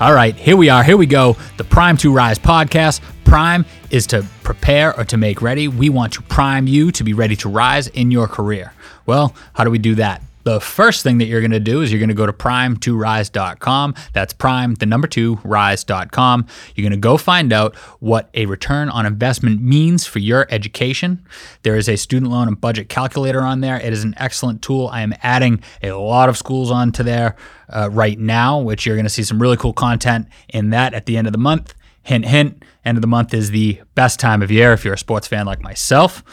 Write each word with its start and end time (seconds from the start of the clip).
All 0.00 0.14
right, 0.14 0.34
here 0.34 0.56
we 0.56 0.70
are. 0.70 0.82
Here 0.82 0.96
we 0.96 1.04
go. 1.04 1.36
The 1.58 1.64
Prime 1.64 1.98
to 1.98 2.10
Rise 2.10 2.38
podcast. 2.38 3.02
Prime 3.24 3.66
is 3.90 4.06
to 4.06 4.24
prepare 4.42 4.98
or 4.98 5.04
to 5.04 5.18
make 5.18 5.42
ready. 5.42 5.68
We 5.68 5.90
want 5.90 6.14
to 6.14 6.22
prime 6.22 6.66
you 6.66 6.90
to 6.92 7.04
be 7.04 7.12
ready 7.12 7.36
to 7.36 7.50
rise 7.50 7.86
in 7.88 8.10
your 8.10 8.26
career. 8.26 8.72
Well, 9.04 9.34
how 9.52 9.64
do 9.64 9.70
we 9.70 9.76
do 9.76 9.96
that? 9.96 10.22
The 10.44 10.60
first 10.60 11.02
thing 11.02 11.18
that 11.18 11.26
you're 11.26 11.40
going 11.40 11.50
to 11.50 11.60
do 11.60 11.82
is 11.82 11.92
you're 11.92 11.98
going 11.98 12.08
to 12.08 12.14
go 12.14 12.26
to 12.26 12.32
prime2rise.com. 12.32 13.94
That's 14.12 14.32
prime, 14.32 14.74
the 14.74 14.86
number 14.86 15.06
two, 15.06 15.38
rise.com. 15.44 16.46
You're 16.74 16.82
going 16.82 16.98
to 16.98 17.02
go 17.02 17.16
find 17.16 17.52
out 17.52 17.74
what 18.00 18.30
a 18.34 18.46
return 18.46 18.88
on 18.88 19.06
investment 19.06 19.60
means 19.60 20.06
for 20.06 20.18
your 20.18 20.46
education. 20.50 21.24
There 21.62 21.76
is 21.76 21.88
a 21.88 21.96
student 21.96 22.30
loan 22.30 22.48
and 22.48 22.60
budget 22.60 22.88
calculator 22.88 23.42
on 23.42 23.60
there. 23.60 23.78
It 23.80 23.92
is 23.92 24.04
an 24.04 24.14
excellent 24.16 24.62
tool. 24.62 24.88
I 24.88 25.02
am 25.02 25.14
adding 25.22 25.62
a 25.82 25.92
lot 25.92 26.28
of 26.28 26.38
schools 26.38 26.70
onto 26.70 27.02
there 27.02 27.36
uh, 27.68 27.90
right 27.90 28.18
now, 28.18 28.60
which 28.60 28.86
you're 28.86 28.96
going 28.96 29.04
to 29.04 29.10
see 29.10 29.22
some 29.22 29.40
really 29.40 29.56
cool 29.56 29.72
content 29.72 30.28
in 30.48 30.70
that 30.70 30.94
at 30.94 31.06
the 31.06 31.16
end 31.16 31.26
of 31.26 31.32
the 31.32 31.38
month. 31.38 31.74
Hint, 32.02 32.24
hint, 32.24 32.64
end 32.84 32.96
of 32.96 33.02
the 33.02 33.08
month 33.08 33.34
is 33.34 33.50
the 33.50 33.80
best 33.94 34.18
time 34.18 34.42
of 34.42 34.50
year 34.50 34.72
if 34.72 34.84
you're 34.84 34.94
a 34.94 34.98
sports 34.98 35.26
fan 35.26 35.44
like 35.44 35.60
myself, 35.60 36.24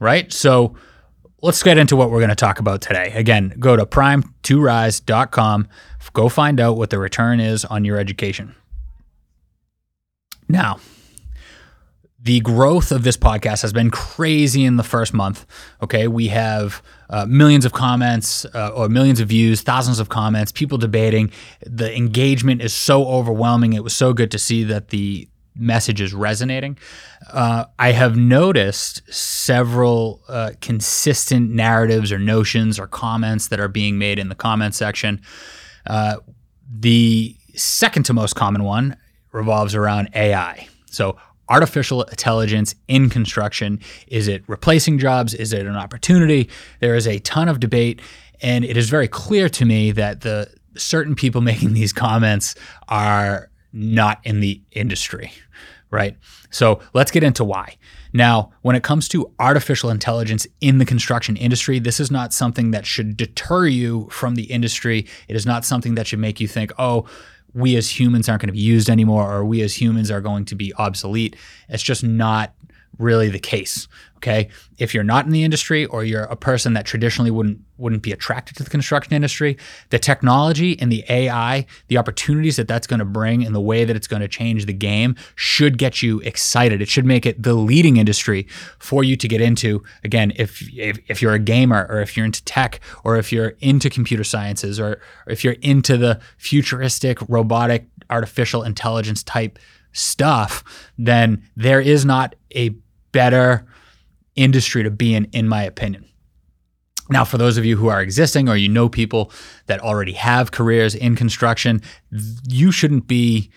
right? 0.00 0.32
So, 0.32 0.74
let's 1.44 1.62
get 1.62 1.76
into 1.76 1.94
what 1.94 2.10
we're 2.10 2.20
going 2.20 2.30
to 2.30 2.34
talk 2.34 2.58
about 2.58 2.80
today. 2.80 3.12
Again, 3.14 3.54
go 3.58 3.76
to 3.76 3.84
prime2rise.com, 3.84 5.68
go 6.14 6.28
find 6.30 6.58
out 6.58 6.78
what 6.78 6.88
the 6.88 6.98
return 6.98 7.38
is 7.38 7.66
on 7.66 7.84
your 7.84 7.98
education. 7.98 8.54
Now, 10.48 10.78
the 12.18 12.40
growth 12.40 12.90
of 12.90 13.02
this 13.04 13.18
podcast 13.18 13.60
has 13.60 13.74
been 13.74 13.90
crazy 13.90 14.64
in 14.64 14.78
the 14.78 14.82
first 14.82 15.12
month. 15.12 15.44
Okay, 15.82 16.08
we 16.08 16.28
have 16.28 16.82
uh, 17.10 17.26
millions 17.26 17.66
of 17.66 17.74
comments 17.74 18.46
uh, 18.54 18.70
or 18.74 18.88
millions 18.88 19.20
of 19.20 19.28
views, 19.28 19.60
thousands 19.60 20.00
of 20.00 20.08
comments, 20.08 20.50
people 20.50 20.78
debating. 20.78 21.30
The 21.60 21.94
engagement 21.94 22.62
is 22.62 22.72
so 22.72 23.06
overwhelming. 23.06 23.74
It 23.74 23.84
was 23.84 23.94
so 23.94 24.14
good 24.14 24.30
to 24.30 24.38
see 24.38 24.64
that 24.64 24.88
the 24.88 25.28
message 25.56 26.00
is 26.00 26.12
resonating. 26.12 26.78
Uh, 27.32 27.66
I 27.78 27.92
have 27.92 28.16
noticed 28.16 29.02
several 29.12 30.22
uh, 30.28 30.52
consistent 30.60 31.50
narratives 31.50 32.12
or 32.12 32.18
notions 32.18 32.78
or 32.78 32.86
comments 32.86 33.48
that 33.48 33.60
are 33.60 33.68
being 33.68 33.98
made 33.98 34.18
in 34.18 34.28
the 34.28 34.34
comment 34.34 34.74
section. 34.74 35.20
Uh, 35.86 36.16
the 36.68 37.36
second 37.54 38.04
to 38.04 38.12
most 38.12 38.34
common 38.34 38.64
one 38.64 38.96
revolves 39.32 39.74
around 39.74 40.10
AI. 40.14 40.68
So, 40.90 41.16
artificial 41.48 42.02
intelligence 42.04 42.74
in 42.88 43.10
construction 43.10 43.78
is 44.06 44.28
it 44.28 44.42
replacing 44.46 44.98
jobs? 44.98 45.34
Is 45.34 45.52
it 45.52 45.66
an 45.66 45.76
opportunity? 45.76 46.48
There 46.80 46.94
is 46.94 47.06
a 47.06 47.18
ton 47.18 47.48
of 47.48 47.60
debate, 47.60 48.00
and 48.40 48.64
it 48.64 48.78
is 48.78 48.88
very 48.88 49.08
clear 49.08 49.48
to 49.50 49.64
me 49.64 49.90
that 49.92 50.22
the 50.22 50.50
certain 50.76 51.14
people 51.14 51.40
making 51.52 51.74
these 51.74 51.92
comments 51.92 52.54
are 52.88 53.50
not 53.74 54.20
in 54.24 54.40
the 54.40 54.62
industry, 54.70 55.32
right? 55.90 56.16
So 56.50 56.80
let's 56.94 57.10
get 57.10 57.22
into 57.22 57.44
why. 57.44 57.76
Now, 58.12 58.52
when 58.62 58.76
it 58.76 58.84
comes 58.84 59.08
to 59.08 59.32
artificial 59.40 59.90
intelligence 59.90 60.46
in 60.60 60.78
the 60.78 60.84
construction 60.84 61.36
industry, 61.36 61.80
this 61.80 61.98
is 61.98 62.12
not 62.12 62.32
something 62.32 62.70
that 62.70 62.86
should 62.86 63.16
deter 63.16 63.66
you 63.66 64.08
from 64.10 64.36
the 64.36 64.44
industry. 64.44 65.06
It 65.26 65.34
is 65.34 65.44
not 65.44 65.64
something 65.64 65.96
that 65.96 66.06
should 66.06 66.20
make 66.20 66.38
you 66.38 66.46
think, 66.46 66.72
oh, 66.78 67.06
we 67.52 67.76
as 67.76 67.98
humans 67.98 68.28
aren't 68.28 68.42
going 68.42 68.48
to 68.48 68.52
be 68.52 68.60
used 68.60 68.88
anymore, 68.88 69.32
or 69.32 69.44
we 69.44 69.62
as 69.62 69.80
humans 69.80 70.10
are 70.10 70.20
going 70.20 70.44
to 70.46 70.54
be 70.54 70.72
obsolete. 70.74 71.34
It's 71.68 71.82
just 71.82 72.04
not 72.04 72.53
really 72.98 73.28
the 73.28 73.38
case. 73.38 73.88
Okay. 74.24 74.48
If 74.78 74.94
you're 74.94 75.04
not 75.04 75.26
in 75.26 75.32
the 75.32 75.44
industry 75.44 75.84
or 75.84 76.02
you're 76.02 76.22
a 76.22 76.36
person 76.36 76.72
that 76.72 76.86
traditionally 76.86 77.30
wouldn't 77.30 77.60
wouldn't 77.76 78.02
be 78.02 78.10
attracted 78.10 78.56
to 78.56 78.62
the 78.62 78.70
construction 78.70 79.12
industry, 79.12 79.58
the 79.90 79.98
technology 79.98 80.80
and 80.80 80.90
the 80.90 81.04
AI, 81.10 81.66
the 81.88 81.98
opportunities 81.98 82.56
that 82.56 82.66
that's 82.66 82.86
going 82.86 83.00
to 83.00 83.04
bring 83.04 83.44
and 83.44 83.54
the 83.54 83.60
way 83.60 83.84
that 83.84 83.94
it's 83.96 84.06
going 84.06 84.22
to 84.22 84.28
change 84.28 84.64
the 84.64 84.72
game 84.72 85.14
should 85.34 85.76
get 85.76 86.02
you 86.02 86.20
excited. 86.20 86.80
It 86.80 86.88
should 86.88 87.04
make 87.04 87.26
it 87.26 87.42
the 87.42 87.52
leading 87.52 87.98
industry 87.98 88.46
for 88.78 89.04
you 89.04 89.14
to 89.14 89.28
get 89.28 89.42
into. 89.42 89.82
Again, 90.04 90.32
if 90.36 90.62
if, 90.72 90.98
if 91.08 91.20
you're 91.20 91.34
a 91.34 91.38
gamer 91.38 91.86
or 91.90 92.00
if 92.00 92.16
you're 92.16 92.24
into 92.24 92.42
tech 92.44 92.80
or 93.04 93.18
if 93.18 93.30
you're 93.30 93.54
into 93.60 93.90
computer 93.90 94.24
sciences 94.24 94.80
or, 94.80 95.00
or 95.26 95.32
if 95.32 95.44
you're 95.44 95.56
into 95.60 95.98
the 95.98 96.18
futuristic 96.38 97.18
robotic 97.28 97.88
artificial 98.08 98.62
intelligence 98.62 99.22
type 99.22 99.58
stuff, 99.92 100.64
then 100.96 101.42
there 101.56 101.80
is 101.80 102.04
not 102.04 102.34
a 102.54 102.74
better 103.14 103.64
industry 104.34 104.82
to 104.82 104.90
be 104.90 105.14
in, 105.14 105.24
in 105.32 105.48
my 105.48 105.62
opinion. 105.62 106.04
Now, 107.08 107.24
for 107.24 107.38
those 107.38 107.56
of 107.56 107.64
you 107.64 107.76
who 107.76 107.88
are 107.88 108.02
existing 108.02 108.48
or 108.48 108.56
you 108.56 108.68
know 108.68 108.88
people 108.88 109.30
that 109.66 109.80
already 109.80 110.12
have 110.12 110.50
careers 110.50 110.94
in 110.94 111.16
construction, 111.16 111.80
you 112.48 112.72
shouldn't 112.72 113.06
be 113.06 113.50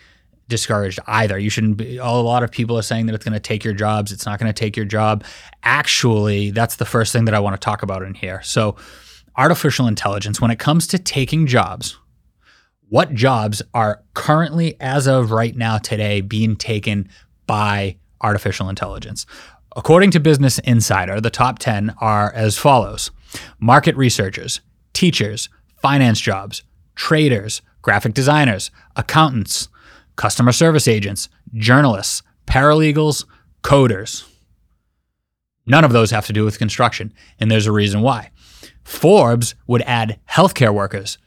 discouraged 0.48 1.00
either. 1.06 1.38
You 1.38 1.50
shouldn't 1.50 1.76
be, 1.76 1.96
a 1.96 2.06
lot 2.06 2.42
of 2.42 2.50
people 2.50 2.78
are 2.78 2.82
saying 2.82 3.06
that 3.06 3.14
it's 3.14 3.24
going 3.24 3.34
to 3.34 3.40
take 3.40 3.64
your 3.64 3.74
jobs. 3.74 4.12
It's 4.12 4.26
not 4.26 4.38
going 4.38 4.52
to 4.52 4.58
take 4.58 4.76
your 4.76 4.86
job. 4.86 5.24
Actually, 5.62 6.52
that's 6.52 6.76
the 6.76 6.86
first 6.86 7.12
thing 7.12 7.24
that 7.24 7.34
I 7.34 7.40
want 7.40 7.54
to 7.54 7.64
talk 7.64 7.82
about 7.82 8.02
in 8.02 8.14
here. 8.14 8.40
So, 8.42 8.76
artificial 9.36 9.86
intelligence, 9.86 10.40
when 10.40 10.50
it 10.50 10.58
comes 10.58 10.86
to 10.88 10.98
taking 10.98 11.46
jobs, 11.46 11.98
what 12.88 13.12
jobs 13.12 13.62
are 13.74 14.02
currently, 14.14 14.76
as 14.80 15.06
of 15.06 15.30
right 15.30 15.56
now, 15.56 15.78
today, 15.78 16.20
being 16.20 16.56
taken 16.56 17.08
by 17.46 17.96
artificial 18.20 18.68
intelligence? 18.68 19.26
According 19.76 20.10
to 20.12 20.20
Business 20.20 20.58
Insider, 20.60 21.20
the 21.20 21.30
top 21.30 21.58
10 21.58 21.94
are 22.00 22.32
as 22.32 22.58
follows 22.58 23.10
market 23.60 23.96
researchers, 23.96 24.60
teachers, 24.92 25.48
finance 25.80 26.20
jobs, 26.20 26.62
traders, 26.94 27.62
graphic 27.82 28.14
designers, 28.14 28.70
accountants, 28.96 29.68
customer 30.16 30.52
service 30.52 30.88
agents, 30.88 31.28
journalists, 31.54 32.22
paralegals, 32.46 33.24
coders. 33.62 34.24
None 35.66 35.84
of 35.84 35.92
those 35.92 36.10
have 36.10 36.26
to 36.26 36.32
do 36.32 36.44
with 36.44 36.58
construction, 36.58 37.12
and 37.38 37.50
there's 37.50 37.66
a 37.66 37.72
reason 37.72 38.00
why. 38.00 38.30
Forbes 38.82 39.54
would 39.66 39.82
add 39.82 40.18
healthcare 40.30 40.72
workers, 40.72 41.18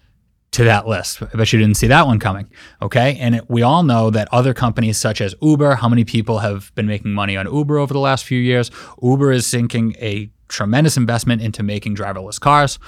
to 0.52 0.66
that 0.66 0.86
list. 0.86 1.22
I 1.22 1.38
bet 1.38 1.54
you 1.54 1.60
didn't 1.60 1.78
see 1.78 1.88
that 1.88 2.06
one 2.06 2.20
coming. 2.20 2.50
Okay. 2.82 3.18
And 3.20 3.36
it, 3.36 3.50
we 3.50 3.62
all 3.62 3.84
know 3.84 4.10
that 4.10 4.28
other 4.34 4.54
companies 4.54 4.98
such 4.98 5.22
as 5.22 5.34
Uber, 5.42 5.76
how 5.76 5.88
many 5.88 6.04
people 6.04 6.40
have 6.40 6.74
been 6.76 6.88
making 6.88 7.14
money 7.14 7.38
on 7.38 7.52
Uber 7.52 7.78
over 7.78 7.94
the 7.94 8.00
last 8.00 8.26
few 8.26 8.40
years? 8.40 8.70
Uber 9.02 9.32
is 9.32 9.46
sinking 9.46 9.96
a 10.00 10.30
tremendous 10.50 10.98
investment 10.98 11.42
into 11.42 11.64
making 11.64 11.96
driverless 11.96 12.40
cars. 12.40 12.80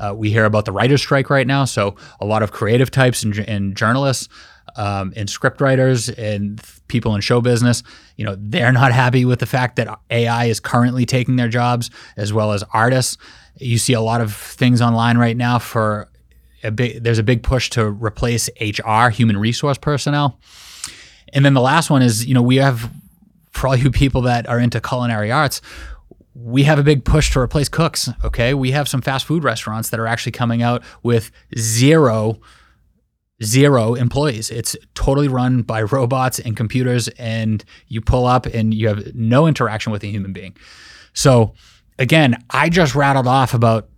Uh, 0.00 0.14
we 0.16 0.30
hear 0.30 0.46
about 0.46 0.64
the 0.64 0.72
writer's 0.72 1.02
strike 1.02 1.28
right 1.28 1.46
now. 1.46 1.66
So 1.66 1.94
a 2.20 2.24
lot 2.24 2.42
of 2.42 2.52
creative 2.52 2.90
types 2.90 3.22
and, 3.22 3.38
and 3.38 3.76
journalists 3.76 4.28
um, 4.76 5.12
and 5.14 5.28
script 5.28 5.60
writers 5.60 6.08
and 6.08 6.60
people 6.88 7.14
in 7.14 7.20
show 7.20 7.40
business, 7.42 7.82
you 8.16 8.24
know, 8.24 8.34
they're 8.38 8.72
not 8.72 8.92
happy 8.92 9.24
with 9.26 9.40
the 9.40 9.46
fact 9.46 9.76
that 9.76 10.00
AI 10.10 10.46
is 10.46 10.58
currently 10.58 11.04
taking 11.04 11.36
their 11.36 11.48
jobs 11.48 11.90
as 12.16 12.32
well 12.32 12.52
as 12.52 12.64
artists. 12.72 13.18
You 13.58 13.78
see 13.78 13.92
a 13.92 14.00
lot 14.00 14.20
of 14.20 14.34
things 14.34 14.80
online 14.80 15.18
right 15.18 15.36
now 15.36 15.58
for 15.58 16.08
a 16.64 16.70
big 16.70 17.02
there's 17.02 17.18
a 17.18 17.22
big 17.22 17.42
push 17.42 17.70
to 17.70 17.90
replace 17.90 18.48
HR, 18.60 19.08
human 19.08 19.36
resource 19.36 19.78
personnel. 19.78 20.40
And 21.32 21.44
then 21.44 21.54
the 21.54 21.60
last 21.60 21.90
one 21.90 22.02
is, 22.02 22.24
you 22.26 22.34
know, 22.34 22.42
we 22.42 22.56
have 22.56 22.90
for 23.50 23.68
all 23.68 23.76
you 23.76 23.90
people 23.90 24.22
that 24.22 24.48
are 24.48 24.58
into 24.58 24.80
culinary 24.80 25.30
arts, 25.30 25.60
we 26.34 26.64
have 26.64 26.78
a 26.78 26.82
big 26.82 27.04
push 27.04 27.32
to 27.32 27.40
replace 27.40 27.68
cooks. 27.68 28.08
Okay. 28.24 28.54
We 28.54 28.72
have 28.72 28.88
some 28.88 29.00
fast 29.00 29.24
food 29.24 29.44
restaurants 29.44 29.90
that 29.90 30.00
are 30.00 30.06
actually 30.06 30.32
coming 30.32 30.62
out 30.62 30.82
with 31.02 31.30
zero, 31.56 32.40
zero 33.42 33.94
employees. 33.94 34.50
It's 34.50 34.76
totally 34.94 35.28
run 35.28 35.62
by 35.62 35.82
robots 35.92 36.38
and 36.40 36.56
computers, 36.56 37.08
and 37.08 37.64
you 37.86 38.00
pull 38.00 38.26
up 38.26 38.46
and 38.46 38.74
you 38.74 38.88
have 38.88 39.14
no 39.14 39.46
interaction 39.46 39.92
with 39.92 40.02
a 40.02 40.08
human 40.08 40.32
being. 40.32 40.56
So, 41.12 41.54
again, 41.98 42.42
I 42.50 42.68
just 42.68 42.96
rattled 42.96 43.28
off 43.28 43.54
about 43.54 43.88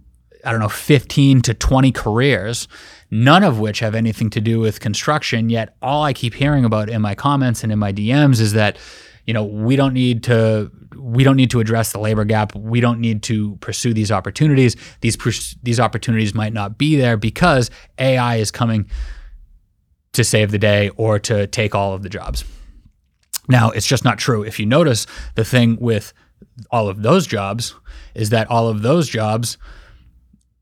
I 0.47 0.53
don't 0.53 0.61
know, 0.61 0.69
15 0.69 1.43
to 1.43 1.55
20 1.55 1.93
careers, 1.93 2.69
none 3.11 3.43
of 3.43 3.59
which 3.59 3.81
have 3.81 3.95
anything 3.95 4.31
to 4.31 4.41
do 4.41 4.61
with 4.61 4.81
construction. 4.81 5.51
Yet 5.51 5.77
all 5.83 6.05
I 6.05 6.13
keep 6.13 6.35
hearing 6.35 6.65
about 6.65 6.89
in 6.89 7.03
my 7.03 7.15
comments 7.15 7.63
and 7.63 7.73
in 7.73 7.79
my 7.79 7.93
DMs 7.93 8.41
is 8.41 8.53
that, 8.53 8.79
you 9.27 9.35
know, 9.35 9.45
we 9.45 9.77
don't 9.77 9.93
need 9.93 10.23
to 10.25 10.71
we 10.97 11.25
don't 11.25 11.37
need 11.37 11.51
to 11.51 11.61
address 11.61 11.93
the 11.93 11.99
labor 11.99 12.25
gap. 12.25 12.55
We 12.55 12.81
don't 12.81 13.01
need 13.01 13.23
to 13.25 13.57
pursue 13.57 13.93
these 13.93 14.11
opportunities. 14.11 14.77
These 15.01 15.57
these 15.63 15.81
opportunities 15.81 16.35
might 16.35 16.53
not 16.53 16.79
be 16.79 16.97
there 16.97 17.17
because 17.17 17.71
AI 17.99 18.37
is 18.37 18.51
coming 18.51 18.89
to 20.13 20.25
save 20.25 20.51
the 20.51 20.59
day 20.59 20.91
or 20.97 21.19
to 21.19 21.47
take 21.47 21.75
all 21.75 21.93
of 21.93 22.03
the 22.03 22.09
jobs. 22.09 22.45
Now, 23.49 23.71
it's 23.71 23.87
just 23.87 24.05
not 24.05 24.19
true. 24.19 24.43
If 24.43 24.59
you 24.59 24.67
notice, 24.67 25.07
the 25.35 25.45
thing 25.45 25.77
with 25.81 26.13
all 26.71 26.89
of 26.89 27.03
those 27.03 27.27
jobs 27.27 27.75
is 28.15 28.31
that 28.31 28.51
all 28.51 28.69
of 28.69 28.83
those 28.83 29.09
jobs 29.09 29.59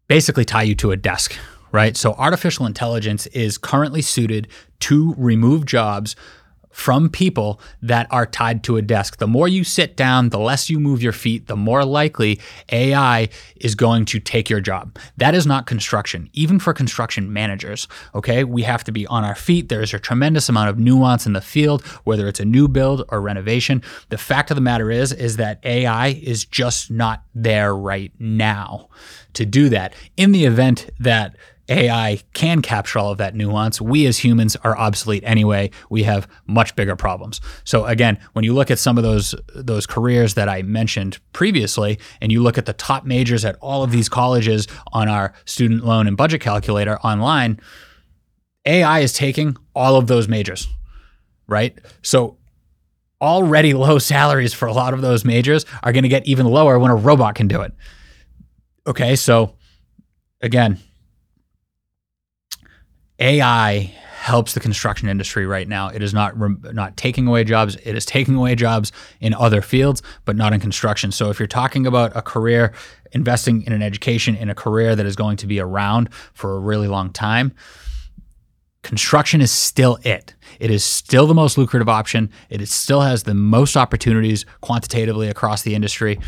basically 0.06 0.44
tie 0.44 0.62
you 0.62 0.74
to 0.76 0.90
a 0.90 0.96
desk, 0.96 1.36
right? 1.72 1.96
So 1.96 2.14
artificial 2.14 2.66
intelligence 2.66 3.26
is 3.28 3.58
currently 3.58 4.02
suited 4.02 4.48
to 4.80 5.14
remove 5.16 5.64
jobs 5.66 6.14
from 6.74 7.08
people 7.08 7.60
that 7.80 8.08
are 8.10 8.26
tied 8.26 8.64
to 8.64 8.76
a 8.76 8.82
desk. 8.82 9.18
The 9.18 9.28
more 9.28 9.46
you 9.46 9.62
sit 9.62 9.96
down, 9.96 10.30
the 10.30 10.40
less 10.40 10.68
you 10.68 10.80
move 10.80 11.04
your 11.04 11.12
feet, 11.12 11.46
the 11.46 11.54
more 11.54 11.84
likely 11.84 12.40
AI 12.72 13.28
is 13.54 13.76
going 13.76 14.04
to 14.06 14.18
take 14.18 14.50
your 14.50 14.60
job. 14.60 14.98
That 15.16 15.36
is 15.36 15.46
not 15.46 15.66
construction, 15.66 16.28
even 16.32 16.58
for 16.58 16.74
construction 16.74 17.32
managers. 17.32 17.86
Okay, 18.12 18.42
we 18.42 18.62
have 18.62 18.82
to 18.84 18.92
be 18.92 19.06
on 19.06 19.22
our 19.22 19.36
feet. 19.36 19.68
There 19.68 19.82
is 19.82 19.94
a 19.94 20.00
tremendous 20.00 20.48
amount 20.48 20.68
of 20.68 20.76
nuance 20.76 21.26
in 21.26 21.32
the 21.32 21.40
field, 21.40 21.86
whether 22.02 22.26
it's 22.26 22.40
a 22.40 22.44
new 22.44 22.66
build 22.66 23.04
or 23.08 23.20
renovation. 23.20 23.80
The 24.08 24.18
fact 24.18 24.50
of 24.50 24.56
the 24.56 24.60
matter 24.60 24.90
is, 24.90 25.12
is 25.12 25.36
that 25.36 25.60
AI 25.64 26.08
is 26.08 26.44
just 26.44 26.90
not 26.90 27.22
there 27.36 27.72
right 27.74 28.10
now 28.18 28.88
to 29.34 29.46
do 29.46 29.68
that. 29.68 29.94
In 30.16 30.32
the 30.32 30.44
event 30.44 30.90
that 30.98 31.36
AI 31.68 32.20
can 32.34 32.60
capture 32.62 32.98
all 32.98 33.10
of 33.10 33.18
that 33.18 33.34
nuance. 33.34 33.80
We 33.80 34.06
as 34.06 34.18
humans 34.18 34.56
are 34.56 34.76
obsolete 34.76 35.22
anyway. 35.24 35.70
We 35.88 36.02
have 36.02 36.28
much 36.46 36.76
bigger 36.76 36.96
problems. 36.96 37.40
So 37.64 37.86
again, 37.86 38.18
when 38.34 38.44
you 38.44 38.52
look 38.52 38.70
at 38.70 38.78
some 38.78 38.98
of 38.98 39.04
those 39.04 39.34
those 39.54 39.86
careers 39.86 40.34
that 40.34 40.48
I 40.48 40.62
mentioned 40.62 41.18
previously, 41.32 41.98
and 42.20 42.30
you 42.30 42.42
look 42.42 42.58
at 42.58 42.66
the 42.66 42.72
top 42.72 43.04
majors 43.04 43.44
at 43.44 43.56
all 43.60 43.82
of 43.82 43.92
these 43.92 44.08
colleges 44.08 44.68
on 44.92 45.08
our 45.08 45.32
student 45.46 45.84
loan 45.84 46.06
and 46.06 46.16
budget 46.16 46.40
calculator 46.40 46.98
online, 46.98 47.60
AI 48.66 49.00
is 49.00 49.12
taking 49.12 49.56
all 49.74 49.96
of 49.96 50.06
those 50.06 50.28
majors, 50.28 50.68
right? 51.46 51.78
So 52.02 52.38
already 53.20 53.72
low 53.72 53.98
salaries 54.14 54.52
for 54.52 54.66
a 54.66 54.72
lot 54.72 54.92
of 54.94 55.00
those 55.00 55.24
majors 55.24 55.64
are 55.82 55.92
going 55.92 56.02
to 56.02 56.08
get 56.08 56.26
even 56.26 56.46
lower 56.46 56.78
when 56.78 56.90
a 56.90 56.96
robot 56.96 57.34
can 57.34 57.48
do 57.48 57.62
it. 57.62 57.72
Okay, 58.86 59.16
so 59.16 59.54
again, 60.42 60.78
AI 63.18 63.94
helps 64.24 64.54
the 64.54 64.60
construction 64.60 65.08
industry 65.08 65.44
right 65.44 65.68
now. 65.68 65.88
It 65.88 66.02
is 66.02 66.14
not 66.14 66.34
not 66.74 66.96
taking 66.96 67.26
away 67.26 67.44
jobs. 67.44 67.76
It 67.84 67.94
is 67.94 68.06
taking 68.06 68.36
away 68.36 68.54
jobs 68.54 68.90
in 69.20 69.34
other 69.34 69.60
fields, 69.60 70.02
but 70.24 70.34
not 70.34 70.54
in 70.54 70.60
construction. 70.60 71.12
So 71.12 71.28
if 71.28 71.38
you're 71.38 71.46
talking 71.46 71.86
about 71.86 72.16
a 72.16 72.22
career, 72.22 72.72
investing 73.12 73.62
in 73.62 73.72
an 73.74 73.82
education 73.82 74.34
in 74.34 74.48
a 74.48 74.54
career 74.54 74.96
that 74.96 75.04
is 75.04 75.14
going 75.14 75.36
to 75.38 75.46
be 75.46 75.60
around 75.60 76.12
for 76.32 76.56
a 76.56 76.58
really 76.58 76.88
long 76.88 77.12
time, 77.12 77.52
construction 78.82 79.42
is 79.42 79.50
still 79.50 79.98
it. 80.04 80.34
It 80.58 80.70
is 80.70 80.84
still 80.84 81.26
the 81.26 81.34
most 81.34 81.58
lucrative 81.58 81.88
option. 81.88 82.30
It 82.48 82.66
still 82.68 83.02
has 83.02 83.24
the 83.24 83.34
most 83.34 83.76
opportunities 83.76 84.46
quantitatively 84.62 85.28
across 85.28 85.62
the 85.62 85.74
industry, 85.74 86.18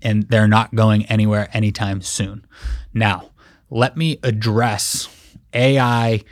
and 0.00 0.22
they're 0.30 0.48
not 0.48 0.74
going 0.74 1.04
anywhere 1.06 1.50
anytime 1.52 2.00
soon. 2.00 2.46
Now, 2.94 3.30
let 3.68 3.96
me 3.96 4.18
address 4.22 5.08
AI, 5.54 6.22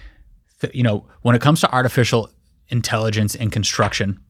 you 0.72 0.82
know, 0.82 1.06
when 1.22 1.34
it 1.34 1.42
comes 1.42 1.60
to 1.60 1.72
artificial 1.72 2.30
intelligence 2.68 3.34
and 3.34 3.50
construction, 3.50 4.20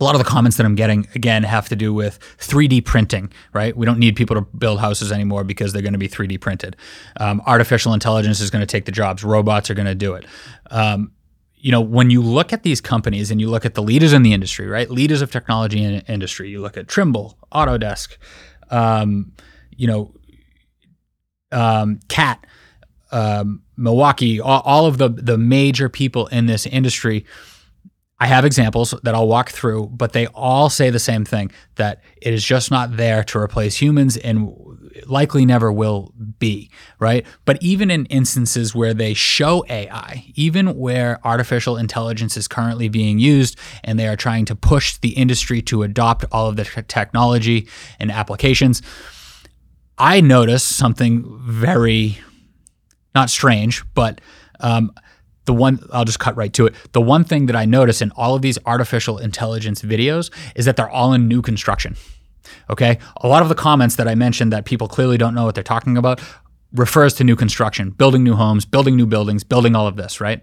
a 0.00 0.04
lot 0.04 0.14
of 0.14 0.18
the 0.18 0.24
comments 0.24 0.56
that 0.56 0.66
I'm 0.66 0.74
getting 0.74 1.06
again 1.14 1.44
have 1.44 1.68
to 1.68 1.76
do 1.76 1.94
with 1.94 2.18
3D 2.38 2.84
printing, 2.84 3.32
right? 3.52 3.76
We 3.76 3.86
don't 3.86 3.98
need 3.98 4.16
people 4.16 4.34
to 4.34 4.42
build 4.42 4.80
houses 4.80 5.12
anymore 5.12 5.44
because 5.44 5.72
they're 5.72 5.82
going 5.82 5.92
to 5.92 5.98
be 5.98 6.08
3D 6.08 6.40
printed. 6.40 6.76
Um, 7.18 7.40
artificial 7.46 7.94
intelligence 7.94 8.40
is 8.40 8.50
going 8.50 8.60
to 8.60 8.66
take 8.66 8.86
the 8.86 8.92
jobs. 8.92 9.22
Robots 9.22 9.70
are 9.70 9.74
going 9.74 9.86
to 9.86 9.94
do 9.94 10.14
it. 10.14 10.26
Um, 10.70 11.12
you 11.56 11.70
know, 11.70 11.80
when 11.80 12.10
you 12.10 12.20
look 12.20 12.52
at 12.52 12.62
these 12.62 12.80
companies 12.80 13.30
and 13.30 13.40
you 13.40 13.48
look 13.48 13.64
at 13.64 13.74
the 13.74 13.82
leaders 13.82 14.12
in 14.12 14.22
the 14.22 14.32
industry, 14.32 14.66
right? 14.66 14.90
Leaders 14.90 15.22
of 15.22 15.30
technology 15.30 15.82
in 15.82 16.00
industry, 16.00 16.50
you 16.50 16.60
look 16.60 16.76
at 16.76 16.88
Trimble, 16.88 17.38
Autodesk, 17.52 18.16
um, 18.70 19.32
you 19.76 19.86
know, 19.86 20.12
um, 21.52 22.00
Cat 22.08 22.44
um, 23.14 23.62
Milwaukee, 23.76 24.40
all, 24.40 24.60
all, 24.64 24.86
of 24.86 24.98
the 24.98 25.08
the 25.08 25.38
major 25.38 25.88
people 25.88 26.26
in 26.26 26.46
this 26.46 26.66
industry. 26.66 27.24
I 28.20 28.26
have 28.26 28.44
examples 28.44 28.94
that 29.02 29.14
I'll 29.14 29.26
walk 29.26 29.50
through, 29.50 29.88
but 29.88 30.12
they 30.12 30.28
all 30.28 30.70
say 30.70 30.88
the 30.90 31.00
same 31.00 31.24
thing 31.24 31.50
that 31.74 32.02
it 32.22 32.32
is 32.32 32.44
just 32.44 32.70
not 32.70 32.96
there 32.96 33.24
to 33.24 33.38
replace 33.38 33.76
humans 33.76 34.16
and 34.16 34.54
likely 35.06 35.44
never 35.44 35.72
will 35.72 36.12
be, 36.38 36.70
right? 37.00 37.26
But 37.44 37.58
even 37.60 37.90
in 37.90 38.06
instances 38.06 38.74
where 38.74 38.94
they 38.94 39.14
show 39.14 39.64
AI, 39.68 40.32
even 40.36 40.76
where 40.76 41.18
artificial 41.24 41.76
intelligence 41.76 42.36
is 42.36 42.46
currently 42.46 42.88
being 42.88 43.18
used 43.18 43.58
and 43.82 43.98
they 43.98 44.06
are 44.06 44.16
trying 44.16 44.44
to 44.46 44.54
push 44.54 44.96
the 44.98 45.10
industry 45.10 45.60
to 45.62 45.82
adopt 45.82 46.24
all 46.30 46.48
of 46.48 46.56
the 46.56 46.64
technology 46.86 47.68
and 47.98 48.12
applications, 48.12 48.80
I 49.98 50.20
notice 50.20 50.62
something 50.62 51.40
very 51.42 52.18
not 53.14 53.30
strange, 53.30 53.84
but 53.94 54.20
um, 54.60 54.92
the 55.44 55.54
one 55.54 55.78
I'll 55.92 56.04
just 56.04 56.20
cut 56.20 56.36
right 56.36 56.52
to 56.54 56.66
it. 56.66 56.74
The 56.92 57.00
one 57.00 57.24
thing 57.24 57.46
that 57.46 57.56
I 57.56 57.64
notice 57.64 58.00
in 58.02 58.10
all 58.12 58.34
of 58.34 58.42
these 58.42 58.58
artificial 58.66 59.18
intelligence 59.18 59.82
videos 59.82 60.30
is 60.54 60.64
that 60.64 60.76
they're 60.76 60.88
all 60.88 61.12
in 61.12 61.28
new 61.28 61.42
construction. 61.42 61.96
Okay, 62.68 62.98
a 63.18 63.28
lot 63.28 63.42
of 63.42 63.48
the 63.48 63.54
comments 63.54 63.96
that 63.96 64.08
I 64.08 64.14
mentioned 64.14 64.52
that 64.52 64.64
people 64.64 64.88
clearly 64.88 65.16
don't 65.16 65.34
know 65.34 65.44
what 65.44 65.54
they're 65.54 65.64
talking 65.64 65.96
about 65.96 66.20
refers 66.72 67.14
to 67.14 67.24
new 67.24 67.36
construction, 67.36 67.90
building 67.90 68.24
new 68.24 68.34
homes, 68.34 68.64
building 68.64 68.96
new 68.96 69.06
buildings, 69.06 69.44
building 69.44 69.74
all 69.76 69.86
of 69.86 69.96
this, 69.96 70.20
right? 70.20 70.42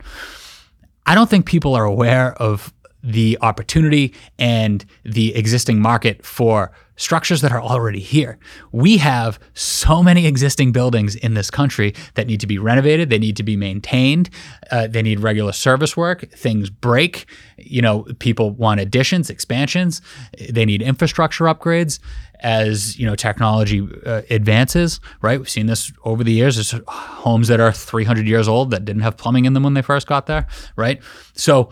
I 1.06 1.16
don't 1.16 1.30
think 1.30 1.46
people 1.46 1.76
are 1.76 1.84
aware 1.84 2.34
of 2.34 2.74
the 3.04 3.38
opportunity 3.42 4.14
and 4.38 4.86
the 5.04 5.36
existing 5.36 5.80
market 5.80 6.26
for 6.26 6.72
structures 7.01 7.42
that 7.42 7.51
are 7.51 7.62
already 7.62 8.00
here. 8.00 8.38
We 8.71 8.98
have 8.98 9.39
so 9.56 10.03
many 10.03 10.27
existing 10.27 10.71
buildings 10.71 11.15
in 11.15 11.33
this 11.33 11.50
country 11.50 11.95
that 12.13 12.27
need 12.27 12.39
to 12.42 12.48
be 12.48 12.59
renovated, 12.59 13.09
they 13.09 13.18
need 13.18 13.36
to 13.38 13.44
be 13.44 13.57
maintained, 13.57 14.30
uh, 14.69 14.88
they 14.88 15.01
need 15.01 15.19
regular 15.19 15.51
service 15.51 15.98
work, 15.98 16.30
things 16.30 16.69
break, 16.69 17.25
you 17.57 17.81
know, 17.81 18.03
people 18.19 18.51
want 18.51 18.80
additions, 18.80 19.31
expansions, 19.31 20.01
they 20.50 20.63
need 20.63 20.83
infrastructure 20.83 21.45
upgrades 21.45 22.00
as, 22.42 23.00
you 23.00 23.07
know, 23.07 23.15
technology 23.15 23.88
uh, 24.06 24.21
advances, 24.30 25.00
right? 25.21 25.39
We've 25.39 25.50
seen 25.50 25.65
this 25.65 25.92
over 26.03 26.24
the 26.24 26.31
years. 26.31 26.56
There's 26.56 26.83
homes 26.88 27.48
that 27.48 27.59
are 27.59 27.71
300 27.71 28.27
years 28.27 28.48
old 28.48 28.69
that 28.71 28.86
didn't 28.86 29.01
have 29.01 29.18
plumbing 29.18 29.45
in 29.45 29.53
them 29.53 29.63
when 29.63 29.74
they 29.74 29.81
first 29.81 30.06
got 30.06 30.27
there, 30.27 30.45
right? 30.75 31.01
So 31.33 31.71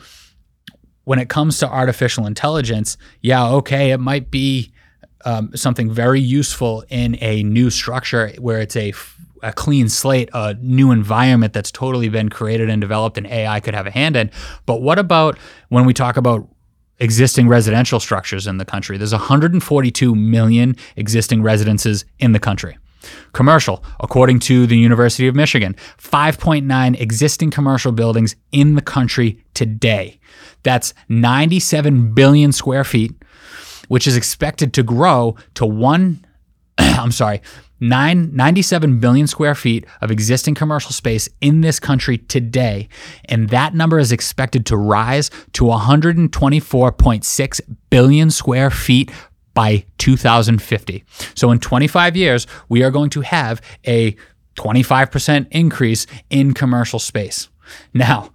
when 1.03 1.19
it 1.19 1.29
comes 1.29 1.59
to 1.59 1.69
artificial 1.69 2.25
intelligence, 2.25 2.97
yeah, 3.21 3.47
okay, 3.47 3.91
it 3.91 3.99
might 3.99 4.31
be 4.31 4.71
um, 5.25 5.55
something 5.55 5.91
very 5.91 6.21
useful 6.21 6.83
in 6.89 7.17
a 7.21 7.43
new 7.43 7.69
structure 7.69 8.31
where 8.39 8.59
it's 8.59 8.75
a, 8.75 8.93
a 9.43 9.53
clean 9.53 9.89
slate, 9.89 10.29
a 10.33 10.55
new 10.55 10.91
environment 10.91 11.53
that's 11.53 11.71
totally 11.71 12.09
been 12.09 12.29
created 12.29 12.69
and 12.69 12.81
developed, 12.81 13.17
and 13.17 13.27
AI 13.27 13.59
could 13.59 13.73
have 13.73 13.87
a 13.87 13.91
hand 13.91 14.15
in. 14.15 14.31
But 14.65 14.81
what 14.81 14.99
about 14.99 15.37
when 15.69 15.85
we 15.85 15.93
talk 15.93 16.17
about 16.17 16.47
existing 16.99 17.47
residential 17.47 17.99
structures 17.99 18.47
in 18.47 18.57
the 18.57 18.65
country? 18.65 18.97
There's 18.97 19.11
142 19.11 20.15
million 20.15 20.75
existing 20.95 21.41
residences 21.41 22.05
in 22.19 22.31
the 22.31 22.39
country. 22.39 22.77
Commercial, 23.31 23.83
according 24.01 24.39
to 24.39 24.67
the 24.67 24.77
University 24.77 25.27
of 25.27 25.35
Michigan, 25.35 25.75
5.9 25.97 26.99
existing 26.99 27.49
commercial 27.49 27.91
buildings 27.91 28.35
in 28.51 28.75
the 28.75 28.81
country 28.81 29.41
today. 29.53 30.19
That's 30.63 30.93
97 31.07 32.13
billion 32.13 32.51
square 32.51 32.83
feet 32.83 33.13
which 33.89 34.07
is 34.07 34.15
expected 34.15 34.73
to 34.73 34.81
grow 34.81 35.35
to 35.55 35.65
one, 35.65 36.25
I'm 36.77 37.11
sorry, 37.11 37.41
nine, 37.79 38.35
97 38.35 38.99
billion 38.99 39.27
square 39.27 39.55
feet 39.55 39.85
of 40.01 40.11
existing 40.11 40.55
commercial 40.55 40.91
space 40.91 41.27
in 41.41 41.61
this 41.61 41.79
country 41.79 42.17
today. 42.17 42.87
And 43.25 43.49
that 43.49 43.73
number 43.73 43.99
is 43.99 44.11
expected 44.11 44.65
to 44.67 44.77
rise 44.77 45.29
to 45.53 45.65
124.6 45.65 47.61
billion 47.89 48.31
square 48.31 48.69
feet 48.69 49.11
by 49.53 49.85
2050. 49.97 51.03
So 51.35 51.51
in 51.51 51.59
25 51.59 52.15
years, 52.15 52.47
we 52.69 52.83
are 52.83 52.91
going 52.91 53.09
to 53.11 53.21
have 53.21 53.61
a 53.85 54.15
25% 54.55 55.47
increase 55.51 56.05
in 56.29 56.53
commercial 56.53 56.99
space. 56.99 57.49
Now, 57.93 58.31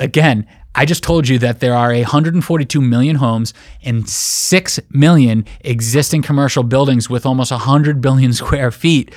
again, 0.00 0.46
I 0.78 0.84
just 0.84 1.02
told 1.02 1.26
you 1.26 1.38
that 1.38 1.60
there 1.60 1.74
are 1.74 1.90
142 1.90 2.82
million 2.82 3.16
homes 3.16 3.54
and 3.82 4.06
6 4.06 4.80
million 4.90 5.46
existing 5.62 6.20
commercial 6.20 6.62
buildings 6.62 7.08
with 7.08 7.24
almost 7.24 7.50
100 7.50 8.02
billion 8.02 8.32
square 8.34 8.70
feet 8.70 9.14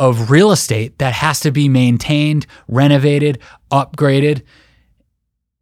of 0.00 0.32
real 0.32 0.50
estate 0.50 0.98
that 0.98 1.12
has 1.12 1.38
to 1.40 1.52
be 1.52 1.68
maintained, 1.68 2.46
renovated, 2.66 3.38
upgraded. 3.70 4.42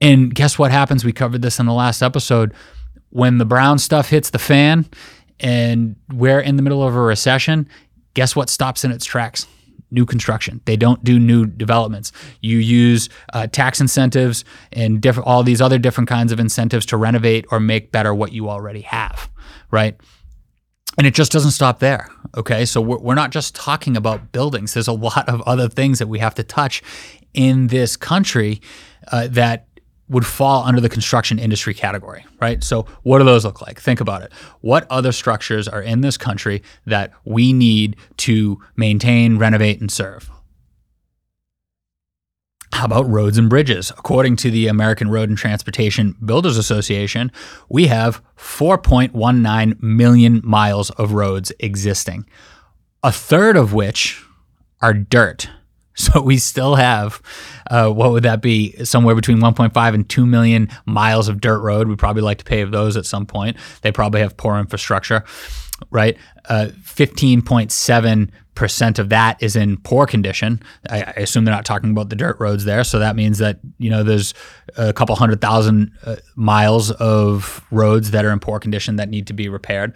And 0.00 0.34
guess 0.34 0.58
what 0.58 0.70
happens? 0.70 1.04
We 1.04 1.12
covered 1.12 1.42
this 1.42 1.60
in 1.60 1.66
the 1.66 1.74
last 1.74 2.00
episode. 2.00 2.54
When 3.10 3.36
the 3.36 3.44
brown 3.44 3.78
stuff 3.78 4.08
hits 4.08 4.30
the 4.30 4.38
fan 4.38 4.86
and 5.38 5.96
we're 6.10 6.40
in 6.40 6.56
the 6.56 6.62
middle 6.62 6.82
of 6.82 6.96
a 6.96 7.00
recession, 7.00 7.68
guess 8.14 8.34
what 8.34 8.48
stops 8.48 8.84
in 8.84 8.90
its 8.90 9.04
tracks? 9.04 9.46
New 9.90 10.06
construction. 10.06 10.60
They 10.64 10.76
don't 10.76 11.02
do 11.04 11.18
new 11.18 11.46
developments. 11.46 12.12
You 12.40 12.58
use 12.58 13.08
uh, 13.32 13.46
tax 13.46 13.80
incentives 13.80 14.44
and 14.72 15.00
different 15.00 15.26
all 15.26 15.42
these 15.42 15.60
other 15.60 15.78
different 15.78 16.08
kinds 16.08 16.32
of 16.32 16.40
incentives 16.40 16.86
to 16.86 16.96
renovate 16.96 17.46
or 17.50 17.60
make 17.60 17.92
better 17.92 18.14
what 18.14 18.32
you 18.32 18.48
already 18.48 18.82
have, 18.82 19.30
right? 19.70 19.96
And 20.98 21.06
it 21.06 21.14
just 21.14 21.32
doesn't 21.32 21.52
stop 21.52 21.78
there. 21.78 22.08
Okay, 22.36 22.64
so 22.64 22.80
we're, 22.80 22.98
we're 22.98 23.14
not 23.14 23.30
just 23.30 23.54
talking 23.54 23.96
about 23.96 24.32
buildings. 24.32 24.74
There's 24.74 24.88
a 24.88 24.92
lot 24.92 25.28
of 25.28 25.40
other 25.42 25.68
things 25.68 25.98
that 25.98 26.08
we 26.08 26.18
have 26.18 26.34
to 26.34 26.42
touch 26.42 26.82
in 27.32 27.68
this 27.68 27.96
country 27.96 28.60
uh, 29.12 29.28
that 29.30 29.66
would 30.10 30.26
fall 30.26 30.64
under 30.64 30.80
the 30.80 30.88
construction 30.88 31.38
industry 31.38 31.72
category, 31.72 32.26
right? 32.40 32.62
So, 32.62 32.82
what 33.02 33.18
do 33.18 33.24
those 33.24 33.44
look 33.44 33.62
like? 33.62 33.80
Think 33.80 34.00
about 34.00 34.22
it. 34.22 34.32
What 34.60 34.86
other 34.90 35.12
structures 35.12 35.68
are 35.68 35.80
in 35.80 36.00
this 36.02 36.16
country 36.16 36.62
that 36.84 37.12
we 37.24 37.52
need 37.52 37.96
to 38.18 38.60
maintain, 38.76 39.38
renovate, 39.38 39.80
and 39.80 39.90
serve? 39.90 40.28
How 42.72 42.86
about 42.86 43.08
roads 43.10 43.36
and 43.36 43.48
bridges? 43.48 43.90
According 43.90 44.36
to 44.36 44.50
the 44.50 44.66
American 44.66 45.10
Road 45.10 45.28
and 45.28 45.36
Transportation 45.36 46.16
Builders 46.24 46.56
Association, 46.56 47.30
we 47.68 47.88
have 47.88 48.22
4.19 48.36 49.82
million 49.82 50.40
miles 50.44 50.90
of 50.90 51.12
roads 51.12 51.52
existing, 51.60 52.26
a 53.02 53.12
third 53.12 53.56
of 53.56 53.72
which 53.72 54.24
are 54.80 54.94
dirt. 54.94 55.48
So 56.00 56.22
we 56.22 56.38
still 56.38 56.76
have, 56.76 57.20
uh, 57.70 57.90
what 57.90 58.12
would 58.12 58.22
that 58.22 58.40
be? 58.40 58.72
Somewhere 58.84 59.14
between 59.14 59.38
1.5 59.38 59.94
and 59.94 60.08
2 60.08 60.24
million 60.24 60.70
miles 60.86 61.28
of 61.28 61.40
dirt 61.40 61.60
road. 61.60 61.88
We'd 61.88 61.98
probably 61.98 62.22
like 62.22 62.38
to 62.38 62.44
pave 62.44 62.70
those 62.70 62.96
at 62.96 63.04
some 63.04 63.26
point. 63.26 63.58
They 63.82 63.92
probably 63.92 64.20
have 64.20 64.36
poor 64.36 64.56
infrastructure, 64.56 65.24
right? 65.90 66.16
Uh, 66.48 66.68
15.7 66.82 68.30
percent 68.60 68.98
of 68.98 69.08
that 69.08 69.42
is 69.42 69.56
in 69.56 69.78
poor 69.78 70.06
condition. 70.06 70.62
I, 70.90 71.00
I, 71.02 71.10
assume 71.22 71.46
they're 71.46 71.54
not 71.54 71.64
talking 71.64 71.92
about 71.92 72.10
the 72.10 72.16
dirt 72.16 72.38
roads 72.38 72.66
there, 72.66 72.84
so 72.84 72.98
that 72.98 73.16
means 73.16 73.38
that 73.38 73.58
you 73.78 73.88
know 73.88 74.02
there's 74.02 74.34
a 74.76 74.92
couple 74.92 75.14
hundred 75.16 75.40
thousand 75.40 75.92
uh, 76.04 76.16
miles 76.34 76.90
of 76.90 77.64
roads 77.70 78.10
that 78.10 78.22
are 78.22 78.30
in 78.30 78.38
poor 78.38 78.58
condition 78.58 78.96
that 78.96 79.08
need 79.08 79.26
to 79.28 79.32
be 79.32 79.48
repaired. 79.48 79.94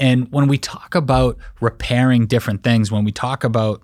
And 0.00 0.26
when 0.32 0.48
we 0.48 0.58
talk 0.58 0.96
about 0.96 1.38
repairing 1.60 2.26
different 2.26 2.64
things, 2.64 2.90
when 2.90 3.04
we 3.04 3.12
talk 3.12 3.44
about 3.44 3.82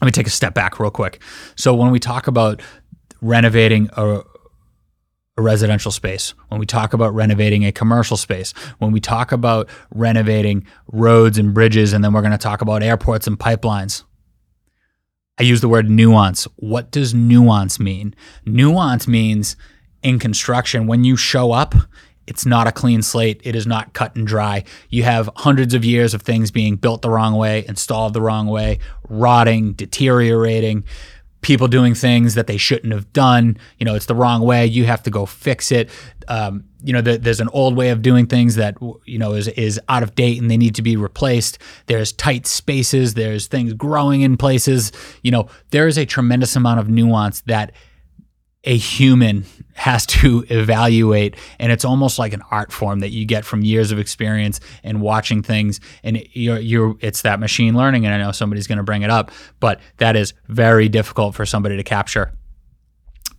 let 0.00 0.06
me 0.06 0.12
take 0.12 0.26
a 0.26 0.30
step 0.30 0.54
back 0.54 0.78
real 0.78 0.90
quick. 0.90 1.20
So 1.56 1.74
when 1.74 1.90
we 1.90 1.98
talk 1.98 2.26
about 2.26 2.62
renovating 3.20 3.90
a, 3.96 4.20
a 5.36 5.42
residential 5.42 5.90
space, 5.90 6.34
when 6.48 6.60
we 6.60 6.66
talk 6.66 6.92
about 6.92 7.14
renovating 7.14 7.64
a 7.64 7.72
commercial 7.72 8.16
space, 8.16 8.52
when 8.78 8.92
we 8.92 9.00
talk 9.00 9.32
about 9.32 9.68
renovating 9.92 10.66
roads 10.92 11.38
and 11.38 11.52
bridges, 11.52 11.92
and 11.92 12.04
then 12.04 12.12
we're 12.12 12.22
going 12.22 12.32
to 12.32 12.38
talk 12.38 12.60
about 12.60 12.82
airports 12.82 13.26
and 13.26 13.38
pipelines. 13.38 14.04
I 15.38 15.44
use 15.44 15.60
the 15.60 15.68
word 15.68 15.88
nuance. 15.88 16.44
What 16.56 16.90
does 16.90 17.14
nuance 17.14 17.78
mean? 17.78 18.14
Nuance 18.44 19.06
means 19.06 19.56
in 20.02 20.18
construction, 20.18 20.86
when 20.86 21.04
you 21.04 21.16
show 21.16 21.52
up, 21.52 21.74
it's 22.28 22.44
not 22.44 22.66
a 22.66 22.72
clean 22.72 23.00
slate. 23.00 23.40
It 23.42 23.56
is 23.56 23.66
not 23.66 23.94
cut 23.94 24.14
and 24.14 24.26
dry. 24.26 24.64
You 24.90 25.02
have 25.04 25.30
hundreds 25.36 25.72
of 25.72 25.82
years 25.82 26.12
of 26.12 26.20
things 26.20 26.50
being 26.50 26.76
built 26.76 27.00
the 27.00 27.08
wrong 27.08 27.34
way, 27.34 27.64
installed 27.66 28.12
the 28.12 28.20
wrong 28.20 28.46
way, 28.46 28.80
rotting, 29.08 29.72
deteriorating, 29.72 30.84
people 31.40 31.68
doing 31.68 31.94
things 31.94 32.34
that 32.34 32.46
they 32.46 32.58
shouldn't 32.58 32.92
have 32.92 33.10
done. 33.14 33.56
You 33.78 33.86
know, 33.86 33.94
it's 33.94 34.04
the 34.04 34.14
wrong 34.14 34.42
way. 34.42 34.66
You 34.66 34.84
have 34.84 35.02
to 35.04 35.10
go 35.10 35.24
fix 35.24 35.72
it. 35.72 35.88
Um, 36.28 36.64
you 36.84 36.92
know, 36.92 37.00
the, 37.00 37.16
there's 37.16 37.40
an 37.40 37.48
old 37.54 37.76
way 37.76 37.88
of 37.88 38.02
doing 38.02 38.26
things 38.26 38.56
that 38.56 38.76
you 39.06 39.18
know 39.18 39.32
is 39.32 39.48
is 39.48 39.80
out 39.88 40.02
of 40.02 40.14
date 40.14 40.38
and 40.38 40.50
they 40.50 40.58
need 40.58 40.74
to 40.74 40.82
be 40.82 40.96
replaced. 40.96 41.58
There's 41.86 42.12
tight 42.12 42.46
spaces. 42.46 43.14
There's 43.14 43.46
things 43.46 43.72
growing 43.72 44.20
in 44.20 44.36
places. 44.36 44.92
You 45.22 45.30
know, 45.30 45.48
there 45.70 45.88
is 45.88 45.96
a 45.96 46.04
tremendous 46.04 46.54
amount 46.56 46.80
of 46.80 46.90
nuance 46.90 47.40
that 47.42 47.72
a 48.68 48.76
human 48.76 49.46
has 49.72 50.04
to 50.04 50.44
evaluate 50.50 51.34
and 51.58 51.72
it's 51.72 51.84
almost 51.84 52.18
like 52.18 52.32
an 52.32 52.42
art 52.50 52.70
form 52.70 53.00
that 53.00 53.08
you 53.08 53.24
get 53.24 53.44
from 53.44 53.62
years 53.62 53.90
of 53.90 53.98
experience 53.98 54.60
and 54.84 55.00
watching 55.00 55.42
things 55.42 55.80
and 56.04 56.22
you're, 56.32 56.58
you're 56.58 56.96
it's 57.00 57.22
that 57.22 57.40
machine 57.40 57.74
learning 57.74 58.04
and 58.04 58.14
i 58.14 58.18
know 58.18 58.30
somebody's 58.30 58.66
going 58.66 58.76
to 58.76 58.84
bring 58.84 59.02
it 59.02 59.10
up 59.10 59.32
but 59.58 59.80
that 59.96 60.14
is 60.14 60.34
very 60.48 60.88
difficult 60.88 61.34
for 61.34 61.46
somebody 61.46 61.76
to 61.76 61.82
capture 61.82 62.32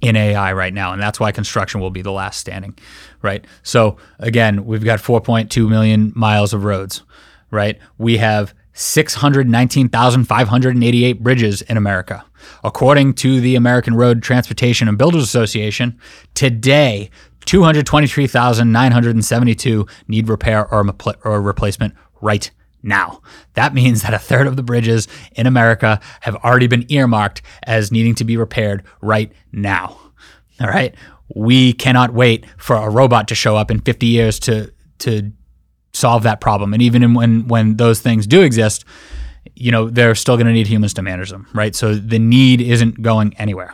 in 0.02 0.16
ai 0.16 0.52
right 0.52 0.74
now 0.74 0.94
and 0.94 1.02
that's 1.02 1.20
why 1.20 1.32
construction 1.32 1.80
will 1.80 1.92
be 1.92 2.02
the 2.02 2.12
last 2.12 2.40
standing 2.40 2.76
right? 3.22 3.46
So 3.64 3.98
again 4.18 4.66
we've 4.66 4.84
got 4.84 5.00
4.2 5.00 5.70
million 5.70 6.12
miles 6.16 6.54
of 6.54 6.64
roads 6.64 7.04
right? 7.52 7.80
We 7.98 8.18
have 8.18 8.54
619,588 8.80 11.22
bridges 11.22 11.62
in 11.64 11.76
America. 11.76 12.24
According 12.64 13.16
to 13.16 13.42
the 13.42 13.56
American 13.56 13.96
Road 13.96 14.24
Transportation 14.24 14.88
and 14.88 14.98
Builders 14.98 15.24
Association, 15.24 16.00
today 16.34 17.10
223,972 17.46 19.86
need 20.08 20.30
repair 20.30 20.74
or, 20.74 20.90
or 21.26 21.42
replacement 21.42 21.94
right 22.22 22.50
now. 22.82 23.22
That 23.56 23.74
means 23.74 24.04
that 24.04 24.14
a 24.14 24.20
third 24.20 24.48
of 24.48 24.56
the 24.56 24.64
bridges 24.64 25.10
in 25.34 25.46
America 25.46 26.00
have 26.22 26.38
already 26.38 26.68
been 26.68 26.90
earmarked 26.90 27.42
as 27.64 27.92
needing 27.92 28.16
to 28.16 28.24
be 28.24 28.38
repaired 28.38 28.84
right 29.02 29.30
now. 29.52 30.00
All 30.62 30.68
right. 30.68 30.96
We 31.36 31.74
cannot 31.74 32.14
wait 32.14 32.46
for 32.58 32.78
a 32.78 32.90
robot 32.90 33.28
to 33.28 33.36
show 33.36 33.58
up 33.58 33.70
in 33.72 33.82
50 33.82 34.08
years 34.08 34.40
to 34.40 34.72
to 35.00 35.34
solve 36.00 36.24
that 36.24 36.42
problem. 36.42 36.74
And 36.74 36.82
even 36.82 37.14
when 37.14 37.48
when 37.48 37.78
those 37.78 38.00
things 38.00 38.26
do 38.26 38.42
exist, 38.42 38.86
you 39.56 39.72
know, 39.72 39.90
they're 39.90 40.16
still 40.16 40.36
going 40.36 40.48
to 40.48 40.54
need 40.54 40.68
humans 40.68 40.94
to 40.96 41.02
manage 41.02 41.30
them, 41.30 41.48
right? 41.54 41.76
So 41.76 41.96
the 41.96 42.20
need 42.20 42.62
isn't 42.62 43.02
going 43.02 43.36
anywhere. 43.38 43.74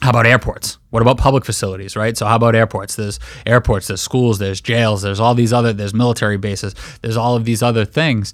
How 0.00 0.10
about 0.10 0.26
airports? 0.26 0.78
What 0.90 1.02
about 1.02 1.18
public 1.18 1.44
facilities, 1.44 1.96
right? 1.96 2.16
So 2.16 2.24
how 2.26 2.36
about 2.36 2.54
airports? 2.54 2.94
There's 2.94 3.18
airports, 3.44 3.88
there's 3.88 4.00
schools, 4.00 4.38
there's 4.38 4.60
jails, 4.60 5.02
there's 5.02 5.18
all 5.18 5.34
these 5.34 5.52
other, 5.52 5.72
there's 5.72 5.92
military 5.92 6.36
bases, 6.36 6.74
there's 7.02 7.16
all 7.16 7.34
of 7.34 7.44
these 7.44 7.64
other 7.64 7.84
things. 7.84 8.32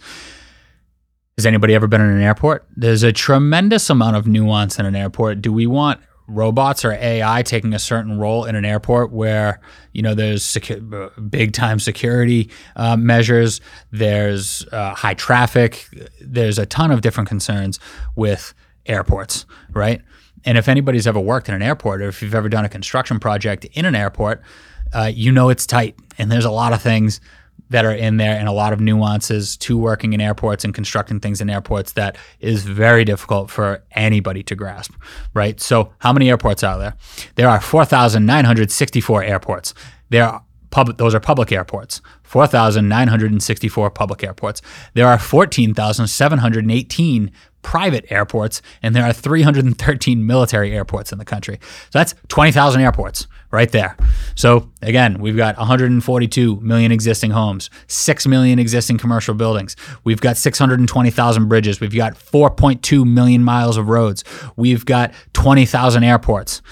Has 1.38 1.46
anybody 1.46 1.74
ever 1.74 1.86
been 1.86 2.02
in 2.02 2.10
an 2.10 2.20
airport? 2.20 2.66
There's 2.76 3.02
a 3.02 3.12
tremendous 3.12 3.88
amount 3.88 4.16
of 4.16 4.26
nuance 4.26 4.78
in 4.78 4.84
an 4.84 4.94
airport. 4.94 5.40
Do 5.40 5.52
we 5.52 5.66
want 5.66 6.00
robots 6.26 6.84
or 6.84 6.92
AI 6.92 7.42
taking 7.42 7.74
a 7.74 7.78
certain 7.78 8.18
role 8.18 8.44
in 8.44 8.54
an 8.54 8.64
airport 8.64 9.12
where 9.12 9.60
you 9.92 10.02
know 10.02 10.14
there's 10.14 10.44
secu- 10.44 11.30
big 11.30 11.52
time 11.52 11.78
security 11.78 12.50
uh, 12.76 12.96
measures, 12.96 13.60
there's 13.90 14.66
uh, 14.72 14.94
high 14.94 15.14
traffic, 15.14 15.86
there's 16.20 16.58
a 16.58 16.66
ton 16.66 16.90
of 16.90 17.00
different 17.00 17.28
concerns 17.28 17.78
with 18.16 18.54
airports, 18.86 19.46
right? 19.72 20.02
And 20.44 20.58
if 20.58 20.68
anybody's 20.68 21.06
ever 21.06 21.20
worked 21.20 21.48
in 21.48 21.54
an 21.54 21.62
airport 21.62 22.02
or 22.02 22.08
if 22.08 22.22
you've 22.22 22.34
ever 22.34 22.48
done 22.48 22.64
a 22.64 22.68
construction 22.68 23.18
project 23.18 23.64
in 23.72 23.84
an 23.84 23.94
airport, 23.94 24.42
uh, 24.92 25.10
you 25.12 25.32
know 25.32 25.48
it's 25.48 25.66
tight 25.66 25.96
and 26.18 26.30
there's 26.30 26.44
a 26.44 26.50
lot 26.50 26.72
of 26.72 26.82
things 26.82 27.20
that 27.70 27.84
are 27.84 27.94
in 27.94 28.18
there 28.18 28.36
and 28.36 28.48
a 28.48 28.52
lot 28.52 28.72
of 28.72 28.80
nuances 28.80 29.56
to 29.56 29.78
working 29.78 30.12
in 30.12 30.20
airports 30.20 30.64
and 30.64 30.74
constructing 30.74 31.20
things 31.20 31.40
in 31.40 31.50
airports 31.50 31.92
that 31.92 32.16
is 32.40 32.64
very 32.64 33.04
difficult 33.04 33.50
for 33.50 33.82
anybody 33.92 34.42
to 34.42 34.54
grasp, 34.54 34.92
right? 35.32 35.58
So, 35.60 35.92
how 35.98 36.12
many 36.12 36.28
airports 36.28 36.62
are 36.62 36.78
there? 36.78 36.94
There 37.36 37.48
are 37.48 37.60
4,964 37.60 39.22
airports. 39.22 39.72
There 40.10 40.26
are 40.26 40.44
those 40.96 41.14
are 41.14 41.20
public 41.20 41.52
airports. 41.52 42.02
4,964 42.24 43.90
public 43.90 44.24
airports. 44.24 44.60
There 44.94 45.06
are 45.06 45.20
14,718 45.20 47.30
private 47.64 48.04
airports, 48.10 48.62
and 48.82 48.94
there 48.94 49.02
are 49.02 49.12
313 49.12 50.24
military 50.24 50.72
airports 50.72 51.10
in 51.10 51.18
the 51.18 51.24
country. 51.24 51.58
So 51.62 51.98
that's 51.98 52.14
20,000 52.28 52.80
airports 52.80 53.26
right 53.50 53.70
there. 53.72 53.96
So 54.36 54.70
again, 54.82 55.18
we've 55.18 55.36
got 55.36 55.56
142 55.56 56.60
million 56.60 56.92
existing 56.92 57.32
homes, 57.32 57.70
6 57.88 58.26
million 58.26 58.58
existing 58.58 58.98
commercial 58.98 59.34
buildings. 59.34 59.74
We've 60.04 60.20
got 60.20 60.36
620,000 60.36 61.48
bridges. 61.48 61.80
We've 61.80 61.94
got 61.94 62.14
4.2 62.14 63.04
million 63.04 63.42
miles 63.42 63.76
of 63.76 63.88
roads. 63.88 64.22
We've 64.56 64.84
got 64.84 65.12
20,000 65.32 66.04
airports. 66.04 66.62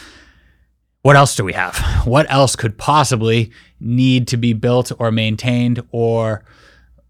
What 1.02 1.16
else 1.16 1.34
do 1.34 1.42
we 1.42 1.52
have? 1.54 1.76
What 2.04 2.30
else 2.30 2.54
could 2.54 2.78
possibly 2.78 3.50
need 3.80 4.28
to 4.28 4.36
be 4.36 4.52
built 4.52 4.92
or 5.00 5.10
maintained 5.10 5.82
or 5.90 6.44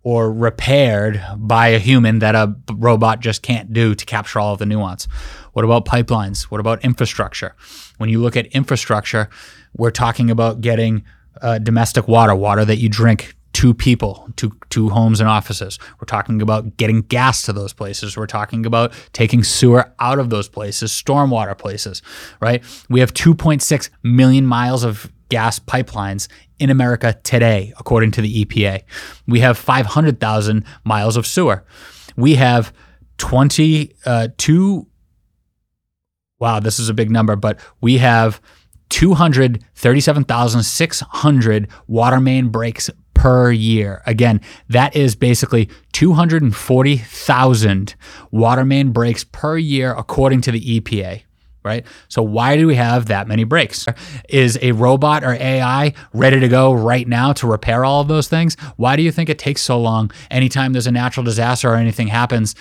or 0.04 0.32
repaired 0.32 1.24
by 1.36 1.68
a 1.68 1.78
human 1.78 2.18
that 2.18 2.34
a 2.34 2.54
robot 2.72 3.20
just 3.20 3.42
can't 3.42 3.72
do 3.72 3.94
to 3.94 4.04
capture 4.04 4.40
all 4.40 4.52
of 4.52 4.58
the 4.58 4.66
nuance. 4.66 5.06
What 5.52 5.64
about 5.64 5.84
pipelines? 5.84 6.44
What 6.44 6.60
about 6.60 6.84
infrastructure? 6.84 7.54
When 7.98 8.08
you 8.08 8.20
look 8.20 8.36
at 8.36 8.46
infrastructure, 8.46 9.28
we're 9.76 9.90
talking 9.90 10.30
about 10.30 10.60
getting 10.60 11.04
uh, 11.40 11.58
domestic 11.58 12.08
water, 12.08 12.34
water 12.34 12.64
that 12.64 12.76
you 12.76 12.88
drink 12.88 13.36
to 13.54 13.74
people, 13.74 14.28
to, 14.36 14.50
to 14.70 14.88
homes 14.88 15.20
and 15.20 15.28
offices. 15.28 15.78
We're 16.00 16.06
talking 16.06 16.40
about 16.40 16.76
getting 16.78 17.02
gas 17.02 17.42
to 17.42 17.52
those 17.52 17.72
places. 17.72 18.16
We're 18.16 18.26
talking 18.26 18.64
about 18.64 18.92
taking 19.12 19.44
sewer 19.44 19.92
out 19.98 20.18
of 20.18 20.30
those 20.30 20.48
places, 20.48 20.90
stormwater 20.90 21.56
places, 21.56 22.02
right? 22.40 22.64
We 22.88 23.00
have 23.00 23.12
2.6 23.12 23.90
million 24.02 24.46
miles 24.46 24.84
of 24.84 25.12
gas 25.28 25.58
pipelines 25.58 26.28
in 26.62 26.70
America 26.70 27.18
today, 27.24 27.74
according 27.78 28.12
to 28.12 28.20
the 28.20 28.44
EPA. 28.44 28.84
We 29.26 29.40
have 29.40 29.58
500,000 29.58 30.64
miles 30.84 31.16
of 31.16 31.26
sewer. 31.26 31.64
We 32.16 32.36
have 32.36 32.72
22, 33.18 33.88
uh, 34.06 34.28
wow, 36.38 36.60
this 36.60 36.78
is 36.78 36.88
a 36.88 36.94
big 36.94 37.10
number, 37.10 37.34
but 37.34 37.58
we 37.80 37.98
have 37.98 38.40
237,600 38.90 41.68
water 41.88 42.20
main 42.20 42.50
breaks 42.50 42.88
per 43.14 43.50
year. 43.50 44.00
Again, 44.06 44.40
that 44.68 44.94
is 44.94 45.16
basically 45.16 45.68
240,000 45.92 47.96
water 48.30 48.64
main 48.64 48.92
breaks 48.92 49.24
per 49.24 49.58
year 49.58 49.92
according 49.94 50.42
to 50.42 50.52
the 50.52 50.80
EPA. 50.80 51.22
Right? 51.64 51.86
So 52.08 52.22
why 52.22 52.56
do 52.56 52.66
we 52.66 52.74
have 52.74 53.06
that 53.06 53.28
many 53.28 53.44
breaks? 53.44 53.86
Is 54.28 54.58
a 54.62 54.72
robot 54.72 55.24
or 55.24 55.34
AI 55.34 55.94
ready 56.12 56.40
to 56.40 56.48
go 56.48 56.72
right 56.72 57.06
now 57.06 57.32
to 57.34 57.46
repair 57.46 57.84
all 57.84 58.00
of 58.00 58.08
those 58.08 58.28
things? 58.28 58.56
Why 58.76 58.96
do 58.96 59.02
you 59.02 59.12
think 59.12 59.28
it 59.28 59.38
takes 59.38 59.62
so 59.62 59.80
long 59.80 60.10
anytime 60.30 60.72
there's 60.72 60.86
a 60.86 60.92
natural 60.92 61.24
disaster 61.24 61.70
or 61.70 61.76
anything 61.76 62.08
happens 62.08 62.54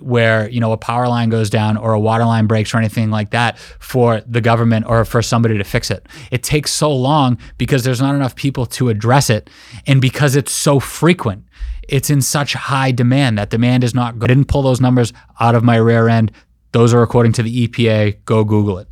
where, 0.00 0.48
you 0.48 0.60
know, 0.60 0.72
a 0.72 0.76
power 0.78 1.08
line 1.08 1.28
goes 1.28 1.50
down 1.50 1.76
or 1.76 1.92
a 1.92 2.00
water 2.00 2.24
line 2.24 2.46
breaks 2.46 2.74
or 2.74 2.78
anything 2.78 3.10
like 3.10 3.30
that 3.30 3.58
for 3.58 4.22
the 4.26 4.40
government 4.40 4.86
or 4.86 5.04
for 5.04 5.22
somebody 5.22 5.58
to 5.58 5.64
fix 5.64 5.90
it? 5.90 6.06
It 6.30 6.42
takes 6.42 6.72
so 6.72 6.92
long 6.92 7.38
because 7.58 7.84
there's 7.84 8.00
not 8.00 8.14
enough 8.14 8.34
people 8.34 8.66
to 8.66 8.88
address 8.88 9.30
it 9.30 9.50
and 9.86 10.00
because 10.00 10.36
it's 10.36 10.52
so 10.52 10.80
frequent 10.80 11.44
it's 11.88 12.10
in 12.10 12.20
such 12.20 12.54
high 12.54 12.90
demand. 12.90 13.38
That 13.38 13.50
demand 13.50 13.84
is 13.84 13.94
not 13.94 14.18
good. 14.18 14.30
I 14.30 14.34
didn't 14.34 14.48
pull 14.48 14.62
those 14.62 14.80
numbers 14.80 15.12
out 15.40 15.54
of 15.54 15.62
my 15.62 15.76
rear 15.76 16.08
end. 16.08 16.32
Those 16.76 16.92
are 16.92 17.00
according 17.00 17.32
to 17.32 17.42
the 17.42 17.66
EPA. 17.66 18.22
Go 18.26 18.44
Google 18.44 18.76
it. 18.76 18.86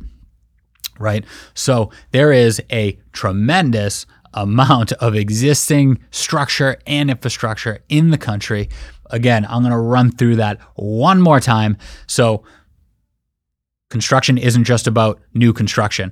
Right? 0.97 1.23
So 1.53 1.91
there 2.09 2.31
is 2.31 2.59
a 2.71 2.97
tremendous 3.13 4.07
amount 4.33 4.91
of 4.93 5.13
existing 5.13 5.99
structure 6.09 6.77
and 6.87 7.11
infrastructure 7.11 7.83
in 7.87 8.09
the 8.09 8.17
country. 8.17 8.69
Again, 9.11 9.45
I'm 9.47 9.61
going 9.61 9.71
to 9.71 9.77
run 9.77 10.09
through 10.09 10.37
that 10.37 10.59
one 10.73 11.21
more 11.21 11.39
time. 11.39 11.77
So, 12.07 12.43
construction 13.91 14.39
isn't 14.39 14.63
just 14.63 14.87
about 14.87 15.21
new 15.35 15.53
construction. 15.53 16.11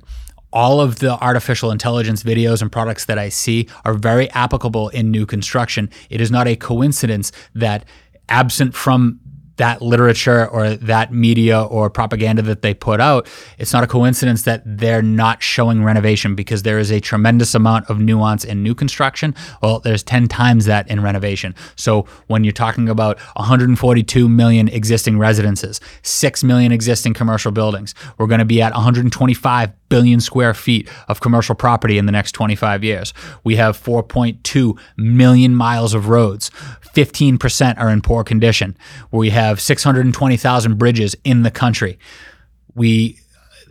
All 0.52 0.80
of 0.80 1.00
the 1.00 1.20
artificial 1.20 1.72
intelligence 1.72 2.22
videos 2.22 2.62
and 2.62 2.70
products 2.70 3.06
that 3.06 3.18
I 3.18 3.30
see 3.30 3.68
are 3.84 3.94
very 3.94 4.30
applicable 4.30 4.90
in 4.90 5.10
new 5.10 5.26
construction. 5.26 5.90
It 6.08 6.20
is 6.20 6.30
not 6.30 6.46
a 6.46 6.54
coincidence 6.54 7.32
that 7.52 7.84
absent 8.28 8.76
from 8.76 9.18
that 9.56 9.82
literature 9.82 10.48
or 10.48 10.70
that 10.70 11.12
media 11.12 11.62
or 11.62 11.90
propaganda 11.90 12.42
that 12.42 12.62
they 12.62 12.74
put 12.74 13.00
out, 13.00 13.28
it's 13.58 13.72
not 13.72 13.84
a 13.84 13.86
coincidence 13.86 14.42
that 14.42 14.62
they're 14.64 15.02
not 15.02 15.42
showing 15.42 15.84
renovation 15.84 16.34
because 16.34 16.62
there 16.62 16.78
is 16.78 16.90
a 16.90 17.00
tremendous 17.00 17.54
amount 17.54 17.88
of 17.88 17.98
nuance 17.98 18.44
in 18.44 18.62
new 18.62 18.74
construction. 18.74 19.34
Well, 19.62 19.80
there's 19.80 20.02
10 20.02 20.28
times 20.28 20.64
that 20.64 20.88
in 20.88 21.02
renovation. 21.02 21.54
So 21.76 22.06
when 22.26 22.44
you're 22.44 22.52
talking 22.52 22.88
about 22.88 23.18
142 23.36 24.28
million 24.28 24.68
existing 24.68 25.18
residences, 25.18 25.80
6 26.02 26.44
million 26.44 26.72
existing 26.72 27.14
commercial 27.14 27.52
buildings, 27.52 27.94
we're 28.18 28.26
going 28.26 28.40
to 28.40 28.44
be 28.44 28.60
at 28.62 28.72
125 28.72 29.72
billion 29.88 30.20
square 30.20 30.54
feet 30.54 30.88
of 31.06 31.20
commercial 31.20 31.54
property 31.54 31.98
in 31.98 32.06
the 32.06 32.10
next 32.10 32.32
25 32.32 32.82
years. 32.82 33.14
We 33.44 33.54
have 33.56 33.80
4.2 33.80 34.76
million 34.96 35.54
miles 35.54 35.94
of 35.94 36.08
roads. 36.08 36.50
15% 36.94 37.78
are 37.78 37.90
in 37.90 38.00
poor 38.00 38.24
condition. 38.24 38.76
We 39.12 39.30
have 39.30 39.43
620,000 39.60 40.78
bridges 40.78 41.16
in 41.24 41.42
the 41.42 41.50
country. 41.50 41.98
We 42.74 43.18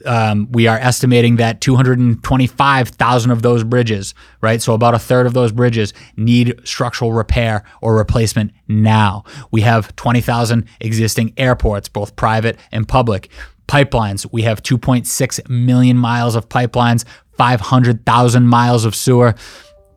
um, 0.06 0.52
we 0.52 0.68
are 0.68 0.78
estimating 0.78 1.38
that 1.38 1.62
225,000 1.62 3.32
of 3.32 3.42
those 3.42 3.64
bridges, 3.64 4.14
right? 4.42 4.62
So 4.62 4.74
about 4.74 4.94
a 4.94 5.00
third 5.00 5.26
of 5.26 5.34
those 5.34 5.52
bridges 5.52 5.94
need 6.18 6.60
structural 6.66 7.14
repair 7.14 7.64
or 7.82 7.96
replacement 7.96 8.52
now. 8.68 9.24
We 9.52 9.62
have 9.62 9.96
20,000 9.96 10.68
existing 10.82 11.34
airports, 11.38 11.90
both 11.90 12.16
private 12.16 12.58
and 12.72 12.88
public. 12.88 13.30
Pipelines, 13.68 14.28
we 14.32 14.42
have 14.42 14.62
2.6 14.62 15.50
million 15.50 15.98
miles 15.98 16.36
of 16.36 16.50
pipelines, 16.50 17.06
500,000 17.38 18.48
miles 18.48 18.86
of 18.86 18.96
sewer. 18.96 19.36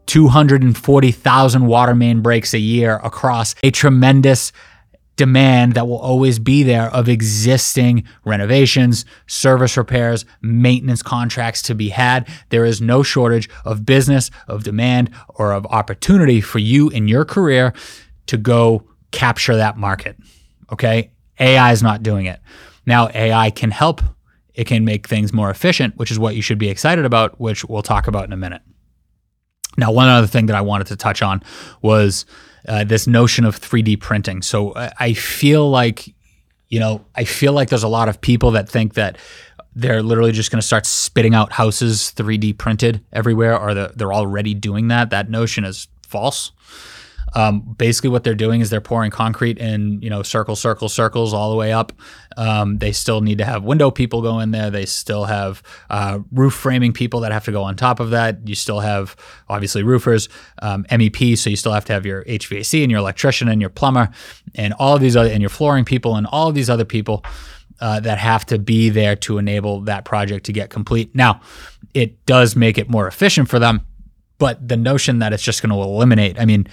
240,000 0.06 1.66
water 1.66 1.95
main 1.95 2.21
breaks 2.21 2.54
a 2.54 2.61
year 2.61 3.00
across 3.02 3.56
a 3.64 3.73
tremendous 3.73 4.52
demand 5.16 5.75
that 5.75 5.88
will 5.88 5.99
always 5.99 6.38
be 6.38 6.62
there 6.62 6.88
of 6.90 7.08
existing 7.08 8.04
renovations, 8.25 9.04
service 9.26 9.76
repairs, 9.76 10.25
maintenance 10.42 11.02
contracts 11.02 11.62
to 11.62 11.75
be 11.75 11.88
had. 11.88 12.28
There 12.50 12.64
is 12.64 12.80
no 12.80 13.02
shortage 13.02 13.49
of 13.64 13.87
business, 13.87 14.30
of 14.46 14.62
demand, 14.62 15.11
or 15.28 15.52
of 15.52 15.66
opportunity 15.66 16.40
for 16.40 16.58
you 16.58 16.88
in 16.90 17.08
your 17.08 17.25
career 17.25 17.73
to 18.26 18.37
go 18.37 18.87
capture 19.11 19.56
that 19.56 19.76
market. 19.76 20.16
Okay? 20.70 21.11
AI 21.40 21.73
is 21.73 21.82
not 21.82 22.02
doing 22.02 22.26
it. 22.26 22.40
Now, 22.85 23.08
AI 23.14 23.50
can 23.50 23.70
help, 23.70 24.02
it 24.54 24.66
can 24.66 24.85
make 24.85 25.09
things 25.09 25.33
more 25.33 25.50
efficient, 25.50 25.96
which 25.96 26.11
is 26.11 26.18
what 26.18 26.37
you 26.37 26.42
should 26.42 26.59
be 26.59 26.68
excited 26.68 27.05
about, 27.05 27.40
which 27.40 27.64
we'll 27.64 27.83
talk 27.83 28.07
about 28.07 28.24
in 28.24 28.33
a 28.33 28.37
minute. 28.37 28.62
Now, 29.79 29.92
one 29.92 30.09
other 30.09 30.26
thing 30.26 30.46
that 30.46 30.57
I 30.57 30.62
wanted 30.62 30.87
to 30.88 30.96
touch 30.96 31.22
on 31.22 31.42
was 31.83 32.24
uh, 32.66 32.85
this 32.85 33.07
notion 33.07 33.44
of 33.44 33.61
3D 33.61 34.00
printing. 34.00 34.42
So 34.42 34.72
uh, 34.72 34.90
I 34.98 35.12
feel 35.12 35.68
like, 35.70 36.14
you 36.68 36.81
know, 36.81 37.05
I 37.14 37.24
feel 37.24 37.52
like 37.52 37.68
there's 37.68 37.83
a 37.83 37.88
lot 37.88 38.09
of 38.09 38.20
people 38.20 38.52
that 38.52 38.68
think 38.68 38.94
that 38.94 39.18
they're 39.74 40.02
literally 40.02 40.33
just 40.33 40.50
going 40.50 40.61
to 40.61 40.66
start 40.66 40.87
spitting 40.87 41.35
out 41.35 41.52
houses 41.52 42.12
3D 42.16 42.57
printed 42.57 43.05
everywhere, 43.12 43.59
or 43.59 43.74
they're 43.74 44.12
already 44.12 44.55
doing 44.55 44.88
that. 44.88 45.11
That 45.11 45.29
notion 45.31 45.64
is 45.64 45.88
false. 46.02 46.52
Um, 47.37 47.61
basically, 47.77 48.09
what 48.09 48.25
they're 48.25 48.35
doing 48.35 48.62
is 48.62 48.70
they're 48.70 48.81
pouring 48.81 49.11
concrete 49.11 49.59
in, 49.59 50.01
you 50.01 50.09
know, 50.09 50.22
circles, 50.22 50.59
circles, 50.59 50.94
circles 50.94 51.35
all 51.35 51.51
the 51.51 51.57
way 51.57 51.70
up. 51.70 51.92
Um, 52.38 52.79
they 52.79 52.92
still 52.92 53.20
need 53.20 53.37
to 53.38 53.44
have 53.44 53.62
window 53.62 53.90
people 53.90 54.22
go 54.22 54.40
in 54.40 54.53
there. 54.53 54.70
They 54.70 54.87
still 54.87 55.27
have 55.27 55.62
uh, 55.90 56.20
roof 56.33 56.55
framing 56.55 56.94
people 56.94 57.20
that 57.20 57.33
have 57.33 57.44
to 57.44 57.53
go 57.53 57.62
on 57.62 57.77
top 57.77 58.01
of 58.01 58.09
that. 58.11 58.49
You 58.49 58.55
still 58.55 58.81
have 58.81 59.16
obviously 59.51 59.83
roofers, 59.83 60.31
um, 60.62 60.87
MEP, 60.90 61.37
so 61.37 61.51
you 61.51 61.57
still 61.57 61.72
have 61.72 61.85
to 61.85 61.92
have 61.92 62.07
your 62.07 62.25
HVAC 62.25 62.83
and 62.83 62.90
your 62.90 63.01
electrician 63.01 63.49
and 63.49 63.61
your 63.61 63.70
plumber 63.70 64.09
and 64.55 64.72
all 64.79 64.94
of 64.94 65.03
these 65.03 65.14
other 65.14 65.29
and 65.29 65.42
your 65.42 65.51
flooring 65.51 65.85
people 65.85 66.16
and 66.16 66.27
all 66.27 66.49
of 66.49 66.55
these 66.55 66.70
other 66.70 66.87
people. 66.87 67.22
Uh, 67.79 68.01
that 68.01 68.16
have 68.16 68.46
to 68.46 68.59
be 68.59 68.88
there 68.88 69.14
to 69.14 69.37
enable 69.37 69.83
that 69.83 70.07
project 70.07 70.46
to 70.46 70.53
get 70.55 70.70
complete. 70.70 71.14
Now, 71.14 71.42
it 71.92 72.25
does 72.25 72.57
make 72.57 72.79
it 72.79 72.88
more 72.88 73.07
efficient 73.07 73.51
for 73.51 73.59
them, 73.59 73.87
but 74.38 74.66
the 74.66 74.79
notion 74.79 75.18
that 75.18 75.35
it's 75.35 75.42
just 75.42 75.61
going 75.61 75.68
to 75.68 75.83
eliminate, 75.83 76.40
I 76.40 76.46
mean, 76.46 76.68